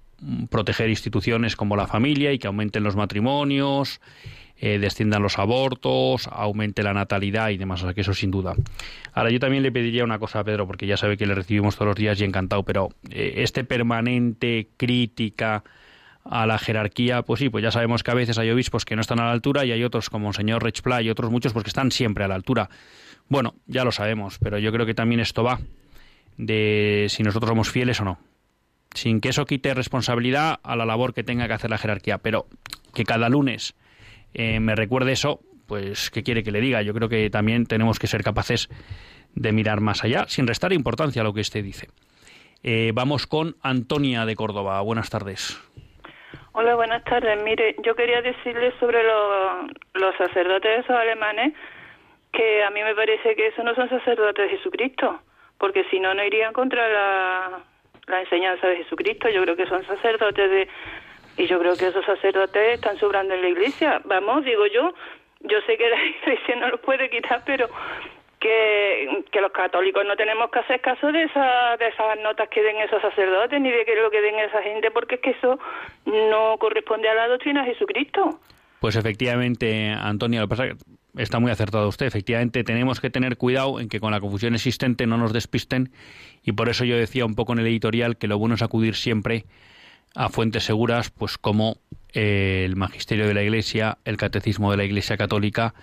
proteger 0.51 0.91
instituciones 0.91 1.57
como 1.57 1.77
la 1.77 1.87
familia 1.87 2.31
y 2.33 2.39
que 2.39 2.49
aumenten 2.49 2.83
los 2.83 2.95
matrimonios 2.95 4.01
eh, 4.65 4.79
desciendan 4.79 5.25
los 5.25 5.41
abortos, 5.41 6.29
aumente 6.31 6.85
la 6.85 6.95
natalidad 6.95 7.49
y 7.49 7.57
demás. 7.57 7.83
O 7.83 7.87
sea 7.87 7.95
que 7.95 8.03
eso 8.03 8.15
sin 8.15 8.31
duda. 8.31 8.55
Ahora 9.13 9.31
yo 9.31 9.41
también 9.41 9.65
le 9.65 9.73
pediría 9.73 10.05
una 10.05 10.21
cosa 10.21 10.39
a 10.39 10.45
Pedro, 10.45 10.69
porque 10.69 10.87
ya 10.87 10.97
sabe 10.97 11.17
que 11.17 11.27
le 11.27 11.35
recibimos 11.35 11.75
todos 11.75 11.89
los 11.89 11.97
días 11.97 12.21
y 12.21 12.25
encantado, 12.25 12.63
pero 12.63 12.91
eh, 13.11 13.35
este 13.39 13.65
permanente 13.65 14.69
crítica 14.77 15.65
a 16.25 16.47
la 16.47 16.59
jerarquía, 16.59 17.23
pues 17.23 17.41
sí, 17.41 17.49
pues 17.49 17.65
ya 17.65 17.73
sabemos 17.73 18.05
que 18.05 18.13
a 18.13 18.15
veces 18.15 18.39
hay 18.39 18.51
obispos 18.51 18.85
que 18.85 18.95
no 18.95 19.01
están 19.01 19.19
a 19.19 19.25
la 19.25 19.33
altura 19.33 19.65
y 19.65 19.73
hay 19.73 19.83
otros 19.83 20.09
como 20.09 20.29
el 20.29 20.35
señor 20.37 20.63
Rechpla 20.63 21.03
y 21.03 21.11
otros 21.11 21.33
muchos 21.33 21.53
pues 21.53 21.65
que 21.65 21.71
están 21.71 21.91
siempre 21.91 22.23
a 22.23 22.29
la 22.29 22.37
altura. 22.37 22.71
Bueno, 23.29 23.57
ya 23.67 23.83
lo 23.83 23.91
sabemos, 23.91 24.39
pero 24.39 24.59
yo 24.59 24.71
creo 24.71 24.87
que 24.87 24.95
también 24.95 25.21
esto 25.21 25.43
va 25.43 25.59
de 26.37 27.07
si 27.09 27.25
nosotros 27.25 27.49
somos 27.49 27.69
fieles 27.69 28.01
o 28.01 28.05
no. 28.05 28.21
Sin 28.95 29.21
que 29.21 29.31
eso 29.31 29.45
quite 29.45 29.75
responsabilidad 29.75 30.61
a 30.63 30.77
la 30.77 30.87
labor 30.87 31.15
que 31.15 31.25
tenga 31.25 31.49
que 31.49 31.55
hacer 31.55 31.71
la 31.71 31.79
jerarquía, 31.79 32.19
pero 32.19 32.47
que 32.95 33.03
cada 33.03 33.29
lunes 33.29 33.75
eh, 34.35 34.61
me 34.61 34.75
recuerde 34.75 35.13
eso, 35.13 35.41
pues 35.67 36.11
¿qué 36.11 36.23
quiere 36.23 36.43
que 36.43 36.53
le 36.53 36.61
diga? 36.61 36.83
Yo 36.83 36.95
creo 36.95 37.09
que 37.09 37.31
también 37.31 37.67
tenemos 37.67 37.99
que 37.99 38.07
ser 38.07 38.23
capaces 38.23 38.69
de 39.35 39.53
mirar 39.53 39.81
más 39.81 40.05
allá, 40.05 40.27
sin 40.29 40.47
restar 40.47 40.73
importancia 40.73 41.23
a 41.23 41.25
lo 41.25 41.33
que 41.33 41.41
usted 41.41 41.65
dice. 41.65 41.89
Eh, 42.63 42.93
vamos 42.95 43.27
con 43.27 43.57
Antonia 43.63 44.25
de 44.25 44.37
Córdoba. 44.37 44.81
Buenas 44.83 45.11
tardes. 45.11 45.61
Hola, 46.53 46.75
buenas 46.75 47.03
tardes. 47.05 47.43
Mire, 47.43 47.77
yo 47.83 47.95
quería 47.97 48.21
decirle 48.21 48.73
sobre 48.79 49.03
los 49.03 50.17
sacerdotes 50.17 50.81
esos 50.81 50.97
alemanes 50.97 51.55
que 52.33 52.63
a 52.63 52.71
mí 52.71 52.83
me 52.83 52.95
parece 52.95 53.35
que 53.35 53.49
esos 53.49 53.65
no 53.65 53.75
son 53.75 53.89
sacerdotes 53.89 54.51
de 54.51 54.57
Jesucristo, 54.57 55.21
porque 55.59 55.85
si 55.91 55.99
no, 55.99 56.15
no 56.15 56.25
irían 56.25 56.53
contra 56.53 56.89
la, 56.89 57.61
la 58.07 58.21
enseñanza 58.21 58.67
de 58.67 58.77
Jesucristo. 58.77 59.29
Yo 59.29 59.43
creo 59.43 59.57
que 59.57 59.67
son 59.67 59.85
sacerdotes 59.87 60.51
de 60.51 60.69
y 61.37 61.47
yo 61.47 61.59
creo 61.59 61.77
que 61.77 61.89
esos 61.89 62.05
sacerdotes 62.05 62.75
están 62.75 62.99
sobrando 62.99 63.35
en 63.35 63.43
la 63.43 63.49
iglesia. 63.49 64.01
Vamos, 64.05 64.45
digo 64.45 64.67
yo, 64.67 64.93
yo 65.41 65.59
sé 65.67 65.77
que 65.77 65.89
la 65.89 66.05
iglesia 66.23 66.57
no 66.57 66.69
los 66.69 66.81
puede 66.81 67.09
quitar, 67.11 67.43
pero 67.45 67.69
que, 68.39 69.25
que 69.31 69.41
los 69.41 69.53
católicos 69.53 70.05
no 70.07 70.17
tenemos 70.17 70.51
que 70.51 70.59
hacer 70.59 70.81
caso 70.81 71.13
de, 71.13 71.25
esa, 71.25 71.77
de 71.77 71.89
esas 71.89 72.19
notas 72.23 72.49
que 72.49 72.63
den 72.63 72.77
esos 72.79 73.01
sacerdotes 73.01 73.61
ni 73.61 73.71
de 73.71 73.85
que 73.85 73.95
lo 73.97 74.11
que 74.11 74.21
den 74.21 74.39
esa 74.41 74.63
gente, 74.63 74.91
porque 74.91 75.17
es 75.17 75.21
que 75.21 75.31
eso 75.31 75.59
no 76.07 76.57
corresponde 76.59 77.09
a 77.09 77.15
la 77.15 77.29
doctrina 77.29 77.65
de 77.65 77.73
Jesucristo. 77.73 78.41
Pues 78.81 78.97
efectivamente, 78.97 79.91
Antonio, 79.91 80.41
lo 80.41 80.49
que 80.49 80.57
pasa 80.57 80.65
está 81.17 81.39
muy 81.39 81.51
acertado 81.51 81.89
usted. 81.89 82.07
Efectivamente, 82.07 82.65
tenemos 82.65 83.01
que 83.01 83.11
tener 83.11 83.37
cuidado 83.37 83.81
en 83.81 83.89
que 83.89 84.01
con 84.01 84.11
la 84.11 84.21
confusión 84.21 84.55
existente 84.55 85.07
no 85.07 85.19
nos 85.19 85.33
despisten 85.33 85.93
y 86.43 86.53
por 86.53 86.69
eso 86.69 86.85
yo 86.85 86.97
decía 86.97 87.25
un 87.25 87.35
poco 87.35 87.53
en 87.53 87.61
el 87.61 87.67
editorial 87.67 88.17
que 88.17 88.27
lo 88.27 88.39
bueno 88.39 88.57
es 88.57 88.63
acudir 88.63 88.95
siempre 88.97 89.45
a 90.15 90.29
fuentes 90.29 90.65
seguras, 90.65 91.11
pues 91.11 91.39
como 91.39 91.79
eh, 92.13 92.63
el 92.65 92.77
magisterio 92.77 93.27
de 93.27 93.35
la 93.35 93.43
Iglesia, 93.43 93.99
el 94.05 94.17
catecismo 94.17 94.71
de 94.71 94.77
la 94.77 94.85
Iglesia 94.85 95.17
Católica, 95.17 95.75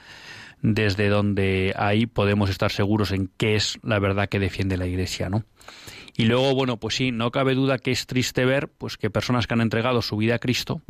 desde 0.62 1.08
donde 1.10 1.74
ahí 1.78 2.06
podemos 2.06 2.50
estar 2.50 2.72
seguros 2.72 3.12
en 3.12 3.30
qué 3.38 3.56
es 3.56 3.80
la 3.82 4.00
verdad 4.00 4.30
que 4.30 4.40
defiende 4.40 4.78
la 4.78 4.88
Iglesia, 4.88 5.30
¿no? 5.30 5.46
Y 6.16 6.26
luego, 6.26 6.54
bueno, 6.54 6.78
pues 6.78 6.96
sí, 6.96 7.12
no 7.12 7.32
cabe 7.32 7.56
duda 7.56 7.78
que 7.78 7.92
es 7.92 8.06
triste 8.06 8.44
ver 8.44 8.68
pues 8.68 8.98
que 8.98 9.10
personas 9.10 9.48
que 9.48 9.54
han 9.54 9.62
entregado 9.62 10.02
su 10.02 10.18
vida 10.18 10.36
a 10.36 10.40
Cristo 10.40 10.82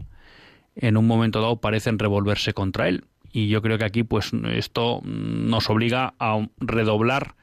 en 0.75 0.97
un 0.97 1.05
momento 1.05 1.41
dado 1.41 1.57
parecen 1.57 1.99
revolverse 1.99 2.53
contra 2.53 2.87
él. 2.87 3.05
Y 3.31 3.47
yo 3.47 3.61
creo 3.61 3.77
que 3.77 3.85
aquí 3.85 4.03
pues 4.03 4.31
esto 4.51 5.01
nos 5.03 5.69
obliga 5.69 6.15
a 6.19 6.47
redoblar 6.57 7.35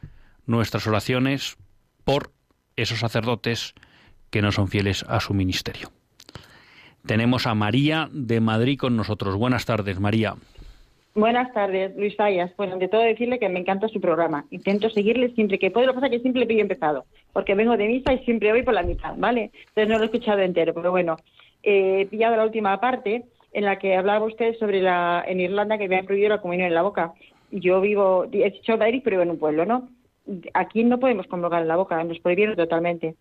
nuestras 0.47 0.87
oraciones 0.87 1.59
por 2.03 2.33
esos 2.75 2.99
sacerdotes 2.99 3.75
que 4.37 4.43
no 4.43 4.53
son 4.53 4.69
fieles 4.69 5.03
a 5.09 5.19
su 5.19 5.33
ministerio. 5.33 5.89
Tenemos 7.07 7.47
a 7.47 7.55
María 7.55 8.11
de 8.13 8.43
Madrid 8.43 8.79
con 8.79 8.95
nosotros. 8.95 9.35
Buenas 9.35 9.65
tardes, 9.65 9.99
María. 9.99 10.35
Buenas 11.15 11.55
tardes, 11.55 11.97
Luis 11.97 12.15
Fallas. 12.17 12.55
Bueno, 12.59 12.75
ante 12.75 12.89
todo 12.89 13.01
decirle 13.01 13.39
que 13.39 13.49
me 13.49 13.61
encanta 13.61 13.89
su 13.89 13.99
programa. 13.99 14.45
Intento 14.51 14.91
seguirle 14.91 15.31
siempre 15.31 15.59
que 15.59 15.71
puedo. 15.71 15.87
Lo 15.87 15.93
que 15.93 16.01
pasa 16.01 16.07
es 16.09 16.13
que 16.13 16.21
siempre 16.21 16.45
he 16.47 16.61
empezado, 16.61 17.07
porque 17.33 17.55
vengo 17.55 17.79
de 17.79 17.89
misa 17.89 18.13
y 18.13 18.19
siempre 18.27 18.53
voy 18.53 18.63
por 18.63 18.75
la 18.75 18.83
mitad, 18.83 19.15
¿vale? 19.17 19.53
Entonces 19.69 19.89
no 19.89 19.97
lo 19.97 20.03
he 20.03 20.05
escuchado 20.05 20.41
entero, 20.41 20.75
pero 20.75 20.91
bueno, 20.91 21.17
he 21.63 22.05
pillado 22.11 22.37
la 22.37 22.45
última 22.45 22.79
parte 22.79 23.25
en 23.55 23.65
la 23.65 23.79
que 23.79 23.97
hablaba 23.97 24.27
usted 24.27 24.55
sobre 24.59 24.83
la 24.83 25.25
en 25.27 25.41
Irlanda 25.41 25.79
que 25.79 25.89
me 25.89 25.97
han 25.97 26.05
prohibido 26.05 26.29
la 26.29 26.43
comunión 26.43 26.67
en 26.67 26.75
la 26.75 26.83
boca. 26.83 27.15
Yo 27.53 27.81
vivo, 27.81 28.27
he 28.31 28.51
dicho 28.51 28.77
Dairi, 28.77 29.01
pero 29.01 29.15
vivo 29.15 29.23
en 29.23 29.31
un 29.31 29.39
pueblo, 29.39 29.65
¿no? 29.65 29.89
Aquí 30.53 30.85
no 30.85 31.01
podemos 31.01 31.27
convocar 31.27 31.63
en 31.63 31.69
la 31.69 31.77
boca, 31.77 32.05
nos 32.05 32.19
prohibieron 32.19 32.55
totalmente. 32.55 33.15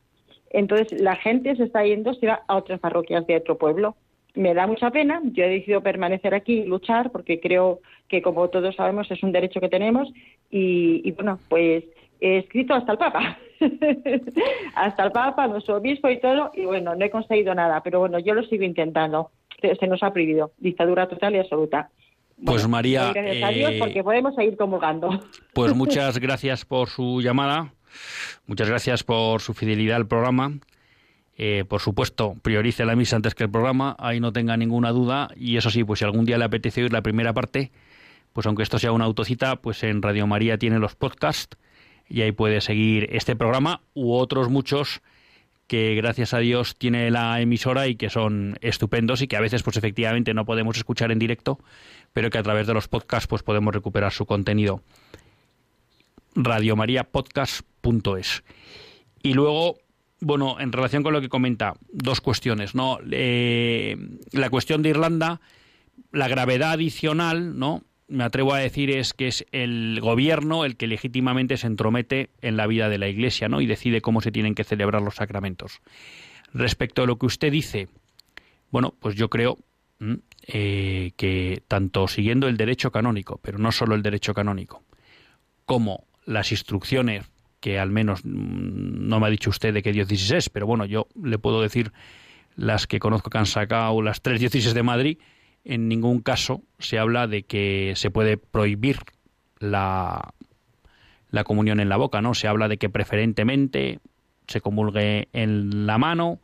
Entonces 0.56 1.02
la 1.02 1.18
gente 1.18 1.54
se 1.58 1.64
está 1.64 1.84
yendo, 1.84 2.14
se 2.14 2.28
va 2.28 2.44
a 2.48 2.56
otras 2.56 2.80
parroquias 2.80 3.28
de 3.28 3.36
otro 3.36 3.58
pueblo. 3.58 3.98
Me 4.36 4.54
da 4.54 4.68
mucha 4.68 4.90
pena, 4.90 5.22
yo 5.26 5.44
he 5.44 5.50
decidido 5.50 5.82
permanecer 5.82 6.34
aquí 6.34 6.60
y 6.60 6.66
luchar 6.66 7.12
porque 7.12 7.42
creo 7.42 7.82
que 8.08 8.22
como 8.22 8.48
todos 8.50 8.74
sabemos 8.74 9.12
es 9.12 9.22
un 9.22 9.34
derecho 9.34 9.60
que 9.60 9.68
tenemos 9.68 10.08
y, 10.50 11.12
bueno, 11.12 11.40
pues 11.50 11.84
he 12.22 12.38
escrito 12.38 12.74
hasta 12.74 12.94
el 12.94 12.98
Papa, 12.98 13.38
hasta 14.76 15.04
el 15.04 15.12
Papa, 15.12 15.48
nuestro 15.48 15.76
obispo 15.76 16.10
y 16.10 16.22
todo, 16.22 16.52
y 16.54 16.64
bueno, 16.64 16.96
no 16.96 17.04
he 17.04 17.10
conseguido 17.10 17.54
nada, 17.54 17.82
pero 17.84 18.00
bueno, 18.00 18.20
yo 18.20 18.34
lo 18.34 18.44
sigo 18.44 18.64
intentando. 18.64 19.32
Se 19.62 19.88
nos 19.88 20.04
ha 20.04 20.14
prohibido, 20.14 20.52
dictadura 20.58 21.08
total 21.10 21.36
y 21.36 21.40
absoluta. 21.40 21.90
Pues 22.46 22.66
María, 22.66 23.12
gracias 23.14 23.44
a 23.44 23.50
Dios 23.50 23.74
porque 23.80 24.04
podemos 24.04 24.36
seguir 24.36 24.56
convocando. 24.56 25.10
Pues 25.54 25.76
muchas 25.76 26.18
gracias 26.18 26.64
por 26.64 26.88
su 26.88 27.22
llamada. 27.22 27.74
Muchas 28.48 28.70
gracias 28.70 29.04
por 29.04 29.42
su 29.42 29.54
fidelidad 29.54 29.98
al 29.98 30.08
programa. 30.08 30.54
Eh, 31.38 31.66
por 31.68 31.82
supuesto, 31.82 32.36
priorice 32.42 32.86
la 32.86 32.96
misa 32.96 33.18
antes 33.18 33.36
que 33.36 33.44
el 33.44 33.52
programa, 33.52 33.96
ahí 34.00 34.20
no 34.20 34.32
tenga 34.32 34.56
ninguna 34.58 34.92
duda. 34.92 35.30
Y 35.36 35.58
eso 35.58 35.70
sí, 35.70 35.84
pues 35.84 36.00
si 36.00 36.06
algún 36.06 36.26
día 36.26 36.38
le 36.38 36.46
apetece 36.46 36.84
oír 36.84 36.94
la 36.94 37.02
primera 37.02 37.34
parte, 37.34 37.72
pues 38.34 38.46
aunque 38.48 38.64
esto 38.64 38.80
sea 38.80 38.92
una 38.92 39.06
autocita, 39.06 39.58
pues 39.58 39.84
en 39.84 40.02
Radio 40.02 40.28
María 40.28 40.58
tiene 40.58 40.80
los 40.80 40.96
podcasts 40.96 41.58
y 42.08 42.22
ahí 42.22 42.32
puede 42.32 42.62
seguir 42.62 43.10
este 43.12 43.36
programa 43.36 43.82
u 43.94 44.14
otros 44.14 44.50
muchos 44.50 45.02
que 45.68 45.96
gracias 45.96 46.34
a 46.34 46.40
Dios 46.40 46.76
tiene 46.78 47.10
la 47.10 47.42
emisora 47.42 47.88
y 47.88 47.96
que 47.96 48.10
son 48.10 48.58
estupendos 48.62 49.22
y 49.22 49.28
que 49.28 49.36
a 49.36 49.42
veces 49.42 49.64
pues 49.64 49.78
efectivamente 49.78 50.34
no 50.34 50.46
podemos 50.46 50.78
escuchar 50.78 51.12
en 51.12 51.20
directo, 51.20 51.60
pero 52.14 52.30
que 52.30 52.38
a 52.38 52.44
través 52.44 52.68
de 52.68 52.74
los 52.74 52.88
podcasts 52.88 53.28
pues 53.28 53.42
podemos 53.42 53.74
recuperar 53.74 54.12
su 54.12 54.26
contenido 54.26 54.82
radiomariapodcast.es. 56.36 58.44
Y 59.24 59.34
luego, 59.34 59.78
bueno, 60.20 60.60
en 60.60 60.72
relación 60.72 61.04
con 61.04 61.14
lo 61.14 61.22
que 61.22 61.30
comenta, 61.30 61.74
dos 61.92 62.22
cuestiones, 62.22 62.76
¿no? 62.76 63.00
Eh, 63.10 63.98
la 64.32 64.50
cuestión 64.50 64.82
de 64.82 64.90
Irlanda, 64.90 65.42
la 66.12 66.28
gravedad 66.28 66.74
adicional, 66.74 67.58
¿no? 67.58 67.84
Me 68.08 68.24
atrevo 68.24 68.54
a 68.54 68.60
decir 68.60 68.92
es 68.92 69.14
que 69.14 69.28
es 69.28 69.46
el 69.52 70.00
gobierno 70.00 70.64
el 70.64 70.78
que 70.78 70.86
legítimamente 70.86 71.58
se 71.58 71.66
entromete 71.66 72.30
en 72.42 72.56
la 72.56 72.68
vida 72.68 72.88
de 72.88 73.00
la 73.00 73.08
Iglesia, 73.08 73.50
¿no? 73.50 73.62
Y 73.62 73.66
decide 73.66 74.02
cómo 74.02 74.22
se 74.22 74.32
tienen 74.32 74.54
que 74.54 74.64
celebrar 74.64 75.02
los 75.02 75.16
sacramentos. 75.16 75.82
Respecto 76.54 77.02
a 77.02 77.08
lo 77.08 77.18
que 77.18 77.26
usted 77.26 77.52
dice, 77.52 77.88
bueno, 78.70 78.94
pues 79.00 79.16
yo 79.16 79.30
creo 79.30 79.58
eh, 80.48 81.14
que 81.18 81.64
tanto 81.68 82.08
siguiendo 82.08 82.48
el 82.48 82.58
derecho 82.58 82.92
canónico, 82.92 83.40
pero 83.42 83.58
no 83.58 83.72
solo 83.72 83.96
el 83.96 84.04
derecho 84.04 84.36
canónico, 84.36 84.84
como 85.66 86.06
las 86.26 86.52
instrucciones 86.52 87.26
que 87.60 87.80
al 87.80 87.90
menos 87.90 88.24
mm, 88.24 89.08
no 89.08 89.20
me 89.20 89.28
ha 89.28 89.30
dicho 89.30 89.50
usted 89.50 89.74
de 89.74 89.82
qué 89.82 89.92
diócesis 89.92 90.32
es, 90.32 90.50
pero 90.50 90.68
bueno, 90.68 90.86
yo 90.86 91.08
le 91.22 91.38
puedo 91.40 91.62
decir 91.62 91.92
las 92.56 92.88
que 92.88 93.00
conozco 93.00 93.30
que 93.30 93.38
han 93.38 93.46
sacado 93.46 94.02
las 94.02 94.22
tres 94.22 94.40
diócesis 94.40 94.74
de 94.74 94.84
Madrid, 94.84 95.18
en 95.64 95.88
ningún 95.88 96.22
caso 96.22 96.62
se 96.80 97.00
habla 97.00 97.28
de 97.28 97.44
que 97.44 97.94
se 97.96 98.12
puede 98.12 98.38
prohibir 98.38 99.00
la, 99.60 100.34
la 101.32 101.44
comunión 101.44 101.80
en 101.80 101.90
la 101.90 101.98
boca, 101.98 102.22
¿no? 102.22 102.34
Se 102.34 102.48
habla 102.48 102.68
de 102.68 102.78
que 102.78 102.90
preferentemente 102.90 104.00
se 104.48 104.62
comulgue 104.62 105.28
en 105.34 105.88
la 105.88 105.98
mano, 105.98 106.40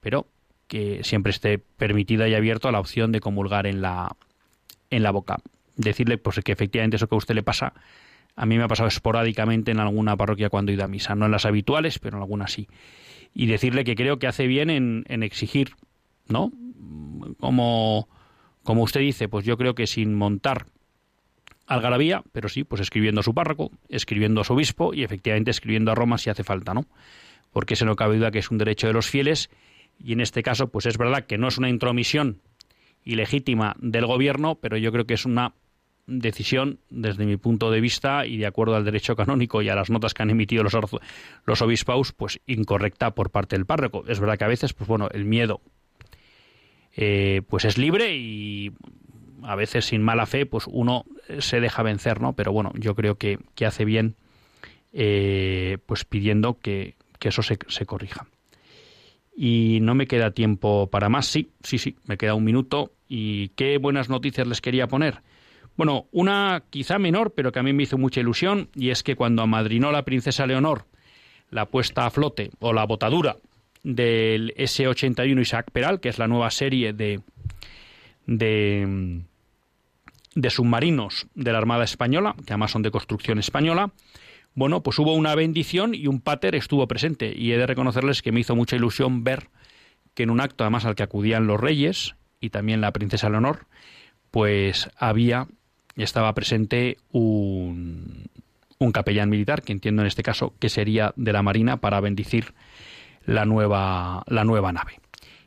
pero 0.00 0.26
que 0.68 1.04
siempre 1.04 1.30
esté 1.30 1.58
permitida 1.58 2.28
y 2.28 2.34
abierto 2.34 2.68
a 2.68 2.72
la 2.72 2.80
opción 2.80 3.12
de 3.12 3.20
comulgar 3.20 3.66
en 3.66 3.82
la, 3.82 4.16
en 4.90 5.02
la 5.02 5.10
boca. 5.10 5.38
Decirle 5.76 6.18
pues 6.18 6.40
que 6.44 6.52
efectivamente 6.52 6.96
eso 6.96 7.08
que 7.08 7.14
a 7.14 7.18
usted 7.18 7.34
le 7.34 7.42
pasa, 7.42 7.74
a 8.36 8.46
mí 8.46 8.56
me 8.56 8.64
ha 8.64 8.68
pasado 8.68 8.88
esporádicamente 8.88 9.70
en 9.70 9.80
alguna 9.80 10.16
parroquia 10.16 10.48
cuando 10.48 10.72
he 10.72 10.74
ido 10.74 10.84
a 10.84 10.88
misa, 10.88 11.14
no 11.14 11.26
en 11.26 11.32
las 11.32 11.44
habituales, 11.44 11.98
pero 11.98 12.16
en 12.16 12.22
algunas 12.22 12.52
sí. 12.52 12.68
Y 13.34 13.46
decirle 13.46 13.84
que 13.84 13.94
creo 13.94 14.18
que 14.18 14.26
hace 14.26 14.46
bien 14.46 14.70
en, 14.70 15.22
exigir, 15.22 15.74
¿no? 16.28 16.52
Como, 17.38 18.08
como 18.62 18.82
usted 18.82 19.00
dice, 19.00 19.28
pues 19.28 19.44
yo 19.44 19.56
creo 19.56 19.74
que 19.74 19.86
sin 19.86 20.14
montar 20.14 20.66
algarabía, 21.66 22.22
pero 22.32 22.48
sí, 22.48 22.64
pues 22.64 22.82
escribiendo 22.82 23.20
a 23.20 23.24
su 23.24 23.34
párroco, 23.34 23.70
escribiendo 23.88 24.40
a 24.40 24.44
su 24.44 24.52
obispo 24.54 24.92
y 24.92 25.04
efectivamente 25.04 25.50
escribiendo 25.50 25.92
a 25.92 25.94
Roma 25.94 26.18
si 26.18 26.30
hace 26.30 26.44
falta, 26.44 26.74
¿no? 26.74 26.86
Porque 27.52 27.76
se 27.76 27.84
no 27.84 27.96
cabe 27.96 28.16
duda 28.16 28.30
que 28.30 28.40
es 28.40 28.50
un 28.50 28.58
derecho 28.58 28.86
de 28.86 28.92
los 28.92 29.08
fieles 29.08 29.50
y 29.98 30.12
en 30.12 30.20
este 30.20 30.42
caso, 30.42 30.68
pues 30.68 30.86
es 30.86 30.98
verdad 30.98 31.26
que 31.26 31.38
no 31.38 31.48
es 31.48 31.58
una 31.58 31.68
intromisión 31.68 32.40
ilegítima 33.04 33.76
del 33.78 34.06
gobierno, 34.06 34.56
pero 34.56 34.76
yo 34.76 34.92
creo 34.92 35.06
que 35.06 35.14
es 35.14 35.24
una 35.24 35.54
decisión 36.06 36.80
desde 36.90 37.26
mi 37.26 37.36
punto 37.36 37.70
de 37.70 37.80
vista 37.80 38.26
y 38.26 38.36
de 38.36 38.46
acuerdo 38.46 38.74
al 38.74 38.84
derecho 38.84 39.16
canónico 39.16 39.62
y 39.62 39.68
a 39.68 39.74
las 39.74 39.90
notas 39.90 40.14
que 40.14 40.22
han 40.22 40.30
emitido 40.30 40.62
los, 40.64 40.76
los 41.44 41.62
obispaos, 41.62 42.12
pues 42.12 42.40
incorrecta 42.46 43.14
por 43.14 43.30
parte 43.30 43.56
del 43.56 43.66
párroco. 43.66 44.04
Es 44.08 44.20
verdad 44.20 44.38
que 44.38 44.44
a 44.44 44.48
veces, 44.48 44.72
pues 44.72 44.88
bueno, 44.88 45.08
el 45.12 45.24
miedo 45.24 45.60
eh, 46.96 47.42
pues 47.48 47.64
es 47.64 47.78
libre 47.78 48.16
y 48.16 48.72
a 49.42 49.56
veces 49.56 49.86
sin 49.86 50.02
mala 50.02 50.26
fe, 50.26 50.46
pues 50.46 50.64
uno 50.68 51.04
se 51.38 51.60
deja 51.60 51.82
vencer, 51.82 52.20
¿no? 52.20 52.34
Pero 52.34 52.52
bueno, 52.52 52.72
yo 52.76 52.94
creo 52.94 53.16
que, 53.16 53.38
que 53.54 53.66
hace 53.66 53.84
bien 53.84 54.16
eh, 54.92 55.78
pues 55.86 56.04
pidiendo 56.04 56.58
que, 56.58 56.96
que 57.18 57.28
eso 57.28 57.42
se, 57.42 57.58
se 57.68 57.86
corrija. 57.86 58.26
Y 59.34 59.78
no 59.80 59.94
me 59.94 60.06
queda 60.06 60.32
tiempo 60.32 60.88
para 60.90 61.08
más. 61.08 61.26
Sí, 61.26 61.50
sí, 61.62 61.78
sí, 61.78 61.96
me 62.04 62.18
queda 62.18 62.34
un 62.34 62.44
minuto. 62.44 62.92
¿Y 63.08 63.48
qué 63.50 63.78
buenas 63.78 64.10
noticias 64.10 64.46
les 64.46 64.60
quería 64.60 64.88
poner? 64.88 65.22
Bueno, 65.82 66.06
una 66.12 66.62
quizá 66.70 67.00
menor, 67.00 67.32
pero 67.34 67.50
que 67.50 67.58
a 67.58 67.64
mí 67.64 67.72
me 67.72 67.82
hizo 67.82 67.98
mucha 67.98 68.20
ilusión, 68.20 68.68
y 68.76 68.90
es 68.90 69.02
que 69.02 69.16
cuando 69.16 69.42
amadrinó 69.42 69.90
la 69.90 70.04
princesa 70.04 70.46
Leonor 70.46 70.86
la 71.50 71.66
puesta 71.66 72.06
a 72.06 72.10
flote 72.12 72.52
o 72.60 72.72
la 72.72 72.86
botadura 72.86 73.38
del 73.82 74.54
S-81 74.56 75.40
Isaac 75.40 75.72
Peral, 75.72 75.98
que 75.98 76.08
es 76.08 76.20
la 76.20 76.28
nueva 76.28 76.52
serie 76.52 76.92
de, 76.92 77.20
de, 78.26 79.22
de 80.36 80.50
submarinos 80.50 81.26
de 81.34 81.50
la 81.50 81.58
Armada 81.58 81.82
Española, 81.82 82.36
que 82.46 82.52
además 82.52 82.70
son 82.70 82.82
de 82.82 82.92
construcción 82.92 83.40
española, 83.40 83.90
bueno, 84.54 84.84
pues 84.84 85.00
hubo 85.00 85.14
una 85.14 85.34
bendición 85.34 85.96
y 85.96 86.06
un 86.06 86.20
pater 86.20 86.54
estuvo 86.54 86.86
presente. 86.86 87.34
Y 87.36 87.50
he 87.50 87.58
de 87.58 87.66
reconocerles 87.66 88.22
que 88.22 88.30
me 88.30 88.38
hizo 88.38 88.54
mucha 88.54 88.76
ilusión 88.76 89.24
ver 89.24 89.48
que 90.14 90.22
en 90.22 90.30
un 90.30 90.40
acto, 90.40 90.62
además 90.62 90.84
al 90.84 90.94
que 90.94 91.02
acudían 91.02 91.48
los 91.48 91.60
reyes 91.60 92.14
y 92.38 92.50
también 92.50 92.80
la 92.80 92.92
princesa 92.92 93.28
Leonor, 93.28 93.66
pues 94.30 94.88
había, 94.96 95.48
estaba 95.96 96.32
presente 96.34 96.98
un, 97.10 98.24
un 98.78 98.92
capellán 98.92 99.30
militar, 99.30 99.62
que 99.62 99.72
entiendo 99.72 100.02
en 100.02 100.08
este 100.08 100.22
caso 100.22 100.54
que 100.58 100.68
sería 100.68 101.12
de 101.16 101.32
la 101.32 101.42
Marina, 101.42 101.78
para 101.78 102.00
bendecir 102.00 102.54
la 103.24 103.44
nueva, 103.44 104.24
la 104.26 104.44
nueva 104.44 104.72
nave. 104.72 105.00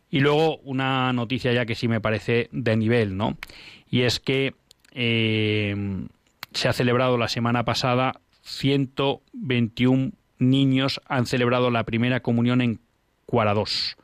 Y 0.09 0.19
luego 0.19 0.57
una 0.57 1.11
noticia 1.13 1.51
ya 1.51 1.65
que 1.65 1.75
sí 1.75 1.87
me 1.87 2.01
parece 2.01 2.49
de 2.51 2.77
nivel, 2.77 3.17
¿no? 3.17 3.37
Y 3.89 4.01
es 4.01 4.19
que 4.19 4.55
eh, 4.91 5.75
se 6.53 6.69
ha 6.69 6.73
celebrado 6.73 7.17
la 7.17 7.27
semana 7.27 7.65
pasada 7.65 8.21
121 8.43 10.11
niños 10.37 11.01
han 11.07 11.25
celebrado 11.25 11.71
la 11.71 11.83
primera 11.83 12.21
comunión 12.21 12.61
en 12.61 12.79
Cuaradós. 13.25 13.97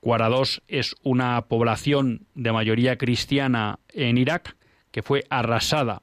Cuaradós 0.00 0.62
es 0.68 0.94
una 1.02 1.40
población 1.42 2.26
de 2.34 2.52
mayoría 2.52 2.96
cristiana 2.96 3.78
en 3.92 4.18
Irak 4.18 4.56
que 4.96 5.02
fue 5.02 5.26
arrasada 5.28 6.00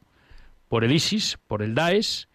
por 0.67 0.83
el 0.83 0.91
ISIS, 0.91 1.39
por 1.47 1.63
el 1.63 1.73
Daesh, 1.73 2.27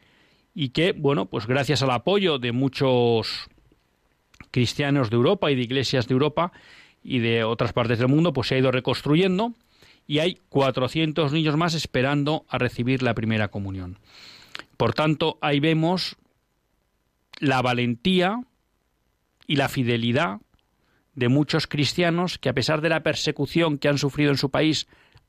y 0.53 0.71
que, 0.71 0.91
bueno, 0.91 1.27
pues 1.27 1.47
gracias 1.47 1.85
al 1.85 1.93
apoyo 1.93 2.41
de 2.41 2.51
muchos 2.51 3.49
cristianos 4.51 5.09
de 5.09 5.15
Europa 5.15 5.53
y 5.53 5.55
de 5.55 5.63
iglesias 5.63 6.09
de 6.09 6.15
Europa 6.15 6.51
y 7.01 7.21
de 7.21 7.45
otras 7.45 7.73
partes 7.73 8.01
del 8.01 8.09
mundo, 8.09 8.33
pues 8.33 8.49
se 8.49 8.57
ha 8.57 8.59
ido 8.59 8.73
reconstruyendo 8.73 9.55
y 10.09 10.19
hay 10.19 10.41
400 10.49 11.33
niños 11.33 11.57
más 11.57 11.75
esperando 11.75 12.45
a 12.49 12.59
recibir 12.59 13.05
la 13.05 13.15
primera 13.15 13.53
comunión. 13.53 14.01
Por 14.77 14.95
tanto, 14.95 15.39
ahí 15.41 15.61
vemos 15.61 16.17
la 17.39 17.63
valentía 17.63 18.41
y 19.47 19.55
la 19.55 19.69
fidelidad 19.69 20.41
de 21.15 21.29
muchos 21.29 21.69
cristianos 21.69 22.37
que 22.37 22.49
a 22.49 22.55
pesar 22.55 22.81
de 22.81 22.89
la 22.89 23.05
persecución 23.05 23.79
que 23.79 23.87
han 23.87 23.99
sufrido 23.99 24.33
en 24.33 24.39
su 24.39 24.51
país, 24.51 24.89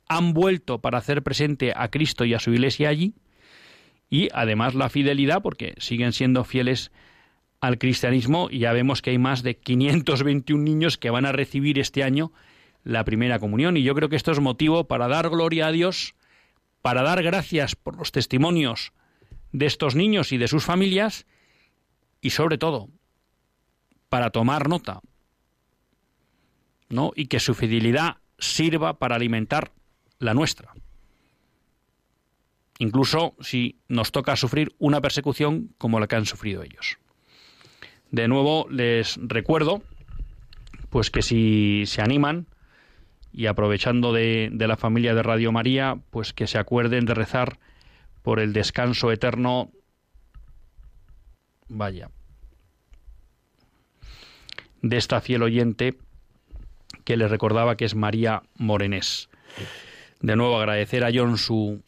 han 0.10 0.34
vuelto 0.34 0.80
para 0.80 0.98
hacer 0.98 1.24
presente 1.24 1.72
a 1.76 1.90
Cristo 1.90 2.26
y 2.26 2.34
a 2.34 2.40
su 2.40 2.52
iglesia 2.52 2.90
allí, 2.90 3.14
y 4.10 4.28
además 4.34 4.76
la 4.76 4.90
fidelidad 4.90 5.42
porque 5.42 5.76
siguen 5.78 6.12
siendo 6.12 6.44
fieles 6.44 6.92
al 7.62 7.78
cristianismo 7.78 8.50
y 8.52 8.60
ya 8.60 8.74
vemos 8.74 9.02
que 9.02 9.12
hay 9.12 9.18
más 9.18 9.44
de 9.44 9.58
521 9.58 10.64
niños 10.64 10.98
que 10.98 11.10
van 11.10 11.26
a 11.26 11.32
recibir 11.32 11.78
este 11.78 12.04
año 12.04 12.32
la 12.84 13.04
primera 13.04 13.40
comunión 13.40 13.78
y 13.78 13.84
yo 13.84 13.94
creo 13.94 14.10
que 14.10 14.16
esto 14.16 14.32
es 14.32 14.40
motivo 14.40 14.86
para 14.86 15.08
dar 15.08 15.30
gloria 15.30 15.68
a 15.68 15.72
Dios, 15.72 16.16
para 16.82 17.04
dar 17.04 17.22
gracias 17.22 17.76
por 17.76 17.98
los 17.98 18.12
testimonios 18.12 18.94
de 19.52 19.66
estos 19.66 19.96
niños 19.96 20.32
y 20.32 20.38
de 20.38 20.48
sus 20.48 20.64
familias 20.64 21.28
y 22.22 22.32
sobre 22.32 22.58
todo 22.58 22.90
para 24.08 24.32
tomar 24.32 24.70
nota, 24.70 25.02
¿no? 26.88 27.12
Y 27.16 27.28
que 27.28 27.40
su 27.40 27.54
fidelidad 27.54 28.18
sirva 28.40 28.98
para 28.98 29.16
alimentar 29.16 29.72
la 30.20 30.34
nuestra. 30.34 30.74
Incluso 32.78 33.36
si 33.42 33.78
nos 33.88 34.12
toca 34.12 34.36
sufrir 34.36 34.74
una 34.78 35.02
persecución 35.02 35.74
como 35.78 36.00
la 36.00 36.08
que 36.08 36.16
han 36.16 36.26
sufrido 36.26 36.64
ellos. 36.64 36.98
De 38.12 38.28
nuevo 38.28 38.68
les 38.70 39.20
recuerdo 39.22 39.82
pues 40.90 41.12
que 41.12 41.22
si 41.22 41.84
se 41.86 42.02
animan 42.02 42.48
y 43.32 43.46
aprovechando 43.46 44.12
de, 44.12 44.50
de 44.52 44.68
la 44.68 44.78
familia 44.78 45.14
de 45.14 45.22
Radio 45.22 45.52
María, 45.52 46.00
pues 46.10 46.34
que 46.34 46.48
se 46.48 46.58
acuerden 46.58 47.06
de 47.06 47.14
rezar 47.14 47.60
por 48.24 48.40
el 48.40 48.54
descanso 48.54 49.12
eterno. 49.12 49.72
Vaya. 51.68 52.10
De 54.82 54.98
esta 54.98 55.22
fiel 55.22 55.44
oyente 55.44 55.96
que 57.04 57.18
le 57.18 57.28
recordaba 57.28 57.76
que 57.76 57.86
es 57.86 57.94
María 57.94 58.42
Morenés. 58.56 59.30
De 60.20 60.36
nuevo 60.36 60.58
agradecer 60.58 61.04
a 61.04 61.12
John 61.14 61.38
su, 61.38 61.82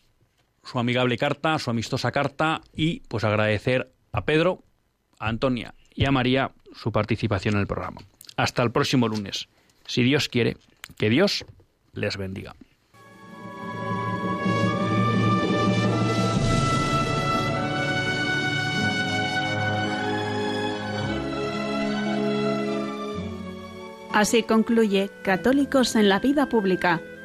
su 0.63 0.79
amigable 0.79 1.17
carta, 1.17 1.59
su 1.59 1.69
amistosa 1.69 2.11
carta 2.11 2.61
y 2.73 3.01
pues 3.01 3.23
agradecer 3.23 3.91
a 4.11 4.25
Pedro, 4.25 4.63
a 5.19 5.27
Antonia 5.27 5.73
y 5.93 6.05
a 6.05 6.11
María 6.11 6.51
su 6.73 6.91
participación 6.91 7.55
en 7.55 7.61
el 7.61 7.67
programa. 7.67 8.01
Hasta 8.37 8.63
el 8.63 8.71
próximo 8.71 9.07
lunes. 9.07 9.49
Si 9.85 10.03
Dios 10.03 10.29
quiere, 10.29 10.57
que 10.97 11.09
Dios 11.09 11.45
les 11.93 12.17
bendiga. 12.17 12.55
Así 24.13 24.43
concluye 24.43 25.09
Católicos 25.23 25.95
en 25.95 26.09
la 26.09 26.19
Vida 26.19 26.47
Pública, 26.49 27.01